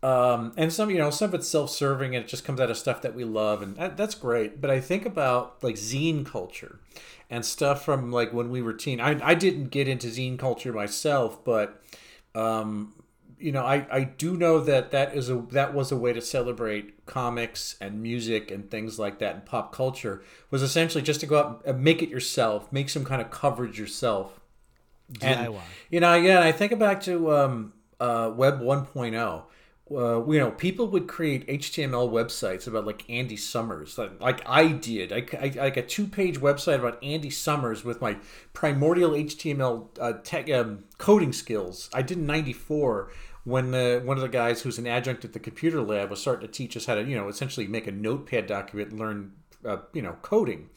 Um, 0.04 0.54
and 0.58 0.74
some, 0.74 0.90
you 0.90 0.98
know, 0.98 1.12
some 1.12 1.30
of 1.30 1.36
it's 1.36 1.48
self-serving 1.48 2.16
and 2.16 2.26
it 2.26 2.28
just 2.28 2.44
comes 2.44 2.60
out 2.60 2.72
of 2.72 2.78
stuff 2.78 3.04
that 3.04 3.14
we 3.14 3.24
love, 3.24 3.62
and 3.62 3.76
that, 3.76 3.98
that's 3.98 4.16
great. 4.16 4.60
But 4.60 4.72
I 4.72 4.80
think 4.80 5.06
about 5.06 5.64
like 5.64 5.76
zine 5.76 6.26
culture 6.26 6.80
and 7.30 7.46
stuff 7.46 7.86
from 7.86 8.12
like 8.12 8.34
when 8.34 8.50
we 8.50 8.64
were 8.64 8.74
teen. 8.74 9.00
I, 9.00 9.20
I 9.24 9.36
didn't 9.36 9.70
get 9.70 9.88
into 9.88 10.08
zine 10.08 10.40
culture 10.40 10.74
myself, 10.74 11.46
but 11.46 11.84
um, 12.34 12.94
you 13.42 13.52
know, 13.52 13.66
I, 13.66 13.88
I 13.92 14.04
do 14.04 14.38
know 14.38 14.60
that 14.60 14.92
that 14.92 15.16
is 15.16 15.30
a 15.30 15.38
that 15.52 15.74
was 15.74 15.92
a 15.92 15.98
way 15.98 16.14
to 16.14 16.22
celebrate 16.22 17.06
comics 17.06 17.76
and 17.82 18.02
music 18.02 18.52
and 18.52 18.70
things 18.70 19.00
like 19.00 19.20
that 19.20 19.36
and 19.36 19.46
pop 19.46 19.74
culture 19.74 20.24
was 20.50 20.62
essentially 20.62 21.02
just 21.02 21.20
to 21.22 21.26
go 21.26 21.40
out 21.40 21.62
and 21.66 21.84
make 21.84 22.02
it 22.02 22.10
yourself, 22.10 22.72
make 22.72 22.90
some 22.90 23.04
kind 23.04 23.22
of 23.22 23.32
coverage 23.32 23.80
yourself. 23.80 24.40
And, 25.22 25.40
you 25.90 26.00
know, 26.00 26.14
again, 26.14 26.42
I 26.42 26.52
think 26.52 26.78
back 26.80 27.02
to 27.02 27.34
um, 27.34 27.74
uh, 28.00 28.32
Web 28.34 28.62
1.0. 28.62 29.44
Uh, 29.94 30.26
you 30.32 30.40
know, 30.40 30.52
people 30.52 30.88
would 30.88 31.06
create 31.06 31.46
HTML 31.48 32.10
websites 32.10 32.66
about 32.66 32.86
like 32.86 33.04
Andy 33.10 33.36
Summers, 33.36 33.98
like, 33.98 34.22
like 34.22 34.42
I 34.46 34.70
did. 34.70 35.12
I, 35.12 35.26
I 35.38 35.48
like 35.64 35.76
a 35.76 35.82
two-page 35.82 36.40
website 36.40 36.80
about 36.80 37.04
Andy 37.04 37.30
Summers 37.30 37.84
with 37.84 38.00
my 38.00 38.16
primordial 38.54 39.12
HTML 39.12 39.88
uh, 40.00 40.14
tech, 40.24 40.50
um, 40.50 40.86
coding 40.98 41.34
skills. 41.34 41.90
I 41.94 42.04
did 42.04 42.20
in 42.20 42.26
'94 42.26 43.12
when 43.44 43.72
the, 43.72 44.02
one 44.04 44.18
of 44.18 44.22
the 44.22 44.30
guys 44.30 44.62
who's 44.62 44.78
an 44.78 44.88
adjunct 44.88 45.26
at 45.26 45.34
the 45.34 45.40
computer 45.40 45.82
lab 45.82 46.10
was 46.10 46.22
starting 46.22 46.48
to 46.48 46.52
teach 46.52 46.78
us 46.78 46.86
how 46.86 46.96
to, 46.96 47.04
you 47.04 47.16
know, 47.16 47.28
essentially 47.28 47.68
make 47.68 47.88
a 47.88 47.92
notepad 47.92 48.48
document 48.48 48.94
learn, 48.94 49.34
uh, 49.66 49.78
you 49.94 50.02
know, 50.02 50.18
coding. 50.22 50.70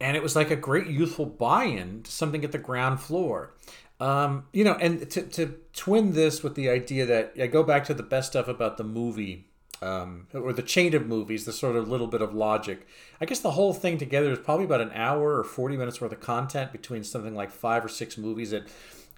And 0.00 0.16
it 0.16 0.22
was 0.22 0.36
like 0.36 0.50
a 0.50 0.56
great 0.56 0.86
youthful 0.86 1.26
buy-in 1.26 2.02
to 2.04 2.10
something 2.10 2.44
at 2.44 2.52
the 2.52 2.58
ground 2.58 3.00
floor. 3.00 3.54
Um, 4.00 4.46
you 4.52 4.62
know 4.62 4.74
and 4.74 5.10
to, 5.10 5.22
to 5.22 5.56
twin 5.72 6.12
this 6.12 6.44
with 6.44 6.54
the 6.54 6.70
idea 6.70 7.04
that 7.04 7.32
i 7.36 7.48
go 7.48 7.64
back 7.64 7.82
to 7.86 7.94
the 7.94 8.04
best 8.04 8.30
stuff 8.30 8.46
about 8.46 8.76
the 8.76 8.84
movie 8.84 9.48
um, 9.82 10.26
or 10.34 10.52
the 10.52 10.62
chain 10.62 10.94
of 10.94 11.06
movies 11.06 11.44
the 11.44 11.52
sort 11.52 11.76
of 11.76 11.88
little 11.88 12.06
bit 12.06 12.22
of 12.22 12.34
logic. 12.34 12.86
I 13.20 13.26
guess 13.26 13.40
the 13.40 13.52
whole 13.52 13.72
thing 13.72 13.98
together 13.98 14.32
is 14.32 14.38
probably 14.38 14.64
about 14.64 14.80
an 14.80 14.92
hour 14.92 15.38
or 15.38 15.44
40 15.44 15.76
minutes 15.76 16.00
worth 16.00 16.12
of 16.12 16.20
content 16.20 16.72
between 16.72 17.04
something 17.04 17.34
like 17.34 17.50
five 17.50 17.84
or 17.84 17.88
six 17.88 18.18
movies 18.18 18.50
that 18.50 18.68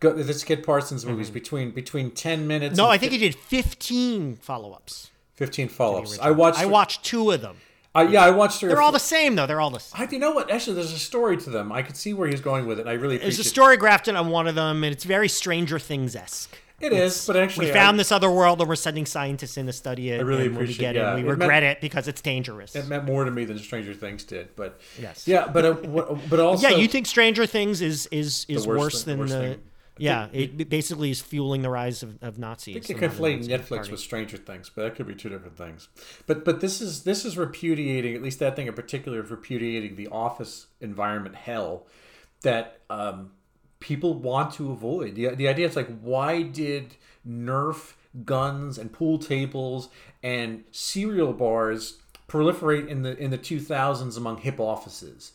go 0.01 0.12
the 0.12 0.34
skid 0.34 0.62
parsons 0.64 1.05
movies 1.07 1.30
between 1.30 1.70
between 1.70 2.11
10 2.11 2.46
minutes 2.46 2.76
No, 2.76 2.88
I 2.88 2.98
think 2.98 3.12
he 3.12 3.18
did 3.18 3.34
15 3.34 4.36
follow-ups. 4.36 5.11
15 5.36 5.68
follow-ups 5.68 6.18
i 6.20 6.30
watched 6.30 6.59
I 6.59 6.66
watched 6.66 7.05
two 7.05 7.30
of 7.30 7.40
them. 7.40 7.57
uh, 7.94 8.07
yeah 8.11 8.24
i 8.24 8.30
watched 8.30 8.61
three 8.61 8.68
They're 8.68 8.82
all 8.82 8.92
the 8.92 8.98
same 8.98 9.36
though. 9.36 9.46
They're 9.46 9.61
all 9.61 9.70
the 9.70 9.80
same. 9.80 10.03
I, 10.07 10.11
you 10.11 10.18
know 10.18 10.32
what? 10.32 10.51
Actually, 10.51 10.76
there's 10.76 10.92
a 10.92 10.98
story 10.98 11.36
to 11.38 11.51
them. 11.51 11.72
I 11.72 11.82
could 11.82 11.96
see 11.96 12.12
where 12.14 12.28
he's 12.28 12.40
going 12.40 12.66
with 12.66 12.78
it. 12.78 12.82
and 12.82 12.90
I 12.90 12.94
really 12.94 13.18
There's 13.18 13.38
a 13.38 13.44
story 13.44 13.76
grafted 13.76 14.14
on 14.16 14.28
one 14.30 14.46
of 14.46 14.55
them, 14.55 14.84
and 14.84 14.92
it's 14.92 15.05
very 15.05 15.28
Stranger 15.28 15.78
Things 15.78 16.14
esque. 16.16 16.57
It 16.80 16.94
is, 16.94 17.26
but 17.26 17.36
actually, 17.36 17.66
We 17.66 17.72
I- 17.72 17.74
found 17.74 17.98
this 18.01 18.11
other 18.11 18.30
world, 18.30 18.59
and 18.61 18.66
we're 18.68 18.74
sending 18.74 19.05
scientists 19.05 19.59
in 19.59 19.66
to 19.66 19.72
study 19.72 20.11
it. 20.12 20.20
I 20.20 20.22
really 20.22 20.46
and 20.46 20.53
when 20.53 20.61
we 20.61 20.64
appreciate- 20.64 20.94
get 20.94 20.94
yeah, 20.94 21.12
it. 21.12 21.14
We 21.16 21.20
it 21.20 21.24
meant- 21.26 21.40
regret 21.40 21.62
it 21.62 21.80
because 21.82 22.09
it's 22.09 22.22
dangerous. 22.22 22.74
It 22.74 22.86
meant 22.88 23.05
more 23.05 23.24
to 23.24 23.30
me 23.30 23.44
than 23.44 23.59
Stranger 23.59 23.92
Things 23.92 24.24
did, 24.24 24.57
but 24.57 24.80
Yes. 24.98 25.28
yeah, 25.28 25.46
but 25.48 25.64
uh, 25.66 25.72
but 26.30 26.40
also 26.40 26.66
yeah, 26.68 26.74
you 26.76 26.88
think 26.88 27.07
Stranger 27.07 27.44
Things 27.44 27.82
is 27.82 28.07
is 28.11 28.46
is 28.48 28.66
worst 28.66 28.78
worse 28.80 29.05
thing- 29.05 29.18
than 29.18 29.26
the 29.28 29.34
the? 29.34 29.40
thing. 29.55 29.61
Yeah, 30.01 30.28
it 30.32 30.68
basically 30.68 31.11
is 31.11 31.20
fueling 31.20 31.62
the 31.62 31.70
rise 31.70 32.03
of, 32.03 32.22
of 32.22 32.38
Nazis. 32.38 32.76
I 32.76 32.80
think 32.80 33.01
you're 33.01 33.11
conflating 33.11 33.48
Nazi 33.48 33.53
Netflix 33.53 33.76
party. 33.76 33.90
with 33.90 34.01
Stranger 34.01 34.36
Things, 34.36 34.70
but 34.74 34.82
that 34.82 34.94
could 34.94 35.07
be 35.07 35.14
two 35.14 35.28
different 35.28 35.57
things. 35.57 35.88
But 36.26 36.44
but 36.44 36.61
this 36.61 36.80
is 36.80 37.05
this 37.05 37.24
is 37.24 37.36
repudiating 37.36 38.14
at 38.14 38.22
least 38.22 38.38
that 38.38 38.57
thing 38.57 38.66
in 38.66 38.74
particular 38.74 39.22
is 39.22 39.30
repudiating 39.30 39.96
the 39.96 40.09
office 40.09 40.66
environment 40.80 41.34
hell 41.34 41.86
that 42.42 42.80
um, 42.88 43.32
people 43.78 44.14
want 44.14 44.55
to 44.55 44.70
avoid. 44.72 45.14
The 45.14 45.34
the 45.34 45.48
idea 45.48 45.66
is 45.66 45.76
like 45.76 45.88
why 46.01 46.42
did 46.42 46.96
Nerf 47.28 47.94
guns 48.24 48.78
and 48.78 48.92
pool 48.92 49.18
tables 49.18 49.88
and 50.22 50.64
cereal 50.70 51.32
bars 51.32 51.98
proliferate 52.28 52.88
in 52.88 53.03
the 53.03 53.16
in 53.18 53.30
the 53.30 53.38
2000s 53.38 54.16
among 54.16 54.38
hip 54.38 54.59
offices? 54.59 55.32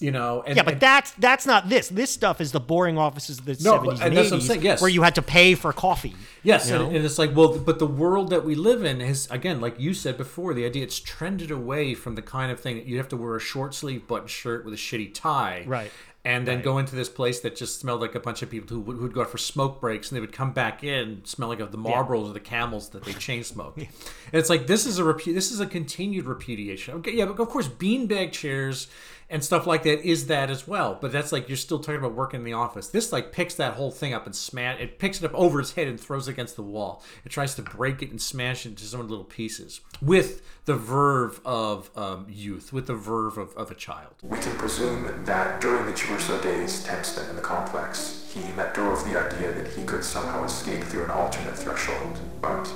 You 0.00 0.12
know, 0.12 0.44
and, 0.46 0.56
Yeah, 0.56 0.62
but 0.62 0.74
and- 0.74 0.80
that's 0.80 1.10
that's 1.12 1.44
not 1.44 1.68
this. 1.68 1.88
This 1.88 2.10
stuff 2.10 2.40
is 2.40 2.52
the 2.52 2.60
boring 2.60 2.96
offices 2.98 3.40
of 3.40 3.46
the 3.46 3.56
No, 3.60 3.80
70s 3.80 3.92
and 3.94 4.02
and 4.02 4.16
that's 4.16 4.30
what 4.30 4.36
I'm 4.36 4.40
80s, 4.40 4.46
saying, 4.46 4.62
yes. 4.62 4.80
where 4.80 4.90
you 4.90 5.02
had 5.02 5.16
to 5.16 5.22
pay 5.22 5.56
for 5.56 5.72
coffee. 5.72 6.14
Yes, 6.44 6.70
and, 6.70 6.94
and 6.94 7.04
it's 7.04 7.18
like, 7.18 7.34
well, 7.34 7.58
but 7.58 7.80
the 7.80 7.86
world 7.86 8.30
that 8.30 8.44
we 8.44 8.54
live 8.54 8.84
in 8.84 9.00
has, 9.00 9.28
again, 9.30 9.60
like 9.60 9.80
you 9.80 9.92
said 9.94 10.16
before, 10.16 10.54
the 10.54 10.64
idea 10.64 10.84
it's 10.84 11.00
trended 11.00 11.50
away 11.50 11.94
from 11.94 12.14
the 12.14 12.22
kind 12.22 12.52
of 12.52 12.60
thing 12.60 12.76
that 12.76 12.86
you 12.86 12.96
have 12.98 13.08
to 13.08 13.16
wear 13.16 13.34
a 13.34 13.40
short 13.40 13.74
sleeve 13.74 14.06
button 14.06 14.28
shirt 14.28 14.64
with 14.64 14.72
a 14.72 14.76
shitty 14.76 15.12
tie, 15.14 15.64
Right. 15.66 15.90
And 16.24 16.46
then 16.46 16.60
go 16.62 16.76
into 16.78 16.94
this 16.94 17.08
place 17.08 17.40
that 17.40 17.56
just 17.56 17.80
smelled 17.80 18.02
like 18.02 18.14
a 18.14 18.20
bunch 18.20 18.42
of 18.42 18.50
people 18.50 18.68
who 18.76 18.80
would, 18.82 18.96
who'd 18.98 19.14
go 19.14 19.22
out 19.22 19.30
for 19.30 19.38
smoke 19.38 19.80
breaks, 19.80 20.10
and 20.10 20.16
they 20.16 20.20
would 20.20 20.32
come 20.32 20.52
back 20.52 20.84
in 20.84 21.22
smelling 21.24 21.60
of 21.62 21.72
the 21.72 21.78
Marlboros 21.78 22.28
or 22.28 22.32
the 22.34 22.40
Camels 22.40 22.90
that 22.90 23.04
they 23.04 23.12
chain 23.14 23.42
smoked. 23.44 23.78
And 24.30 24.38
it's 24.38 24.50
like 24.50 24.66
this 24.66 24.84
is 24.84 24.98
a 24.98 25.02
repu- 25.04 25.32
this 25.32 25.50
is 25.50 25.58
a 25.60 25.66
continued 25.66 26.26
repudiation. 26.26 26.96
Okay, 26.96 27.12
yeah, 27.14 27.24
but 27.24 27.40
of 27.40 27.48
course, 27.48 27.66
beanbag 27.66 28.32
chairs 28.32 28.88
and 29.30 29.44
stuff 29.44 29.66
like 29.66 29.82
that 29.82 30.00
is 30.06 30.26
that 30.26 30.50
as 30.50 30.66
well. 30.66 30.98
But 31.00 31.12
that's 31.12 31.32
like 31.32 31.48
you're 31.48 31.56
still 31.56 31.78
talking 31.78 31.96
about 31.96 32.14
working 32.14 32.40
in 32.40 32.44
the 32.44 32.52
office. 32.54 32.88
This 32.88 33.12
like 33.12 33.32
picks 33.32 33.54
that 33.54 33.74
whole 33.74 33.90
thing 33.90 34.14
up 34.14 34.26
and 34.26 34.34
smash. 34.34 34.80
It 34.80 34.98
picks 34.98 35.22
it 35.22 35.24
up 35.24 35.34
over 35.34 35.60
its 35.60 35.72
head 35.72 35.88
and 35.88 36.00
throws 36.00 36.28
it 36.28 36.32
against 36.32 36.56
the 36.56 36.62
wall. 36.62 37.02
It 37.24 37.30
tries 37.30 37.54
to 37.56 37.62
break 37.62 38.02
it 38.02 38.10
and 38.10 38.20
smash 38.20 38.64
it 38.64 38.70
into 38.70 38.84
some 38.84 39.06
little 39.06 39.24
pieces 39.24 39.80
with 40.00 40.42
the 40.64 40.76
verve 40.76 41.40
of 41.44 41.90
um, 41.96 42.26
youth, 42.28 42.72
with 42.72 42.86
the 42.86 42.94
verve 42.94 43.38
of, 43.38 43.54
of 43.56 43.70
a 43.70 43.74
child. 43.74 44.14
We 44.22 44.38
can 44.38 44.56
presume 44.56 45.24
that 45.24 45.60
during 45.60 45.86
the 45.86 45.92
Jerusalem 45.92 46.42
days 46.42 46.84
spent 46.84 47.30
in 47.30 47.36
the 47.36 47.42
complex, 47.42 48.30
he 48.32 48.40
let 48.56 48.74
go 48.74 48.90
of 48.90 49.04
the 49.04 49.18
idea 49.18 49.52
that 49.52 49.68
he 49.72 49.84
could 49.84 50.04
somehow 50.04 50.44
escape 50.44 50.84
through 50.84 51.04
an 51.04 51.10
alternate 51.10 51.56
threshold, 51.56 52.18
but 52.40 52.70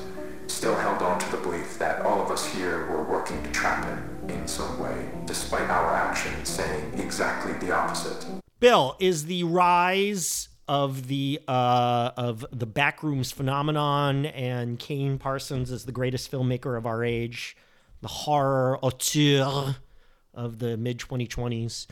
still 0.46 0.74
held 0.74 1.02
on 1.02 1.18
to 1.18 1.30
the 1.30 1.36
belief 1.38 1.78
that 1.78 2.02
all 2.02 2.22
of 2.22 2.30
us 2.30 2.46
here 2.46 2.86
were 2.86 3.02
working 3.02 3.42
to 3.42 3.50
trap 3.50 3.84
him 3.84 4.30
in 4.30 4.46
some 4.46 4.78
way, 4.78 5.10
despite 5.26 5.68
our 5.68 5.94
actions 5.94 6.48
saying 6.48 6.92
exactly 6.98 7.52
the 7.54 7.72
opposite. 7.72 8.26
Bill, 8.60 8.96
is 9.00 9.26
the 9.26 9.44
rise 9.44 10.48
of 10.68 11.08
the 11.08 11.40
uh, 11.48 12.12
of 12.16 12.46
the 12.52 12.66
backrooms 12.66 13.32
phenomenon 13.32 14.26
and 14.26 14.78
Kane 14.78 15.18
Parsons 15.18 15.70
as 15.70 15.84
the 15.84 15.92
greatest 15.92 16.30
filmmaker 16.30 16.78
of 16.78 16.86
our 16.86 17.04
age, 17.04 17.56
the 18.00 18.08
horror 18.08 18.78
auteur 18.78 19.76
of 20.34 20.58
the 20.58 20.76
mid 20.76 20.98
2020s, 20.98 21.86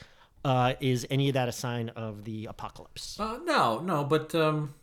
uh, 0.45 0.75
is 0.81 1.07
any 1.11 1.29
of 1.29 1.35
that 1.35 1.49
a 1.49 1.53
sign 1.53 1.91
of 1.91 2.25
the 2.25 2.47
apocalypse? 2.47 3.19
Uh, 3.19 3.39
no, 3.45 3.81
no, 3.81 4.05
but 4.05 4.35
um, 4.35 4.75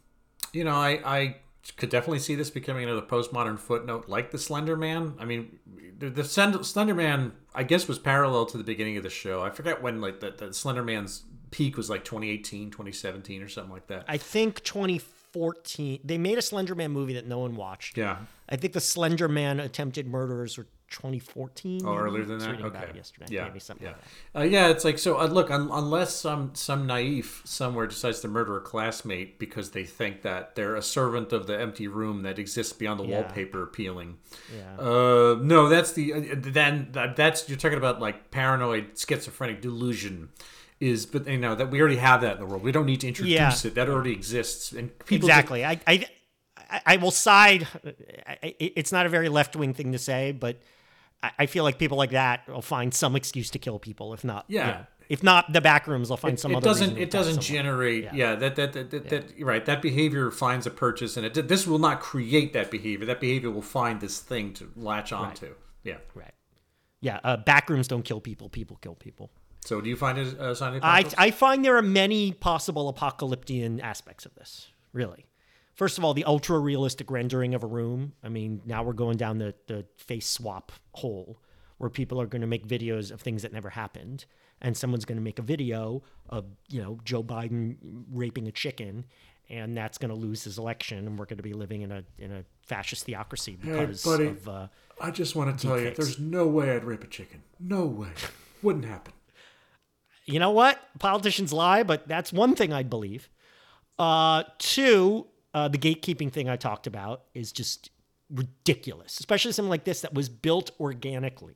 you 0.53 0.63
know, 0.63 0.75
I, 0.75 0.99
I 1.05 1.35
could 1.75 1.89
definitely 1.89 2.19
see 2.19 2.35
this 2.35 2.49
becoming 2.49 2.83
another 2.83 3.01
postmodern 3.01 3.59
footnote, 3.59 4.07
like 4.07 4.31
the 4.31 4.37
Slender 4.37 4.77
Man. 4.77 5.15
I 5.19 5.25
mean, 5.25 5.59
the, 5.97 6.09
the 6.09 6.23
Slend- 6.23 6.65
Slender 6.65 6.95
Man, 6.95 7.33
I 7.53 7.63
guess, 7.63 7.87
was 7.87 7.99
parallel 7.99 8.45
to 8.47 8.57
the 8.57 8.63
beginning 8.63 8.97
of 8.97 9.03
the 9.03 9.09
show. 9.09 9.43
I 9.43 9.49
forget 9.49 9.81
when, 9.81 9.99
like, 9.99 10.19
the, 10.19 10.31
the 10.31 10.53
Slender 10.53 10.83
Man's 10.83 11.23
peak 11.51 11.75
was 11.77 11.89
like 11.89 12.03
2018, 12.05 12.71
2017, 12.71 13.41
or 13.41 13.47
something 13.47 13.71
like 13.73 13.87
that. 13.87 14.05
I 14.07 14.17
think 14.17 14.63
2014. 14.63 15.99
They 16.03 16.17
made 16.17 16.37
a 16.37 16.41
Slender 16.41 16.75
Man 16.75 16.91
movie 16.91 17.13
that 17.13 17.27
no 17.27 17.39
one 17.39 17.55
watched. 17.55 17.97
yeah. 17.97 18.17
I 18.49 18.55
think 18.55 18.73
the 18.73 18.79
Slender 18.81 19.27
Man 19.27 19.59
attempted 19.59 20.07
murders 20.07 20.57
were 20.57 20.67
2014. 20.89 21.81
Oh, 21.83 21.89
maybe? 21.89 21.97
earlier 22.01 22.25
than 22.25 22.39
that. 22.39 22.61
Okay. 22.61 22.91
yesterday. 22.95 23.25
Yeah. 23.29 23.45
Maybe 23.45 23.59
something 23.59 23.85
yeah. 23.87 23.93
like 23.93 24.01
that. 24.33 24.39
Uh, 24.39 24.43
yeah. 24.43 24.69
It's 24.69 24.85
like 24.85 24.97
so. 24.99 25.19
Uh, 25.19 25.27
look, 25.27 25.51
un- 25.51 25.69
unless 25.71 26.15
some 26.15 26.51
some 26.55 26.87
naif 26.87 27.45
somewhere 27.45 27.87
decides 27.87 28.19
to 28.21 28.27
murder 28.27 28.57
a 28.57 28.61
classmate 28.61 29.39
because 29.39 29.71
they 29.71 29.83
think 29.83 30.21
that 30.21 30.55
they're 30.55 30.75
a 30.75 30.81
servant 30.81 31.33
of 31.33 31.47
the 31.47 31.59
empty 31.59 31.87
room 31.87 32.23
that 32.23 32.39
exists 32.39 32.73
beyond 32.73 32.99
the 32.99 33.05
Yeah. 33.05 33.21
wallpaper 33.21 33.65
peeling. 33.65 34.17
Yeah. 34.55 34.77
Uh, 34.79 35.37
no, 35.41 35.69
that's 35.69 35.91
the 35.93 36.13
uh, 36.13 36.21
then 36.37 36.89
that, 36.93 37.15
that's 37.15 37.47
you're 37.49 37.57
talking 37.57 37.77
about 37.77 37.99
like 37.99 38.31
paranoid 38.31 38.97
schizophrenic 38.97 39.61
delusion. 39.61 40.29
Is 40.79 41.07
but 41.07 41.27
you 41.27 41.39
know 41.39 41.55
that 41.55 41.71
we 41.71 41.79
already 41.81 41.95
have 41.97 42.21
that 42.21 42.35
in 42.35 42.39
the 42.39 42.45
world. 42.45 42.61
We 42.61 42.71
don't 42.71 42.85
need 42.85 43.01
to 43.01 43.07
introduce 43.07 43.33
Yeah. 43.33 43.51
it. 43.65 43.73
That 43.73 43.89
already 43.89 44.11
exists, 44.11 44.71
and 44.71 44.91
just- 44.99 45.11
exactly. 45.11 45.65
I, 45.65 45.79
I 45.87 46.05
I, 46.69 46.81
I 46.85 46.97
will 46.97 47.11
side. 47.11 47.67
It's 48.41 48.91
not 48.91 49.05
a 49.05 49.09
very 49.09 49.29
left 49.29 49.55
wing 49.55 49.73
thing 49.73 49.91
to 49.93 49.97
say, 49.97 50.31
but 50.31 50.59
I 51.23 51.31
I 51.39 51.45
feel 51.45 51.63
like 51.63 51.77
people 51.79 51.97
like 51.97 52.11
that 52.11 52.47
will 52.47 52.61
find 52.61 52.93
some 52.93 53.15
excuse 53.15 53.49
to 53.51 53.59
kill 53.59 53.79
people. 53.79 54.13
If 54.13 54.23
not, 54.23 54.45
Yeah. 54.47 54.65
you 54.67 54.71
know, 54.73 54.85
if 55.09 55.23
not 55.23 55.53
the 55.53 55.61
back 55.61 55.87
rooms, 55.87 56.09
they'll 56.09 56.17
find 56.17 56.33
it, 56.33 56.39
some 56.39 56.51
it 56.51 56.57
other. 56.57 56.65
doesn't 56.65 56.97
it 56.97 57.09
doesn't 57.11 57.41
generate 57.41 58.09
yeah, 58.13 58.35
that 58.35 58.55
that 58.57 58.73
that, 58.73 58.91
that, 58.91 59.09
that 59.09 59.33
right 59.39 59.65
that 59.65 59.81
behavior 59.81 60.31
finds 60.31 60.65
a 60.67 60.69
purchase 60.71 61.15
and 61.17 61.25
it 61.25 61.47
this 61.47 61.65
will 61.65 61.79
not 61.79 62.01
create 62.01 62.51
that 62.53 62.69
behavior 62.69 63.05
that 63.05 63.21
behavior 63.21 63.49
will 63.49 63.61
find 63.61 64.01
this 64.01 64.19
thing 64.19 64.53
to 64.53 64.69
latch 64.75 65.11
onto 65.13 65.53
yeah 65.83 65.97
Right. 66.13 66.33
Yeah. 66.99 67.19
Uh, 67.23 67.37
back 67.37 67.69
rooms 67.69 67.87
don't 67.87 68.03
kill 68.03 68.19
people. 68.19 68.49
People 68.49 68.77
kill 68.81 68.95
people. 68.95 69.29
so 69.63 69.79
do 69.81 69.87
you 69.89 69.95
find 69.95 70.17
it 70.17 70.37
uh, 70.39 70.53
sign 70.55 70.75
of 70.75 70.83
I. 70.83 71.05
I 71.17 71.31
find 71.31 71.63
there 71.63 71.77
are 71.77 71.81
many 71.81 72.31
possible 72.33 72.89
apocalyptic 72.89 73.79
aspects 73.83 74.25
of 74.25 74.33
this, 74.35 74.67
really. 74.93 75.25
First 75.77 75.99
of 75.99 76.03
all, 76.03 76.15
the 76.15 76.23
ultra 76.25 76.57
realistic 76.57 77.11
rendering 77.11 77.53
of 77.53 77.63
a 77.63 77.67
room. 77.67 78.13
I 78.23 78.29
mean, 78.29 78.61
now 78.65 78.81
we're 78.81 78.93
going 78.93 79.15
down 79.15 79.37
the, 79.37 79.53
the 79.67 79.85
face 79.95 80.27
swap 80.27 80.71
hole 80.93 81.39
where 81.77 81.91
people 81.91 82.19
are 82.19 82.25
going 82.25 82.41
to 82.41 82.47
make 82.47 82.67
videos 82.67 83.11
of 83.11 83.21
things 83.21 83.43
that 83.43 83.53
never 83.53 83.69
happened. 83.69 84.25
And 84.59 84.75
someone's 84.75 85.05
going 85.05 85.19
to 85.19 85.23
make 85.23 85.37
a 85.37 85.43
video 85.43 86.01
of, 86.29 86.45
you 86.67 86.81
know, 86.81 86.99
Joe 87.05 87.21
Biden 87.21 87.75
raping 88.11 88.47
a 88.47 88.51
chicken. 88.51 89.05
And 89.51 89.77
that's 89.77 89.99
going 89.99 90.09
to 90.09 90.15
lose 90.15 90.43
his 90.43 90.57
election. 90.57 91.05
And 91.05 91.19
we're 91.19 91.25
going 91.25 91.37
to 91.37 91.43
be 91.43 91.53
living 91.53 91.83
in 91.83 91.91
a, 91.91 92.03
in 92.17 92.31
a 92.31 92.43
fascist 92.65 93.05
theocracy 93.05 93.55
because 93.61 94.03
buddy. 94.03 94.25
of. 94.25 94.49
Uh, 94.49 94.67
I 94.99 95.11
just 95.11 95.35
want 95.35 95.55
to 95.55 95.67
tell 95.67 95.79
you, 95.79 95.91
there's 95.91 96.17
no 96.17 96.47
way 96.47 96.75
I'd 96.75 96.85
rape 96.85 97.03
a 97.03 97.07
chicken. 97.07 97.43
No 97.59 97.85
way. 97.85 98.09
Wouldn't 98.63 98.85
happen. 98.85 99.13
you 100.25 100.39
know 100.39 100.49
what? 100.49 100.79
Politicians 100.97 101.53
lie, 101.53 101.83
but 101.83 102.07
that's 102.07 102.33
one 102.33 102.55
thing 102.55 102.73
I'd 102.73 102.89
believe. 102.89 103.29
Uh, 103.99 104.43
two, 104.57 105.27
uh, 105.53 105.67
the 105.67 105.77
gatekeeping 105.77 106.31
thing 106.31 106.49
I 106.49 106.55
talked 106.55 106.87
about 106.87 107.23
is 107.33 107.51
just 107.51 107.91
ridiculous, 108.29 109.19
especially 109.19 109.51
something 109.51 109.69
like 109.69 109.83
this 109.83 110.01
that 110.01 110.13
was 110.13 110.29
built 110.29 110.71
organically. 110.79 111.55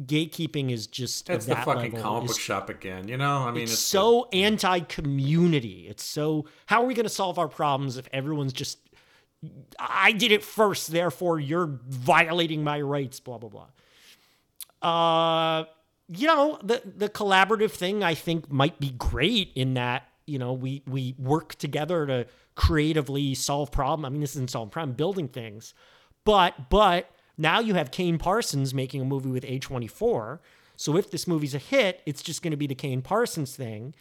Gatekeeping 0.00 0.72
is 0.72 0.86
just 0.88 1.26
That's 1.26 1.44
of 1.44 1.50
the 1.50 1.56
fucking 1.56 1.92
level 1.92 2.00
comic 2.00 2.28
book 2.28 2.40
shop 2.40 2.68
again. 2.68 3.06
You 3.06 3.16
know, 3.16 3.38
I 3.38 3.52
mean, 3.52 3.64
it's, 3.64 3.72
it's, 3.74 3.80
so 3.80 4.28
anti-community. 4.32 5.86
It's 5.88 6.02
so 6.02 6.46
how 6.66 6.82
are 6.82 6.86
we 6.86 6.94
going 6.94 7.04
to 7.04 7.10
solve 7.10 7.38
our 7.38 7.48
problems 7.48 7.96
if 7.96 8.08
everyone's 8.12 8.52
just 8.52 8.78
I 9.78 10.12
did 10.12 10.32
it 10.32 10.42
first, 10.42 10.90
therefore 10.90 11.38
you're 11.38 11.78
violating 11.86 12.64
my 12.64 12.80
rights, 12.80 13.20
blah 13.20 13.38
blah 13.38 13.50
blah. 14.82 14.88
Uh 14.90 15.64
you 16.08 16.26
know, 16.26 16.58
the 16.62 16.82
the 16.84 17.08
collaborative 17.08 17.70
thing 17.70 18.02
I 18.02 18.14
think 18.14 18.50
might 18.50 18.78
be 18.80 18.90
great 18.90 19.52
in 19.54 19.74
that, 19.74 20.08
you 20.26 20.38
know, 20.38 20.52
we 20.52 20.82
we 20.86 21.14
work 21.18 21.54
together 21.54 22.06
to 22.06 22.26
creatively 22.54 23.34
solve 23.34 23.70
problem. 23.72 24.04
I 24.04 24.08
mean, 24.08 24.20
this 24.20 24.32
isn't 24.36 24.50
solving 24.50 24.70
problem, 24.70 24.94
building 24.96 25.28
things. 25.28 25.74
But 26.24 26.70
but 26.70 27.10
now 27.36 27.60
you 27.60 27.74
have 27.74 27.90
Kane 27.90 28.18
Parsons 28.18 28.72
making 28.72 29.00
a 29.00 29.04
movie 29.04 29.30
with 29.30 29.44
A24. 29.44 30.38
So 30.76 30.96
if 30.96 31.10
this 31.10 31.26
movie's 31.26 31.54
a 31.54 31.58
hit, 31.58 32.00
it's 32.06 32.22
just 32.22 32.42
going 32.42 32.50
to 32.52 32.56
be 32.56 32.66
the 32.66 32.74
Kane 32.74 33.02
Parsons 33.02 33.54
thing. 33.54 33.94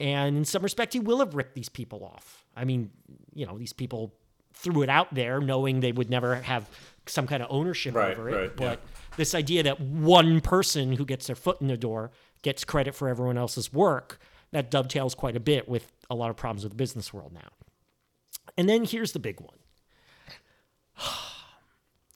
And 0.00 0.36
in 0.36 0.44
some 0.44 0.62
respect, 0.62 0.92
he 0.92 1.00
will 1.00 1.18
have 1.20 1.34
ripped 1.34 1.54
these 1.54 1.68
people 1.68 2.04
off. 2.04 2.44
I 2.56 2.64
mean, 2.64 2.90
you 3.34 3.46
know, 3.46 3.58
these 3.58 3.72
people 3.72 4.14
threw 4.52 4.82
it 4.82 4.88
out 4.88 5.12
there 5.14 5.40
knowing 5.40 5.80
they 5.80 5.92
would 5.92 6.10
never 6.10 6.36
have 6.36 6.68
some 7.06 7.26
kind 7.26 7.42
of 7.42 7.48
ownership 7.50 7.94
Right, 7.94 8.12
over 8.16 8.28
it. 8.30 8.34
right, 8.34 8.56
but 8.56 8.80
yeah. 8.82 9.16
this 9.16 9.34
idea 9.34 9.62
that 9.64 9.80
one 9.80 10.40
person 10.40 10.92
who 10.92 11.04
gets 11.04 11.26
their 11.26 11.36
foot 11.36 11.60
in 11.60 11.66
the 11.68 11.76
door 11.76 12.10
gets 12.42 12.64
credit 12.64 12.94
for 12.94 13.08
everyone 13.08 13.36
else's 13.36 13.72
work, 13.72 14.18
that 14.52 14.70
dovetails 14.70 15.14
quite 15.14 15.36
a 15.36 15.40
bit 15.40 15.68
with 15.68 15.92
a 16.08 16.14
lot 16.14 16.30
of 16.30 16.36
problems 16.36 16.62
with 16.62 16.72
the 16.72 16.76
business 16.76 17.12
world 17.12 17.32
now. 17.32 17.48
And 18.56 18.68
then 18.68 18.84
here's 18.84 19.12
the 19.12 19.18
big 19.18 19.40
one. 19.40 19.58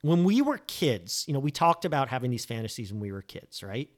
When 0.01 0.23
we 0.23 0.41
were 0.41 0.59
kids, 0.59 1.25
you 1.27 1.35
know, 1.35 1.41
we 1.41 1.51
talked 1.51 1.85
about 1.85 2.09
having 2.09 2.31
these 2.31 2.45
fantasies 2.45 2.93
when 2.93 3.01
we 3.01 3.11
were 3.11 3.21
kids, 3.21 3.65
right? 3.65 3.91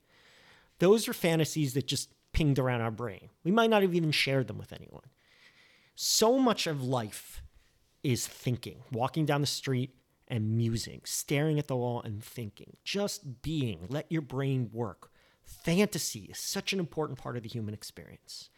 Those 0.78 1.06
are 1.08 1.12
fantasies 1.12 1.74
that 1.74 1.86
just 1.86 2.08
pinged 2.32 2.58
around 2.58 2.80
our 2.80 2.90
brain. 2.90 3.28
We 3.44 3.50
might 3.50 3.68
not 3.68 3.82
have 3.82 3.94
even 3.94 4.10
shared 4.10 4.46
them 4.46 4.56
with 4.56 4.72
anyone. 4.72 5.04
So 5.94 6.38
much 6.38 6.66
of 6.66 6.82
life 6.82 7.42
is 8.02 8.26
thinking, 8.26 8.82
walking 8.90 9.26
down 9.26 9.42
the 9.42 9.46
street 9.46 9.94
and 10.26 10.56
musing, 10.56 11.02
staring 11.04 11.58
at 11.58 11.68
the 11.68 11.76
wall 11.76 12.00
and 12.02 12.24
thinking, 12.24 12.78
just 12.82 13.42
being, 13.42 13.86
let 13.90 14.10
your 14.10 14.22
brain 14.22 14.70
work. 14.72 15.10
Fantasy 15.44 16.28
is 16.30 16.38
such 16.38 16.72
an 16.72 16.78
important 16.78 17.18
part 17.18 17.36
of 17.36 17.42
the 17.42 17.48
human 17.48 17.74
experience. 17.74 18.48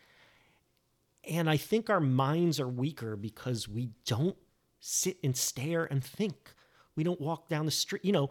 And 1.28 1.48
I 1.48 1.56
think 1.56 1.88
our 1.90 2.00
minds 2.00 2.58
are 2.58 2.68
weaker 2.68 3.16
because 3.16 3.68
we 3.68 3.90
don't 4.06 4.36
sit 4.80 5.18
and 5.22 5.36
stare 5.36 5.84
and 5.84 6.02
think. 6.02 6.54
We 6.96 7.04
don't 7.04 7.20
walk 7.20 7.48
down 7.48 7.64
the 7.64 7.70
street. 7.70 8.04
You 8.04 8.12
know, 8.12 8.30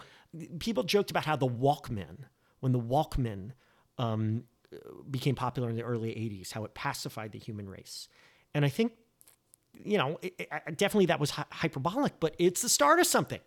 people 0.59 0.83
joked 0.83 1.09
about 1.09 1.25
how 1.25 1.35
the 1.35 1.47
Walkman, 1.47 2.25
when 2.59 2.71
the 2.73 2.79
Walkman 2.79 3.51
um, 3.97 4.43
became 5.09 5.35
popular 5.35 5.69
in 5.69 5.75
the 5.75 5.83
early 5.83 6.09
80s, 6.09 6.51
how 6.51 6.63
it 6.65 6.73
pacified 6.73 7.31
the 7.31 7.39
human 7.39 7.67
race. 7.69 8.07
And 8.53 8.65
I 8.65 8.69
think, 8.69 8.91
you 9.83 9.97
know, 9.97 10.19
it, 10.21 10.33
it- 10.37 10.77
definitely 10.77 11.05
that 11.07 11.19
was 11.19 11.31
hy- 11.31 11.45
hyperbolic, 11.49 12.19
but 12.19 12.35
it's 12.37 12.61
the 12.61 12.69
start 12.69 12.99
of 12.99 13.07
something. 13.07 13.39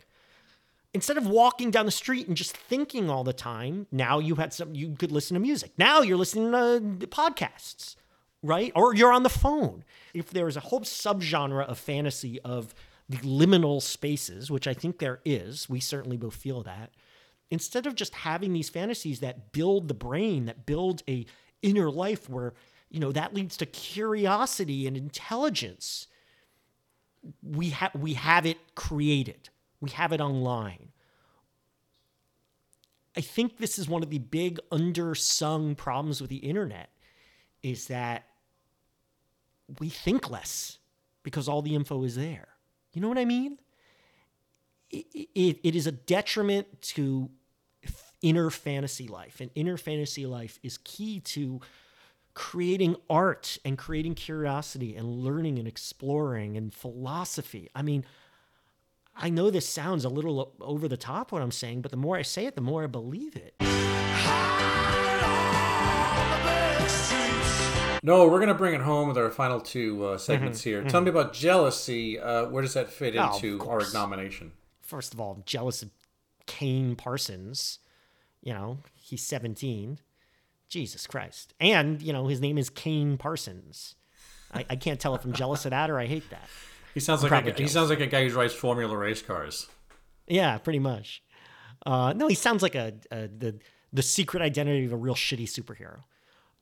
Instead 0.95 1.17
of 1.19 1.27
walking 1.27 1.71
down 1.71 1.87
the 1.87 1.93
street 1.93 2.29
and 2.29 2.37
just 2.37 2.57
thinking 2.57 3.11
all 3.11 3.25
the 3.25 3.33
time, 3.33 3.87
now 3.91 4.21
you 4.21 4.37
had 4.37 4.53
some, 4.53 4.75
you 4.75 4.95
could 4.97 5.11
listen 5.13 5.35
to 5.35 5.41
music. 5.41 5.73
Now 5.77 6.03
you're 6.03 6.17
listening 6.17 6.53
to 6.53 7.07
podcasts, 7.09 7.97
right? 8.45 8.71
Or 8.77 8.95
you're 8.95 9.13
on 9.13 9.23
the 9.23 9.31
phone. 9.31 9.85
If 10.13 10.31
there 10.31 10.47
is 10.47 10.57
a 10.57 10.61
whole 10.61 10.81
subgenre 10.81 11.67
of 11.67 11.79
fantasy 11.79 12.39
of 12.43 12.75
the 13.09 13.17
liminal 13.19 13.81
spaces, 13.81 14.51
which 14.51 14.69
I 14.69 14.75
think 14.75 14.99
there 14.99 15.21
is, 15.25 15.69
we 15.69 15.81
certainly 15.81 16.19
both 16.19 16.37
feel 16.37 16.63
that. 16.63 16.91
Instead 17.51 17.87
of 17.87 17.95
just 17.95 18.15
having 18.15 18.53
these 18.53 18.69
fantasies 18.69 19.21
that 19.21 19.53
build 19.53 19.89
the 19.89 19.95
brain, 19.95 20.45
that 20.45 20.67
build 20.67 21.03
a 21.09 21.25
inner 21.63 21.91
life 21.91 22.29
where, 22.29 22.53
you 22.91 23.01
know, 23.01 23.13
that 23.13 23.35
leads 23.35 23.57
to 23.57 23.67
curiosity 23.67 24.87
and 24.87 24.97
intelligence, 24.97 26.07
we 27.43 27.71
have 27.71 27.95
we 27.95 28.15
have 28.15 28.45
it 28.45 28.59
created. 28.75 29.49
We 29.81 29.91
have 29.91 30.13
it 30.13 30.21
online. 30.21 30.91
I 33.17 33.21
think 33.21 33.57
this 33.57 33.79
is 33.79 33.89
one 33.89 34.03
of 34.03 34.11
the 34.11 34.19
big 34.19 34.59
undersung 34.71 35.77
problems 35.77 36.21
with 36.21 36.31
the 36.31 36.37
internet 36.37 36.91
is 37.63 37.87
that 37.87 38.25
we 39.79 39.89
think 39.89 40.31
less 40.31 40.79
because 41.23 41.49
all 41.49 41.63
the 41.63 41.75
info 41.75 42.05
is 42.05 42.17
there. 42.17 42.49
You 42.93 43.01
know 43.01 43.09
what 43.09 43.19
I 43.19 43.25
mean? 43.25 43.59
It, 44.91 45.07
it, 45.35 45.59
it 45.63 45.75
is 45.75 45.87
a 45.87 45.93
detriment 45.93 46.83
to 46.83 47.31
inner 48.23 48.51
fantasy 48.51 49.07
life. 49.07 49.41
And 49.41 49.51
inner 49.55 49.77
fantasy 49.77 50.27
life 50.27 50.59
is 50.63 50.79
key 50.79 51.21
to 51.21 51.61
creating 52.33 52.97
art 53.09 53.59
and 53.65 53.79
creating 53.79 54.15
curiosity 54.15 54.97
and 54.97 55.07
learning 55.07 55.59
and 55.59 55.69
exploring 55.69 56.57
and 56.57 56.73
philosophy. 56.73 57.69
I 57.75 57.83
mean, 57.83 58.05
I 59.17 59.31
know 59.31 59.51
this 59.51 59.69
sounds 59.69 60.05
a 60.05 60.09
little 60.09 60.55
over 60.61 60.89
the 60.89 60.97
top 60.97 61.33
what 61.33 61.43
I'm 61.43 61.53
saying, 61.53 61.83
but 61.83 61.91
the 61.91 61.97
more 61.97 62.17
I 62.17 62.23
say 62.23 62.47
it, 62.47 62.57
the 62.57 62.61
more 62.61 62.83
I 62.83 62.89
believe 62.89 63.37
it. 63.37 63.55
No, 68.07 68.29
we're 68.29 68.39
gonna 68.39 68.53
bring 68.55 68.75
it 68.75 68.83
home 68.83 69.09
with 69.09 69.17
our 69.17 69.31
final 69.31 69.59
two 69.61 70.05
uh, 70.05 70.19
segments 70.19 70.61
Mm-hmm, 70.61 70.69
here. 70.69 70.85
Tell 70.85 71.01
me 71.01 71.09
about 71.09 71.33
jealousy. 71.33 72.21
Uh, 72.21 72.45
where 72.47 72.61
does 72.63 72.75
that 72.75 72.91
fit 72.91 73.17
Oh, 73.17 73.35
into 73.35 73.67
our 73.69 73.81
nomination? 73.95 74.53
First 74.83 75.15
of 75.15 75.21
all, 75.21 75.33
I'm 75.33 75.43
jealous 75.47 75.83
of 75.83 75.89
Kane 76.47 76.97
Parsons. 76.97 77.79
You 78.43 78.53
know, 78.53 78.79
he's 78.95 79.23
17. 79.25 79.99
Jesus 80.69 81.07
Christ. 81.07 81.55
And, 81.61 82.03
you 82.03 82.13
know, 82.13 82.27
his 82.27 82.41
name 82.41 82.59
is 82.59 82.69
Kane 82.69 83.17
Parsons. 83.17 83.95
I, 84.53 84.67
I 84.71 84.77
can't 84.77 85.01
tell 85.01 85.15
if 85.15 85.25
I'm 85.25 85.33
jealous 85.33 85.65
of 85.65 85.71
that 85.71 85.89
or 85.89 85.99
I 85.99 86.07
hate 86.07 86.29
that. 86.31 86.49
He 86.93 87.01
sounds 87.01 87.23
like 87.23 87.31
probably 87.31 87.53
a, 87.53 87.55
he 87.55 87.69
sounds 87.69 87.89
like 87.91 88.01
a 88.01 88.07
guy 88.07 88.25
who 88.25 88.31
drives 88.31 88.53
Formula 88.55 88.95
race 88.97 89.23
cars. 89.23 89.69
Yeah, 90.27 90.59
pretty 90.59 90.79
much. 90.81 91.23
Uh, 91.87 92.13
no, 92.15 92.29
he 92.29 92.35
sounds 92.35 92.63
like 92.63 92.75
a, 92.75 92.93
a 93.11 93.29
the 93.29 93.59
the 93.93 94.03
secret 94.03 94.43
identity 94.43 94.85
of 94.85 94.93
a 94.93 94.97
real 94.97 95.15
shitty 95.15 95.45
superhero. 95.45 96.01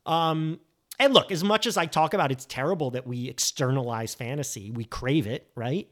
Um, 0.05 0.61
and 0.99 1.15
look, 1.15 1.33
as 1.33 1.43
much 1.43 1.67
as 1.67 1.77
I 1.77 1.87
talk 1.87 2.15
about 2.15 2.31
it's 2.31 2.45
terrible 2.45 2.91
that 2.93 3.07
we 3.07 3.29
externalize 3.29 4.15
fantasy, 4.15 4.71
we 4.71 4.85
crave 4.85 5.27
it, 5.27 5.51
right? 5.55 5.89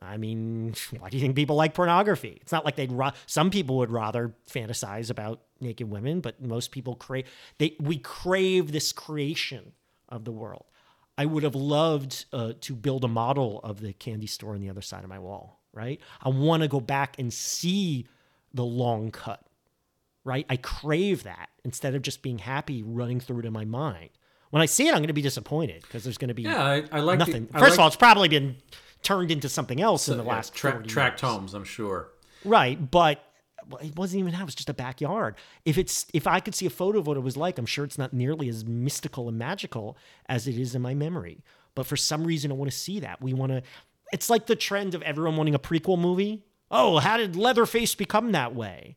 I 0.00 0.16
mean, 0.16 0.74
why 0.98 1.08
do 1.08 1.16
you 1.16 1.22
think 1.22 1.36
people 1.36 1.56
like 1.56 1.74
pornography? 1.74 2.38
It's 2.40 2.52
not 2.52 2.64
like 2.64 2.76
they'd. 2.76 2.92
Ra- 2.92 3.12
Some 3.26 3.50
people 3.50 3.76
would 3.78 3.90
rather 3.90 4.34
fantasize 4.50 5.10
about 5.10 5.42
naked 5.60 5.88
women, 5.88 6.20
but 6.20 6.42
most 6.42 6.70
people 6.70 6.94
crave. 6.96 7.26
They 7.58 7.76
we 7.80 7.98
crave 7.98 8.72
this 8.72 8.92
creation 8.92 9.72
of 10.08 10.24
the 10.24 10.32
world. 10.32 10.64
I 11.16 11.26
would 11.26 11.42
have 11.42 11.54
loved 11.54 12.24
uh, 12.32 12.54
to 12.62 12.74
build 12.74 13.04
a 13.04 13.08
model 13.08 13.60
of 13.62 13.80
the 13.80 13.92
candy 13.92 14.26
store 14.26 14.54
on 14.54 14.60
the 14.60 14.70
other 14.70 14.80
side 14.80 15.04
of 15.04 15.10
my 15.10 15.18
wall. 15.18 15.60
Right? 15.72 16.00
I 16.22 16.28
want 16.28 16.62
to 16.62 16.68
go 16.68 16.80
back 16.80 17.18
and 17.18 17.32
see 17.32 18.06
the 18.52 18.64
long 18.64 19.10
cut. 19.10 19.42
Right? 20.24 20.46
I 20.50 20.56
crave 20.56 21.22
that 21.22 21.48
instead 21.64 21.94
of 21.94 22.02
just 22.02 22.22
being 22.22 22.38
happy 22.38 22.82
running 22.82 23.20
through 23.20 23.40
it 23.40 23.46
in 23.46 23.52
my 23.52 23.64
mind. 23.64 24.10
When 24.52 24.62
I 24.62 24.66
see 24.66 24.86
it, 24.86 24.90
I'm 24.90 24.98
going 24.98 25.06
to 25.08 25.12
be 25.12 25.22
disappointed 25.22 25.82
because 25.82 26.04
there's 26.04 26.18
going 26.18 26.28
to 26.28 26.34
be 26.34 26.42
Yeah, 26.42 26.62
I, 26.62 26.84
I 26.92 27.00
like 27.00 27.18
nothing. 27.18 27.46
The, 27.50 27.56
I 27.56 27.58
First 27.58 27.70
like- 27.70 27.72
of 27.72 27.80
all, 27.80 27.86
it's 27.88 27.96
probably 27.96 28.28
been 28.28 28.56
turned 29.02 29.30
into 29.30 29.48
something 29.48 29.80
else 29.80 30.08
in 30.08 30.18
the 30.18 30.22
Yeah, 30.24 30.28
last 30.30 30.54
tra- 30.54 30.72
40 30.72 30.88
tracked 30.88 31.22
years. 31.22 31.32
homes, 31.32 31.54
I'm 31.54 31.64
sure. 31.64 32.08
Right, 32.44 32.90
but 32.90 33.24
it 33.82 33.96
wasn't 33.96 34.20
even 34.20 34.32
that. 34.32 34.42
It 34.42 34.44
was 34.44 34.54
just 34.54 34.68
a 34.68 34.74
backyard. 34.74 35.36
If 35.64 35.78
it's 35.78 36.06
if 36.12 36.26
I 36.26 36.38
could 36.40 36.54
see 36.54 36.66
a 36.66 36.70
photo 36.70 36.98
of 36.98 37.06
what 37.06 37.16
it 37.16 37.20
was 37.20 37.36
like, 37.36 37.58
I'm 37.58 37.66
sure 37.66 37.84
it's 37.84 37.96
not 37.98 38.12
nearly 38.12 38.48
as 38.48 38.64
mystical 38.64 39.28
and 39.28 39.38
magical 39.38 39.96
as 40.26 40.46
it 40.46 40.58
is 40.58 40.74
in 40.74 40.82
my 40.82 40.94
memory. 40.94 41.42
But 41.74 41.86
for 41.86 41.96
some 41.96 42.24
reason, 42.24 42.50
I 42.52 42.54
want 42.54 42.70
to 42.70 42.76
see 42.76 43.00
that. 43.00 43.22
We 43.22 43.32
want 43.34 43.52
to. 43.52 43.62
It's 44.12 44.28
like 44.28 44.46
the 44.46 44.56
trend 44.56 44.94
of 44.94 45.00
everyone 45.02 45.36
wanting 45.36 45.54
a 45.54 45.58
prequel 45.58 45.98
movie. 45.98 46.44
Oh, 46.70 46.98
how 46.98 47.16
did 47.16 47.36
Leatherface 47.36 47.94
become 47.94 48.32
that 48.32 48.54
way? 48.54 48.96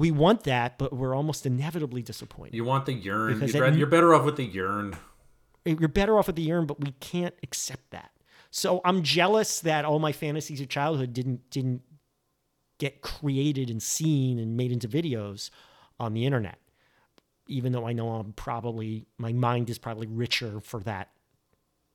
We 0.00 0.10
want 0.10 0.44
that, 0.44 0.78
but 0.78 0.94
we're 0.94 1.14
almost 1.14 1.44
inevitably 1.44 2.00
disappointed. 2.00 2.54
You 2.54 2.64
want 2.64 2.86
the. 2.86 2.94
Because 2.94 3.52
You'd 3.52 3.62
it- 3.62 3.74
you're 3.74 3.86
better 3.86 4.14
off 4.14 4.24
with 4.24 4.36
the 4.36 4.58
urn. 4.58 4.96
you're 5.66 5.88
better 5.88 6.18
off 6.18 6.26
with 6.26 6.36
the 6.36 6.50
urn, 6.50 6.64
but 6.64 6.80
we 6.80 6.92
can't 7.00 7.34
accept 7.42 7.90
that. 7.90 8.10
So 8.50 8.80
I'm 8.82 9.02
jealous 9.02 9.60
that 9.60 9.84
all 9.84 9.98
my 9.98 10.12
fantasies 10.12 10.58
of 10.62 10.70
childhood 10.70 11.12
didn't 11.12 11.50
didn't 11.50 11.82
get 12.78 13.02
created 13.02 13.68
and 13.68 13.82
seen 13.82 14.38
and 14.38 14.56
made 14.56 14.72
into 14.72 14.88
videos 14.88 15.50
on 15.98 16.14
the 16.14 16.24
internet. 16.24 16.58
Even 17.46 17.72
though 17.72 17.86
I 17.86 17.92
know 17.92 18.08
I'm 18.08 18.32
probably 18.32 19.06
my 19.18 19.34
mind 19.34 19.68
is 19.68 19.76
probably 19.76 20.06
richer 20.06 20.60
for 20.60 20.80
that 20.80 21.10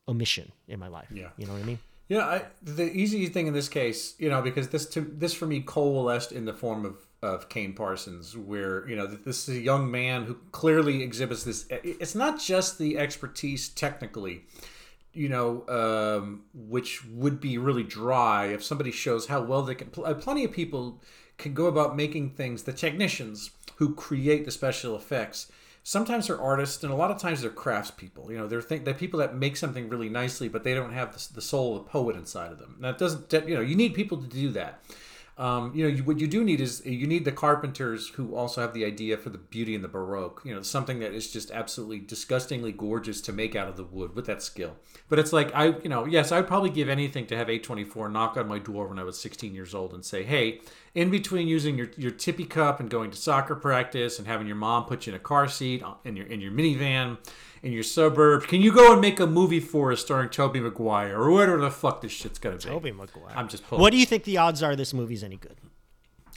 omission 0.08 0.52
in 0.68 0.80
my 0.80 0.90
life. 0.90 1.08
Yeah. 1.12 1.30
You 1.38 1.48
know 1.48 1.54
what 1.54 1.64
I 1.64 1.66
mean? 1.66 1.80
Yeah, 2.08 2.26
I, 2.28 2.44
the 2.62 2.84
easy 2.96 3.26
thing 3.30 3.48
in 3.48 3.54
this 3.54 3.68
case, 3.68 4.14
you 4.20 4.30
know, 4.30 4.44
because 4.44 4.70
this 4.70 4.86
to 4.90 5.02
this 5.02 5.34
for 5.34 5.48
me 5.48 5.62
coalesced 5.62 6.32
in 6.32 6.46
the 6.46 6.54
form 6.54 6.86
of 6.86 6.98
of 7.26 7.50
Kane 7.50 7.74
Parsons, 7.74 8.38
where 8.38 8.88
you 8.88 8.96
know 8.96 9.08
this 9.08 9.50
is 9.50 9.58
a 9.58 9.60
young 9.60 9.90
man 9.90 10.26
who 10.26 10.36
clearly 10.52 11.02
exhibits 11.04 11.44
this. 11.44 11.66
It's 11.70 12.16
not 12.16 12.40
just 12.40 12.78
the 12.78 12.98
expertise 12.98 13.70
technically, 13.70 14.44
you 15.14 15.30
know, 15.30 15.66
um, 15.68 16.44
which 16.54 17.06
would 17.06 17.42
be 17.42 17.58
really 17.58 17.84
dry 17.84 18.48
if 18.48 18.64
somebody 18.64 18.92
shows 18.92 19.28
how 19.28 19.42
well 19.42 19.64
they 19.64 19.76
can. 19.76 19.90
pl- 19.90 20.06
uh, 20.06 20.14
Plenty 20.14 20.44
of 20.44 20.52
people 20.52 21.02
can 21.38 21.54
go 21.54 21.66
about 21.66 21.96
making 21.96 22.32
things. 22.32 22.64
The 22.64 22.74
technicians 22.74 23.52
who 23.78 23.94
create 23.94 24.46
the 24.46 24.52
special 24.52 24.96
effects 24.96 25.52
sometimes 25.86 26.26
they're 26.28 26.42
artists 26.42 26.84
and 26.84 26.92
a 26.92 26.96
lot 26.96 27.12
of 27.12 27.20
times 27.20 27.42
they're 27.42 27.52
craftspeople 27.52 28.30
you 28.30 28.38
know 28.38 28.48
they're 28.48 28.62
think 28.62 28.84
they're 28.84 28.94
people 28.94 29.20
that 29.20 29.36
make 29.36 29.56
something 29.56 29.88
really 29.88 30.10
nicely 30.10 30.50
but 30.50 30.64
they 30.64 30.74
don't 30.74 30.92
have 30.92 31.14
the, 31.14 31.34
the 31.36 31.42
soul 31.42 31.76
of 31.76 31.82
a 31.84 31.86
poet 31.86 32.16
inside 32.16 32.52
of 32.52 32.58
them 32.58 32.76
Now 32.80 32.92
that 32.92 32.98
doesn't 32.98 33.32
you 33.48 33.54
know 33.54 33.62
you 33.62 33.76
need 33.76 33.94
people 33.94 34.18
to 34.18 34.28
do 34.28 34.50
that 34.50 34.82
um, 35.38 35.74
you 35.76 35.84
know 35.84 35.94
you, 35.94 36.04
what 36.04 36.20
you 36.20 36.28
do 36.28 36.44
need 36.44 36.62
is 36.62 36.86
you 36.86 37.06
need 37.06 37.26
the 37.26 37.32
carpenters 37.32 38.08
who 38.10 38.36
also 38.36 38.62
have 38.62 38.74
the 38.74 38.86
idea 38.86 39.18
for 39.18 39.30
the 39.30 39.38
beauty 39.38 39.76
and 39.76 39.84
the 39.84 39.90
baroque 39.90 40.42
you 40.46 40.56
know 40.56 40.62
something 40.62 41.00
that 41.00 41.14
is 41.14 41.30
just 41.30 41.52
absolutely 41.52 42.00
disgustingly 42.00 42.72
gorgeous 42.72 43.20
to 43.20 43.34
make 43.34 43.56
out 43.56 43.68
of 43.68 43.76
the 43.76 43.84
wood 43.84 44.16
with 44.16 44.26
that 44.26 44.42
skill. 44.42 44.76
But 45.10 45.20
it's 45.20 45.34
like 45.34 45.54
i 45.54 45.66
you 45.84 45.90
know 45.90 46.06
yes 46.06 46.32
i'd 46.32 46.48
probably 46.48 46.70
give 46.70 46.88
anything 46.88 47.28
to 47.28 47.38
have 47.38 47.48
a24 47.48 48.12
knock 48.12 48.38
on 48.38 48.48
my 48.48 48.60
door 48.60 48.88
when 48.88 49.00
i 49.00 49.04
was 49.04 49.20
16 49.20 49.54
years 49.54 49.76
old 49.76 49.94
and 49.94 50.06
say 50.06 50.24
hey 50.24 50.62
in 50.94 51.10
between 51.10 51.48
using 51.48 51.78
your, 51.78 51.90
your 51.98 52.12
tippy 52.12 52.46
cup 52.46 52.80
and 52.80 52.90
going 52.90 53.12
to 53.12 53.18
soccer 53.18 53.56
practice 53.56 54.18
and 54.18 54.28
having 54.28 54.48
your 54.48 54.56
mom 54.56 54.86
put 54.86 55.06
you 55.06 55.12
in 55.12 55.18
a 55.18 55.20
car 55.20 55.48
seat 55.48 55.84
uh, 55.84 55.96
in 56.06 56.16
your 56.16 56.28
in 56.28 56.40
your 56.40 56.52
minivan 56.52 57.18
in 57.66 57.74
your 57.74 57.84
suburbs, 57.84 58.46
can 58.46 58.62
you 58.62 58.72
go 58.72 58.92
and 58.92 59.02
make 59.02 59.20
a 59.20 59.26
movie 59.26 59.60
for 59.60 59.92
us 59.92 60.00
starring 60.02 60.30
Tobey 60.30 60.60
Maguire 60.60 61.18
or 61.20 61.32
whatever 61.32 61.58
the 61.60 61.72
fuck 61.72 62.02
this 62.02 62.12
shit's 62.12 62.38
gonna 62.38 62.58
be? 62.58 62.62
Tobey 62.64 62.92
Maguire. 62.92 63.34
I'm 63.36 63.48
just 63.48 63.66
pulling. 63.68 63.82
What 63.82 63.90
do 63.92 63.98
you 63.98 64.06
think 64.06 64.24
the 64.24 64.38
odds 64.38 64.62
are 64.62 64.76
this 64.76 64.94
movie's 64.94 65.24
any 65.24 65.38
good? 65.38 65.58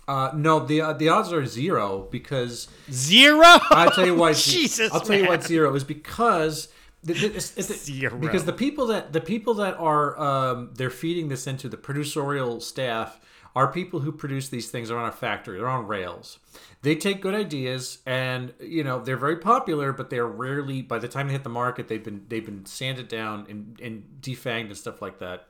Uh, 0.08 0.30
no, 0.34 0.64
the 0.64 0.80
uh, 0.80 0.92
the 0.94 1.10
odds 1.10 1.30
are 1.32 1.44
zero 1.44 2.08
because 2.10 2.68
Zero. 2.90 3.42
I 3.44 3.90
tell 3.94 4.06
you 4.06 4.14
why. 4.14 4.32
Jesus, 4.32 4.90
I'll 4.90 5.00
tell 5.02 5.16
you 5.18 5.28
why 5.28 5.38
zero 5.38 5.74
is 5.74 5.84
because. 5.84 6.68
The, 7.04 7.12
the, 7.12 7.26
it's- 7.26 7.52
it's- 7.56 7.84
Zero. 7.84 8.16
Because 8.18 8.44
the 8.44 8.52
people 8.52 8.86
that 8.88 9.12
the 9.12 9.20
people 9.20 9.54
that 9.54 9.76
are 9.78 10.18
um, 10.18 10.70
they're 10.74 10.88
feeding 10.90 11.28
this 11.28 11.46
into 11.46 11.68
the 11.68 11.76
producerial 11.76 12.60
staff 12.62 13.20
are 13.54 13.70
people 13.70 14.00
who 14.00 14.10
produce 14.12 14.48
these 14.48 14.70
things. 14.70 14.88
They're 14.88 14.98
on 14.98 15.08
a 15.08 15.12
factory. 15.12 15.58
They're 15.58 15.68
on 15.68 15.86
rails. 15.86 16.38
They 16.82 16.94
take 16.94 17.20
good 17.20 17.34
ideas 17.34 17.98
and 18.06 18.52
you 18.60 18.84
know 18.84 19.00
they're 19.00 19.16
very 19.16 19.36
popular, 19.36 19.92
but 19.92 20.10
they're 20.10 20.26
rarely. 20.26 20.82
By 20.82 20.98
the 20.98 21.08
time 21.08 21.26
they 21.26 21.32
hit 21.32 21.42
the 21.42 21.48
market, 21.50 21.88
they've 21.88 22.02
been 22.04 22.24
they've 22.28 22.44
been 22.44 22.66
sanded 22.66 23.08
down 23.08 23.46
and, 23.48 23.78
and 23.82 24.04
defanged 24.20 24.66
and 24.66 24.76
stuff 24.76 25.02
like 25.02 25.18
that. 25.18 25.48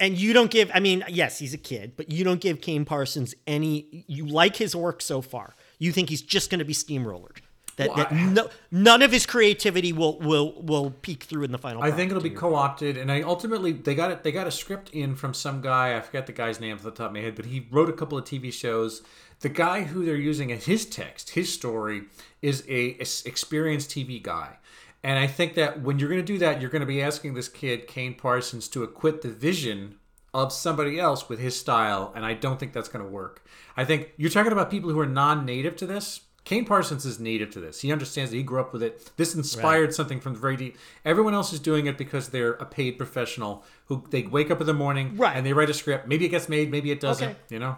and 0.00 0.18
you 0.18 0.32
don't 0.32 0.50
give 0.50 0.70
i 0.74 0.80
mean 0.80 1.04
yes 1.08 1.38
he's 1.38 1.54
a 1.54 1.58
kid 1.58 1.92
but 1.96 2.10
you 2.10 2.24
don't 2.24 2.40
give 2.40 2.60
kane 2.60 2.84
parsons 2.84 3.32
any 3.46 4.04
you 4.08 4.26
like 4.26 4.56
his 4.56 4.74
work 4.74 5.00
so 5.00 5.22
far 5.22 5.54
you 5.78 5.92
think 5.92 6.08
he's 6.08 6.20
just 6.22 6.50
going 6.50 6.58
to 6.58 6.64
be 6.64 6.74
steamrollered 6.74 7.38
that, 7.76 7.88
Well, 7.88 7.96
that 7.98 8.12
I- 8.12 8.24
no, 8.24 8.48
none 8.70 9.02
of 9.02 9.10
his 9.12 9.26
creativity 9.26 9.92
will 9.92 10.18
will 10.20 10.60
will 10.62 10.90
peek 10.90 11.24
through 11.24 11.44
in 11.44 11.52
the 11.52 11.58
final 11.58 11.82
I 11.82 11.90
think 11.90 12.10
it'll 12.10 12.22
be 12.22 12.30
co-opted, 12.30 12.96
and 12.96 13.10
I 13.10 13.22
ultimately 13.22 13.72
they 13.72 13.94
got 13.96 14.12
it. 14.12 14.22
They 14.22 14.30
got 14.30 14.46
a 14.46 14.50
script 14.52 14.90
in 14.90 15.16
from 15.16 15.34
some 15.34 15.60
guy. 15.60 15.96
I 15.96 16.00
forget 16.00 16.26
the 16.26 16.32
guy's 16.32 16.60
name 16.60 16.76
off 16.76 16.82
the 16.84 16.92
top 16.92 17.08
of 17.08 17.14
my 17.14 17.20
head, 17.20 17.34
but 17.34 17.46
he 17.46 17.66
wrote 17.72 17.88
a 17.88 17.92
couple 17.92 18.16
of 18.16 18.24
TV 18.24 18.52
shows. 18.52 19.02
The 19.40 19.48
guy 19.48 19.82
who 19.82 20.04
they're 20.04 20.16
using 20.16 20.50
as 20.52 20.64
his 20.64 20.86
text, 20.86 21.30
his 21.30 21.52
story, 21.52 22.02
is 22.42 22.62
a, 22.68 22.96
a 23.00 23.06
experienced 23.28 23.90
TV 23.90 24.22
guy. 24.22 24.58
And 25.02 25.18
I 25.18 25.26
think 25.26 25.54
that 25.54 25.82
when 25.82 25.98
you're 25.98 26.08
going 26.08 26.20
to 26.20 26.26
do 26.26 26.38
that, 26.38 26.60
you're 26.60 26.70
going 26.70 26.80
to 26.80 26.86
be 26.86 27.02
asking 27.02 27.34
this 27.34 27.48
kid, 27.48 27.86
Kane 27.86 28.14
Parsons, 28.14 28.68
to 28.68 28.82
acquit 28.82 29.20
the 29.20 29.28
vision 29.28 29.96
of 30.32 30.50
somebody 30.52 30.98
else 30.98 31.28
with 31.28 31.38
his 31.38 31.58
style. 31.58 32.10
And 32.16 32.24
I 32.24 32.32
don't 32.34 32.58
think 32.58 32.72
that's 32.72 32.88
going 32.88 33.04
to 33.04 33.10
work. 33.10 33.44
I 33.76 33.84
think 33.84 34.12
you're 34.16 34.30
talking 34.30 34.50
about 34.52 34.70
people 34.70 34.90
who 34.90 34.98
are 35.00 35.06
non 35.06 35.44
native 35.44 35.76
to 35.76 35.86
this. 35.86 36.20
Kane 36.44 36.64
Parsons 36.66 37.06
is 37.06 37.18
native 37.18 37.50
to 37.52 37.60
this. 37.60 37.80
He 37.80 37.90
understands 37.90 38.30
that 38.30 38.36
he 38.36 38.42
grew 38.42 38.60
up 38.60 38.72
with 38.72 38.82
it. 38.82 39.10
This 39.16 39.34
inspired 39.34 39.94
something 39.94 40.20
from 40.20 40.34
the 40.34 40.38
very 40.38 40.56
deep. 40.56 40.76
Everyone 41.04 41.32
else 41.32 41.54
is 41.54 41.60
doing 41.60 41.86
it 41.86 41.96
because 41.96 42.28
they're 42.28 42.52
a 42.54 42.66
paid 42.66 42.98
professional 42.98 43.64
who 43.86 44.04
they 44.10 44.22
wake 44.22 44.50
up 44.50 44.60
in 44.60 44.66
the 44.66 44.74
morning 44.74 45.16
Right. 45.16 45.34
and 45.36 45.46
they 45.46 45.54
write 45.54 45.70
a 45.70 45.74
script. 45.74 46.06
Maybe 46.06 46.26
it 46.26 46.28
gets 46.28 46.48
made, 46.48 46.70
maybe 46.70 46.90
it 46.90 47.00
doesn't. 47.00 47.30
Okay. 47.30 47.38
You 47.48 47.60
know, 47.60 47.76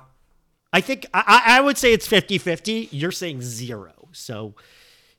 i 0.76 0.80
think 0.80 1.00
I, 1.14 1.42
I 1.56 1.60
would 1.66 1.78
say 1.78 1.92
it's 1.96 2.06
50-50 2.08 2.88
you're 2.90 3.12
saying 3.22 3.38
zero 3.42 3.92
so 4.12 4.54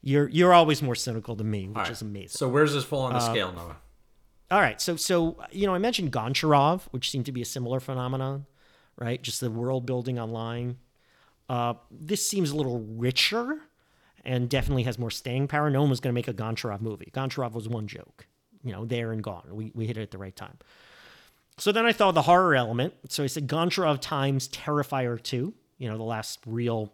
you're 0.01 0.30
you're 0.38 0.53
always 0.53 0.82
more 0.82 0.95
cynical 0.95 1.36
than 1.36 1.49
me 1.49 1.68
which 1.68 1.78
right. 1.78 1.91
is 1.91 2.01
amazing 2.01 2.38
So 2.41 2.47
where's 2.47 2.74
this 2.74 2.84
fall 2.91 3.03
on 3.08 3.14
Uh, 3.16 3.20
the 3.20 3.26
scale, 3.32 3.51
Noah? 3.51 3.78
All 4.49 4.62
right, 4.68 4.80
so 4.80 4.95
so 4.95 5.16
you 5.51 5.66
know, 5.68 5.76
I 5.76 5.82
mentioned 5.88 6.10
Goncharov, 6.20 6.84
which 6.91 7.05
seemed 7.12 7.26
to 7.26 7.34
be 7.34 7.41
a 7.41 7.49
similar 7.58 7.80
phenomenon, 7.82 8.45
right? 9.05 9.20
Just 9.22 9.41
the 9.41 9.51
world 9.51 9.86
building 9.86 10.18
online. 10.26 10.78
Uh, 11.49 11.74
this 11.91 12.22
seems 12.32 12.51
a 12.51 12.55
little 12.55 12.80
richer, 12.80 13.47
and 14.24 14.47
definitely 14.49 14.84
has 14.84 14.97
more 14.97 15.12
staying 15.12 15.47
power. 15.49 15.70
No 15.70 15.82
one 15.82 15.89
was 15.89 15.99
going 15.99 16.14
to 16.14 16.20
make 16.22 16.30
a 16.30 16.34
Goncharov 16.43 16.80
movie. 16.80 17.10
Goncharov 17.14 17.51
was 17.60 17.68
one 17.68 17.88
joke, 17.88 18.28
you 18.64 18.72
know, 18.72 18.86
there 18.86 19.12
and 19.12 19.22
gone. 19.22 19.47
We 19.51 19.72
we 19.76 19.84
hit 19.88 19.97
it 19.97 20.03
at 20.03 20.12
the 20.12 20.18
right 20.26 20.36
time. 20.36 20.58
So 21.58 21.72
then 21.72 21.86
I 21.86 21.91
thought 21.91 22.10
of 22.10 22.16
the 22.16 22.22
horror 22.24 22.55
element. 22.55 22.93
So 23.10 23.24
I 23.24 23.28
said 23.28 23.47
Goncharov 23.47 23.99
times 23.99 24.47
Terrifier 24.49 25.22
two. 25.22 25.53
You 25.78 25.89
know, 25.89 25.97
the 25.97 26.03
last 26.03 26.39
real 26.45 26.93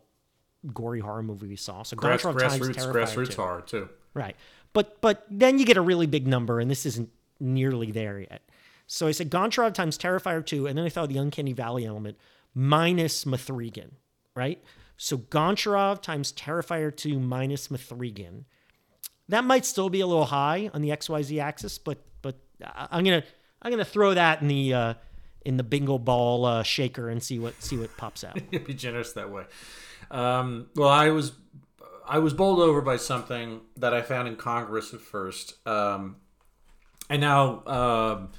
gory 0.74 1.00
horror 1.00 1.24
movie 1.24 1.48
we 1.48 1.56
saw. 1.56 1.84
So 1.84 1.96
Grass, 1.96 2.22
Goncharov 2.22 2.40
times 2.40 2.60
grassroots, 2.60 2.76
Terrifier 2.76 2.94
grassroots 2.94 3.36
2. 3.36 3.42
horror 3.42 3.62
too. 3.62 3.90
Right. 4.14 4.36
But 4.74 5.02
but 5.02 5.26
then 5.30 5.60
you 5.60 5.66
get 5.66 5.78
a 5.78 5.82
really 5.82 6.08
big 6.08 6.28
number, 6.28 6.60
and 6.60 6.70
this 6.70 6.86
isn't 6.86 7.10
nearly 7.40 7.92
there 7.92 8.20
yet. 8.20 8.42
So 8.88 9.08
I 9.08 9.12
said 9.12 9.30
Goncharov 9.30 9.74
times 9.74 9.98
Terrifier 9.98 10.46
2, 10.46 10.68
and 10.68 10.78
then 10.78 10.86
I 10.86 10.90
thought 10.90 11.10
the 11.10 11.18
Uncanny 11.18 11.54
Valley 11.54 11.86
element 11.86 12.18
minus 12.54 13.26
M3GAN, 13.26 13.92
right? 14.36 14.64
So 14.98 15.18
Goncharov 15.18 16.02
times 16.02 16.32
Terrifier 16.32 16.96
2 16.96 17.20
minus 17.20 17.68
M3GAN. 17.70 18.44
That 19.30 19.44
might 19.44 19.66
still 19.66 19.90
be 19.90 20.02
a 20.02 20.08
little 20.08 20.26
high 20.26 20.70
on 20.74 20.82
the 20.82 20.90
XYZ 20.90 21.42
axis, 21.42 21.78
but 21.78 22.00
but 22.22 22.38
I'm 22.76 23.04
gonna 23.04 23.24
I'm 23.64 23.72
gonna 23.72 23.86
throw 23.86 24.14
that 24.14 24.42
in 24.42 24.48
the 24.48 24.74
uh, 24.74 24.94
in 25.46 25.58
the 25.58 25.64
bingo 25.64 25.98
ball 25.98 26.46
uh, 26.46 26.64
shaker 26.64 27.10
and 27.10 27.22
see 27.22 27.40
what 27.40 27.62
see 27.62 27.78
what 27.78 27.96
pops 27.98 28.24
out. 28.24 28.40
be 28.52 28.74
generous 28.74 29.14
that 29.14 29.32
way. 29.32 29.44
Um, 30.12 30.68
well, 30.76 30.90
I 30.90 31.10
was 31.10 31.34
I 32.08 32.20
was 32.20 32.34
bowled 32.34 32.60
over 32.60 32.82
by 32.82 32.98
something 32.98 33.62
that 33.78 33.94
I 33.94 34.02
found 34.02 34.28
in 34.28 34.36
Congress 34.36 34.94
at 34.94 35.02
first, 35.02 35.56
um, 35.68 36.18
and 37.10 37.22
now 37.22 37.64
um, 37.66 38.30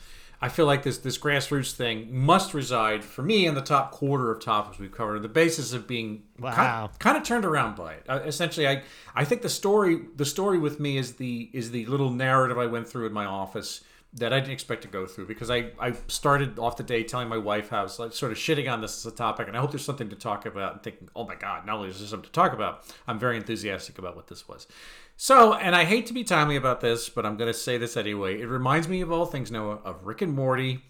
I 0.41 0.49
feel 0.51 0.67
like 0.67 0.83
this 0.83 0.99
this 0.99 1.17
grassroots 1.17 1.73
thing 1.73 2.15
must 2.15 2.53
reside 2.53 3.03
for 3.05 3.23
me 3.23 3.47
in 3.47 3.55
the 3.55 3.63
top 3.63 3.91
quarter 3.93 4.31
of 4.31 4.43
topics 4.43 4.79
we've 4.79 4.93
covered. 4.93 5.23
The 5.23 5.29
basis 5.29 5.73
of 5.73 5.87
being 5.87 6.25
Wow. 6.39 6.91
kind, 6.99 7.17
of 7.17 7.23
turned 7.23 7.45
around 7.47 7.77
by 7.77 7.95
it. 7.95 8.05
Uh, 8.09 8.21
essentially, 8.25 8.69
I 8.69 8.83
I 9.15 9.25
think 9.25 9.41
the 9.43 9.49
story 9.49 10.01
the 10.17 10.27
story 10.27 10.59
with 10.59 10.79
me 10.79 10.99
is 10.99 11.15
the 11.15 11.49
is 11.55 11.71
the 11.71 11.87
little 11.87 12.11
narrative 12.11 12.59
I 12.59 12.67
went 12.67 12.87
through 12.89 13.07
in 13.07 13.13
my 13.15 13.25
office 13.25 13.83
that 14.17 14.33
I 14.33 14.39
didn't 14.39 14.53
expect 14.53 14.83
to 14.83 14.89
go 14.89 15.07
through 15.07 15.27
because 15.27 15.51
I, 15.51 15.73
I 15.79 15.93
started 16.07 16.59
off 16.59 16.77
the 16.77 16.85
day 16.85 17.03
telling 17.03 17.29
my 17.29 17.37
wife 17.37 17.71
how 17.71 17.81
I 17.81 17.83
was 17.83 17.99
like 17.99 18.13
sort 18.13 18.31
of 18.31 18.39
shitting 18.39 18.73
on 18.73 18.81
this 18.81 19.05
as 19.05 19.13
a 19.13 19.15
topic 19.15 19.49
and 19.49 19.57
I 19.57 19.61
hope 19.61 19.73
there's 19.73 19.85
something 19.85 20.09
to 20.11 20.17
talk 20.17 20.47
about 20.47 20.73
and 20.73 20.83
thinking, 20.83 21.09
oh 21.17 21.27
my 21.27 21.35
God, 21.35 21.67
not 21.67 21.77
only 21.77 21.89
is 21.89 21.99
there 21.99 22.07
something 22.07 22.27
to 22.27 22.33
talk 22.33 22.53
about, 22.53 22.85
I'm 23.09 23.19
very 23.19 23.37
enthusiastic 23.37 23.99
about 23.99 24.15
what 24.15 24.29
this 24.29 24.47
was. 24.47 24.69
So, 25.17 25.55
and 25.55 25.75
I 25.75 25.85
hate 25.85 26.07
to 26.07 26.13
be 26.13 26.25
timely 26.25 26.57
about 26.57 26.81
this, 26.81 27.09
but 27.09 27.27
I'm 27.27 27.37
going 27.37 27.53
to 27.53 27.59
say 27.59 27.77
this 27.77 27.97
anyway. 27.97 28.41
It 28.41 28.47
reminds 28.47 28.89
me 28.89 29.01
of 29.01 29.13
all 29.13 29.27
things, 29.27 29.51
Noah, 29.51 29.79
of 29.85 30.05
Rick 30.05 30.23
and 30.23 30.33
Morty, 30.33 30.85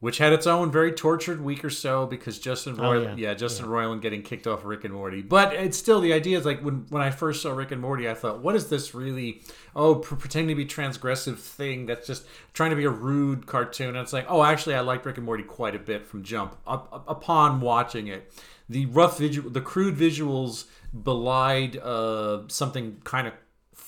which 0.00 0.18
had 0.18 0.32
its 0.32 0.46
own 0.46 0.70
very 0.70 0.92
tortured 0.92 1.40
week 1.40 1.64
or 1.64 1.70
so 1.70 2.06
because 2.06 2.38
Justin 2.38 2.76
Roiland, 2.76 2.82
Oh, 2.84 3.16
yeah. 3.16 3.28
yeah. 3.30 3.34
Justin 3.34 3.66
Roiland 3.66 4.00
getting 4.00 4.22
kicked 4.22 4.46
off 4.46 4.64
Rick 4.64 4.84
and 4.84 4.94
Morty. 4.94 5.22
But 5.22 5.52
it's 5.54 5.76
still 5.76 6.00
the 6.00 6.12
idea 6.12 6.38
is 6.38 6.44
like 6.44 6.60
when 6.60 6.86
when 6.88 7.02
I 7.02 7.10
first 7.10 7.42
saw 7.42 7.50
Rick 7.52 7.72
and 7.72 7.80
Morty, 7.82 8.08
I 8.08 8.14
thought, 8.14 8.40
what 8.40 8.54
is 8.54 8.68
this 8.68 8.94
really? 8.94 9.42
Oh, 9.74 9.96
pr- 9.96 10.14
pretending 10.14 10.56
to 10.56 10.62
be 10.64 10.66
transgressive 10.68 11.38
thing 11.38 11.86
that's 11.86 12.06
just 12.06 12.24
trying 12.54 12.70
to 12.70 12.76
be 12.76 12.84
a 12.84 12.90
rude 12.90 13.46
cartoon. 13.46 13.88
And 13.88 13.98
it's 13.98 14.12
like, 14.12 14.26
oh, 14.28 14.42
actually, 14.44 14.74
I 14.76 14.80
liked 14.80 15.04
Rick 15.04 15.16
and 15.16 15.26
Morty 15.26 15.42
quite 15.42 15.74
a 15.74 15.78
bit 15.80 16.06
from 16.06 16.22
jump 16.22 16.56
up, 16.66 16.88
up- 16.92 17.04
upon 17.08 17.60
watching 17.60 18.06
it. 18.06 18.32
The 18.68 18.86
rough 18.86 19.18
visual, 19.18 19.50
the 19.50 19.60
crude 19.62 19.96
visuals 19.96 20.66
belied 21.02 21.76
uh, 21.78 22.42
something 22.48 22.98
kind 23.04 23.26
of 23.26 23.32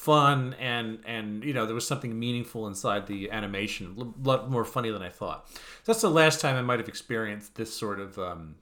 fun 0.00 0.54
and 0.58 0.98
and 1.04 1.44
you 1.44 1.52
know 1.52 1.66
there 1.66 1.74
was 1.74 1.86
something 1.86 2.18
meaningful 2.18 2.66
inside 2.66 3.06
the 3.06 3.30
animation 3.30 3.94
a 3.98 4.26
lot 4.26 4.50
more 4.50 4.64
funny 4.64 4.90
than 4.90 5.02
i 5.02 5.10
thought 5.10 5.46
that's 5.84 6.00
the 6.00 6.08
last 6.08 6.40
time 6.40 6.56
i 6.56 6.62
might 6.62 6.78
have 6.78 6.88
experienced 6.88 7.54
this 7.56 7.74
sort 7.74 8.00
of 8.00 8.18
um 8.18 8.54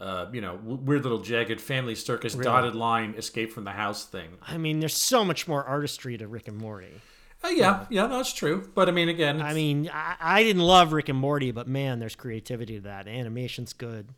uh, 0.00 0.28
you 0.32 0.40
know, 0.40 0.58
weird 0.64 1.04
little 1.04 1.20
jagged 1.20 1.60
family 1.60 1.94
circus 1.94 2.34
dotted 2.34 2.74
line 2.74 3.14
escape 3.16 3.52
from 3.52 3.62
the 3.62 3.70
house 3.70 4.04
thing. 4.04 4.30
I 4.42 4.58
mean, 4.58 4.80
there's 4.80 4.96
so 4.96 5.24
much 5.24 5.46
more 5.46 5.62
artistry 5.62 6.18
to 6.18 6.26
Rick 6.26 6.48
and 6.48 6.58
Morty. 6.58 7.00
Uh, 7.44 7.50
yeah, 7.50 7.86
yeah, 7.88 8.08
that's 8.08 8.32
true. 8.32 8.68
But 8.74 8.88
I 8.88 8.92
mean, 8.92 9.08
again, 9.08 9.40
I 9.40 9.54
mean, 9.54 9.88
I, 9.92 10.16
I 10.20 10.42
didn't 10.42 10.62
love 10.62 10.92
Rick 10.92 11.08
and 11.08 11.18
Morty, 11.18 11.52
but 11.52 11.68
man, 11.68 12.00
there's 12.00 12.16
creativity 12.16 12.76
to 12.76 12.80
that. 12.82 13.06
Animation's 13.06 13.72
good. 13.72 14.08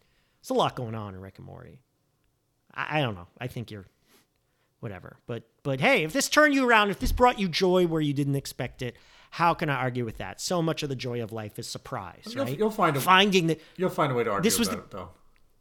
There's 0.40 0.50
a 0.50 0.54
lot 0.54 0.74
going 0.74 0.94
on 0.94 1.14
in 1.14 1.20
Rick 1.20 1.36
and 1.36 1.46
Morty. 1.46 1.80
I, 2.74 3.00
I 3.00 3.02
don't 3.02 3.14
know. 3.14 3.28
I 3.38 3.46
think 3.46 3.70
you're 3.70 3.84
whatever. 4.84 5.16
But 5.26 5.42
but 5.64 5.80
hey, 5.80 6.04
if 6.04 6.12
this 6.12 6.28
turned 6.28 6.54
you 6.54 6.68
around, 6.68 6.90
if 6.90 7.00
this 7.00 7.10
brought 7.10 7.40
you 7.40 7.48
joy 7.48 7.86
where 7.88 8.00
you 8.00 8.12
didn't 8.12 8.36
expect 8.36 8.82
it, 8.82 8.94
how 9.30 9.52
can 9.54 9.68
I 9.68 9.74
argue 9.76 10.04
with 10.04 10.18
that? 10.18 10.40
So 10.40 10.62
much 10.62 10.84
of 10.84 10.88
the 10.88 10.94
joy 10.96 11.20
of 11.22 11.32
life 11.32 11.58
is 11.58 11.66
surprise, 11.66 12.22
You'll- 12.30 12.44
right? 12.44 12.56
you'll 12.58 12.70
find 12.70 12.96
a- 12.96 13.00
finding 13.00 13.48
the 13.48 13.58
you'll 13.76 13.90
find 13.90 14.12
a 14.12 14.14
way 14.14 14.22
to 14.22 14.30
argue 14.30 14.42
This 14.48 14.58
was 14.60 14.68
the- 14.68 14.78
it, 14.78 14.90
though. 14.92 15.08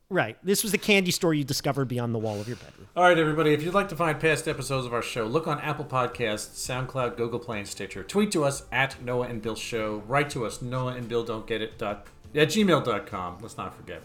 right. 0.10 0.38
This 0.44 0.62
was 0.62 0.72
the 0.74 0.78
candy 0.78 1.10
store 1.10 1.34
you 1.34 1.44
discovered 1.44 1.86
beyond 1.86 2.14
the 2.14 2.20
wall 2.20 2.40
of 2.40 2.48
your 2.48 2.58
bedroom. 2.58 2.88
All 2.96 3.04
right, 3.06 3.18
everybody. 3.18 3.54
If 3.54 3.64
you'd 3.64 3.74
like 3.74 3.90
to 3.90 3.96
find 3.96 4.20
past 4.20 4.48
episodes 4.48 4.86
of 4.86 4.94
our 4.94 5.02
show, 5.02 5.26
look 5.26 5.48
on 5.48 5.60
Apple 5.62 5.86
Podcasts, 5.86 6.54
SoundCloud, 6.68 7.18
Google 7.18 7.40
Play, 7.40 7.60
and 7.60 7.68
Stitcher. 7.68 8.04
Tweet 8.04 8.32
to 8.34 8.44
us 8.44 8.64
at 8.72 9.02
Noah 9.02 9.28
and 9.28 9.42
Bill 9.42 9.56
Show. 9.56 10.04
Write 10.08 10.30
to 10.32 10.46
us, 10.46 10.62
Noah 10.62 10.94
and 10.96 11.08
Bill 11.08 11.24
Don't 11.24 11.48
Get 11.48 11.62
It 11.64 11.78
dot 11.80 12.06
at 12.36 12.50
gmail.com. 12.50 13.38
Let's 13.42 13.58
not 13.58 13.74
forget. 13.76 14.04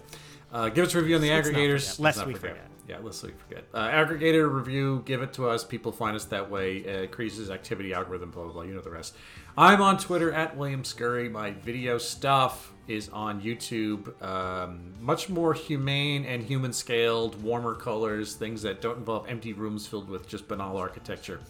Uh, 0.50 0.70
give 0.70 0.86
us 0.86 0.94
a 0.94 0.98
review 0.98 1.16
on 1.16 1.20
the 1.20 1.28
Let's 1.30 1.46
aggregators. 1.48 1.90
forget. 1.90 2.00
Lest 2.00 2.18
not 2.18 2.26
we 2.28 2.34
forget. 2.34 2.70
Yeah, 2.88 2.98
let's 3.02 3.22
we 3.22 3.32
forget. 3.32 3.64
Uh, 3.74 3.88
aggregator 3.88 4.50
review, 4.50 5.02
give 5.04 5.20
it 5.20 5.34
to 5.34 5.46
us. 5.46 5.62
People 5.62 5.92
find 5.92 6.16
us 6.16 6.24
that 6.26 6.50
way. 6.50 6.84
Uh, 6.86 7.02
increases 7.02 7.50
activity, 7.50 7.92
algorithm, 7.92 8.30
blah, 8.30 8.44
blah, 8.44 8.52
blah. 8.54 8.62
You 8.62 8.72
know 8.72 8.80
the 8.80 8.90
rest. 8.90 9.14
I'm 9.58 9.82
on 9.82 9.98
Twitter 9.98 10.32
at 10.32 10.56
William 10.56 10.84
Scurry. 10.84 11.28
My 11.28 11.50
video 11.50 11.98
stuff 11.98 12.72
is 12.86 13.10
on 13.10 13.42
YouTube. 13.42 14.20
Um, 14.22 14.94
much 15.00 15.28
more 15.28 15.52
humane 15.52 16.24
and 16.24 16.42
human 16.42 16.72
scaled, 16.72 17.42
warmer 17.42 17.74
colors, 17.74 18.36
things 18.36 18.62
that 18.62 18.80
don't 18.80 18.96
involve 18.96 19.28
empty 19.28 19.52
rooms 19.52 19.86
filled 19.86 20.08
with 20.08 20.26
just 20.26 20.48
banal 20.48 20.78
architecture. 20.78 21.40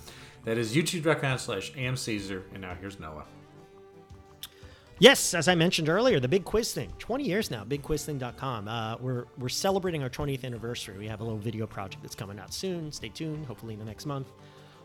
That 0.44 0.58
is 0.58 0.74
youtube.com 0.74 1.38
slash 1.38 1.72
amcaesar. 1.74 2.42
And 2.52 2.62
now 2.62 2.76
here's 2.80 2.98
Noah. 2.98 3.26
Yes, 5.00 5.32
as 5.32 5.46
I 5.46 5.54
mentioned 5.54 5.88
earlier, 5.88 6.18
the 6.18 6.26
big 6.26 6.44
quiz 6.44 6.72
thing. 6.72 6.92
20 6.98 7.22
years 7.22 7.52
now, 7.52 7.62
bigquizthing.com. 7.62 8.66
Uh, 8.66 8.96
we're, 8.96 9.26
we're 9.38 9.48
celebrating 9.48 10.02
our 10.02 10.10
20th 10.10 10.44
anniversary. 10.44 10.98
We 10.98 11.06
have 11.06 11.20
a 11.20 11.22
little 11.22 11.38
video 11.38 11.68
project 11.68 12.02
that's 12.02 12.16
coming 12.16 12.40
out 12.40 12.52
soon. 12.52 12.90
Stay 12.90 13.08
tuned, 13.08 13.46
hopefully 13.46 13.74
in 13.74 13.78
the 13.78 13.84
next 13.84 14.06
month. 14.06 14.26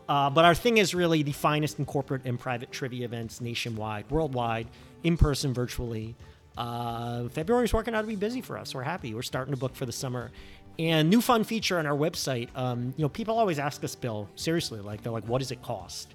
Uh, 0.08 0.30
but 0.30 0.44
our 0.44 0.54
thing 0.54 0.78
is 0.78 0.94
really 0.94 1.24
the 1.24 1.32
finest 1.32 1.80
in 1.80 1.84
corporate 1.84 2.22
and 2.26 2.38
private 2.38 2.70
trivia 2.70 3.04
events 3.04 3.40
nationwide, 3.40 4.08
worldwide, 4.08 4.68
in 5.02 5.16
person, 5.16 5.52
virtually. 5.52 6.14
Uh, 6.56 7.26
is 7.36 7.74
working 7.74 7.94
out 7.96 8.02
to 8.02 8.06
be 8.06 8.14
busy 8.14 8.40
for 8.40 8.56
us. 8.56 8.72
We're 8.72 8.82
happy. 8.82 9.14
We're 9.14 9.22
starting 9.22 9.52
to 9.52 9.58
book 9.58 9.74
for 9.74 9.86
the 9.86 9.92
summer. 9.92 10.30
And 10.78 11.10
new 11.10 11.20
fun 11.20 11.42
feature 11.42 11.80
on 11.80 11.86
our 11.86 11.96
website. 11.96 12.50
Um, 12.54 12.94
you 12.96 13.02
know, 13.02 13.08
people 13.08 13.36
always 13.36 13.58
ask 13.58 13.82
us, 13.82 13.96
Bill, 13.96 14.28
seriously, 14.36 14.80
like 14.80 15.02
they're 15.02 15.12
like, 15.12 15.26
what 15.26 15.38
does 15.38 15.50
it 15.50 15.62
cost? 15.62 16.14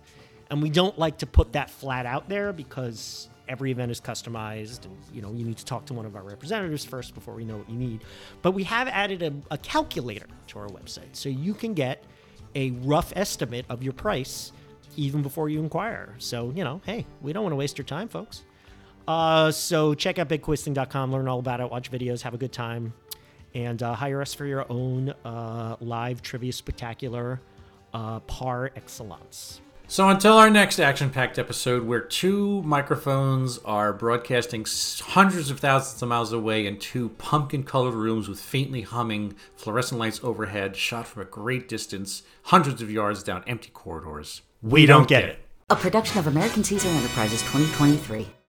And 0.50 0.62
we 0.62 0.70
don't 0.70 0.97
like 0.97 1.18
to 1.18 1.26
put 1.26 1.52
that 1.54 1.70
flat 1.70 2.06
out 2.06 2.30
there 2.30 2.54
because 2.54 3.30
every 3.50 3.72
event 3.72 3.91
is 3.91 4.00
customized 4.00 4.86
and 4.86 4.95
you 5.14 5.22
know 5.22 5.34
you 5.34 5.43
need 5.43 5.58
to 5.58 5.66
talk 5.66 5.86
to 5.88 5.93
one 5.93 6.06
of 6.06 6.16
our 6.16 6.24
representatives 6.24 6.86
first 6.86 7.14
before 7.14 7.34
we 7.34 7.43
know 7.43 7.58
what 7.58 7.70
you 7.70 7.76
need. 7.76 8.04
But 8.41 8.52
we 8.52 8.64
have 8.64 8.88
added 8.88 9.24
a, 9.24 9.34
a 9.52 9.58
calculator 9.58 10.28
to 10.47 10.60
our 10.60 10.68
website 10.68 11.14
so 11.14 11.28
you 11.28 11.54
can 11.54 11.74
get 11.74 12.04
a 12.56 12.72
rough 12.72 13.12
estimate 13.16 13.66
of 13.70 13.84
your 13.84 13.93
price 13.93 14.52
even 14.95 15.22
before 15.22 15.50
you 15.50 15.60
inquire. 15.60 16.16
So 16.20 16.54
you 16.56 16.64
know 16.64 16.82
hey 16.86 17.06
we 17.22 17.34
don't 17.34 17.43
want 17.43 17.54
to 17.54 17.58
waste 17.58 17.78
your 17.78 17.86
time 17.86 18.08
folks. 18.08 18.43
Uh, 19.08 19.52
so 19.52 19.95
check 19.95 20.20
out 20.20 20.30
bigquizthing.com 20.30 21.12
learn 21.12 21.28
all 21.28 21.39
about 21.39 21.60
it 21.60 21.72
watch 21.72 21.91
videos 21.91 22.22
have 22.22 22.36
a 22.36 22.38
good 22.38 22.52
time 22.52 22.93
and 23.56 23.82
uh, 23.82 23.93
hire 23.95 24.22
us 24.22 24.36
for 24.36 24.45
your 24.45 24.72
own 24.72 25.14
uh, 25.26 25.76
live 25.80 26.22
trivia 26.22 26.54
spectacular 26.54 27.41
uh, 27.93 28.20
par 28.22 28.72
excellence 28.76 29.62
So 29.92 30.08
until 30.08 30.34
our 30.38 30.52
next 30.52 30.80
action-packed 30.80 31.40
episode, 31.40 31.84
where 31.84 32.00
two 32.00 32.62
microphones 32.62 33.58
are 33.66 33.92
broadcasting 33.92 34.68
hundreds 35.02 35.50
of 35.50 35.60
thousands 35.60 36.00
of 36.04 36.10
miles 36.10 36.32
away 36.32 36.68
in 36.68 36.78
two 36.78 37.10
pumpkin-colored 37.18 37.96
rooms 37.96 38.30
with 38.30 38.40
faintly 38.40 38.82
humming 38.82 39.34
fluorescent 39.56 40.00
lights 40.00 40.20
overhead, 40.24 40.76
shot 40.76 41.08
from 41.08 41.24
a 41.24 41.26
great 41.26 41.68
distance, 41.68 42.22
hundreds 42.44 42.84
of 42.84 42.92
yards 42.92 43.24
down 43.24 43.44
empty 43.48 43.72
corridors. 43.74 44.44
we 44.62 44.86
don't 44.86 45.08
get 45.08 45.24
it 45.24 45.40
A 45.72 45.76
production 45.76 46.20
of 46.20 46.28
American 46.28 46.64
Caesar 46.64 46.90
Enterprises 46.90 47.42
2023. 47.42 48.28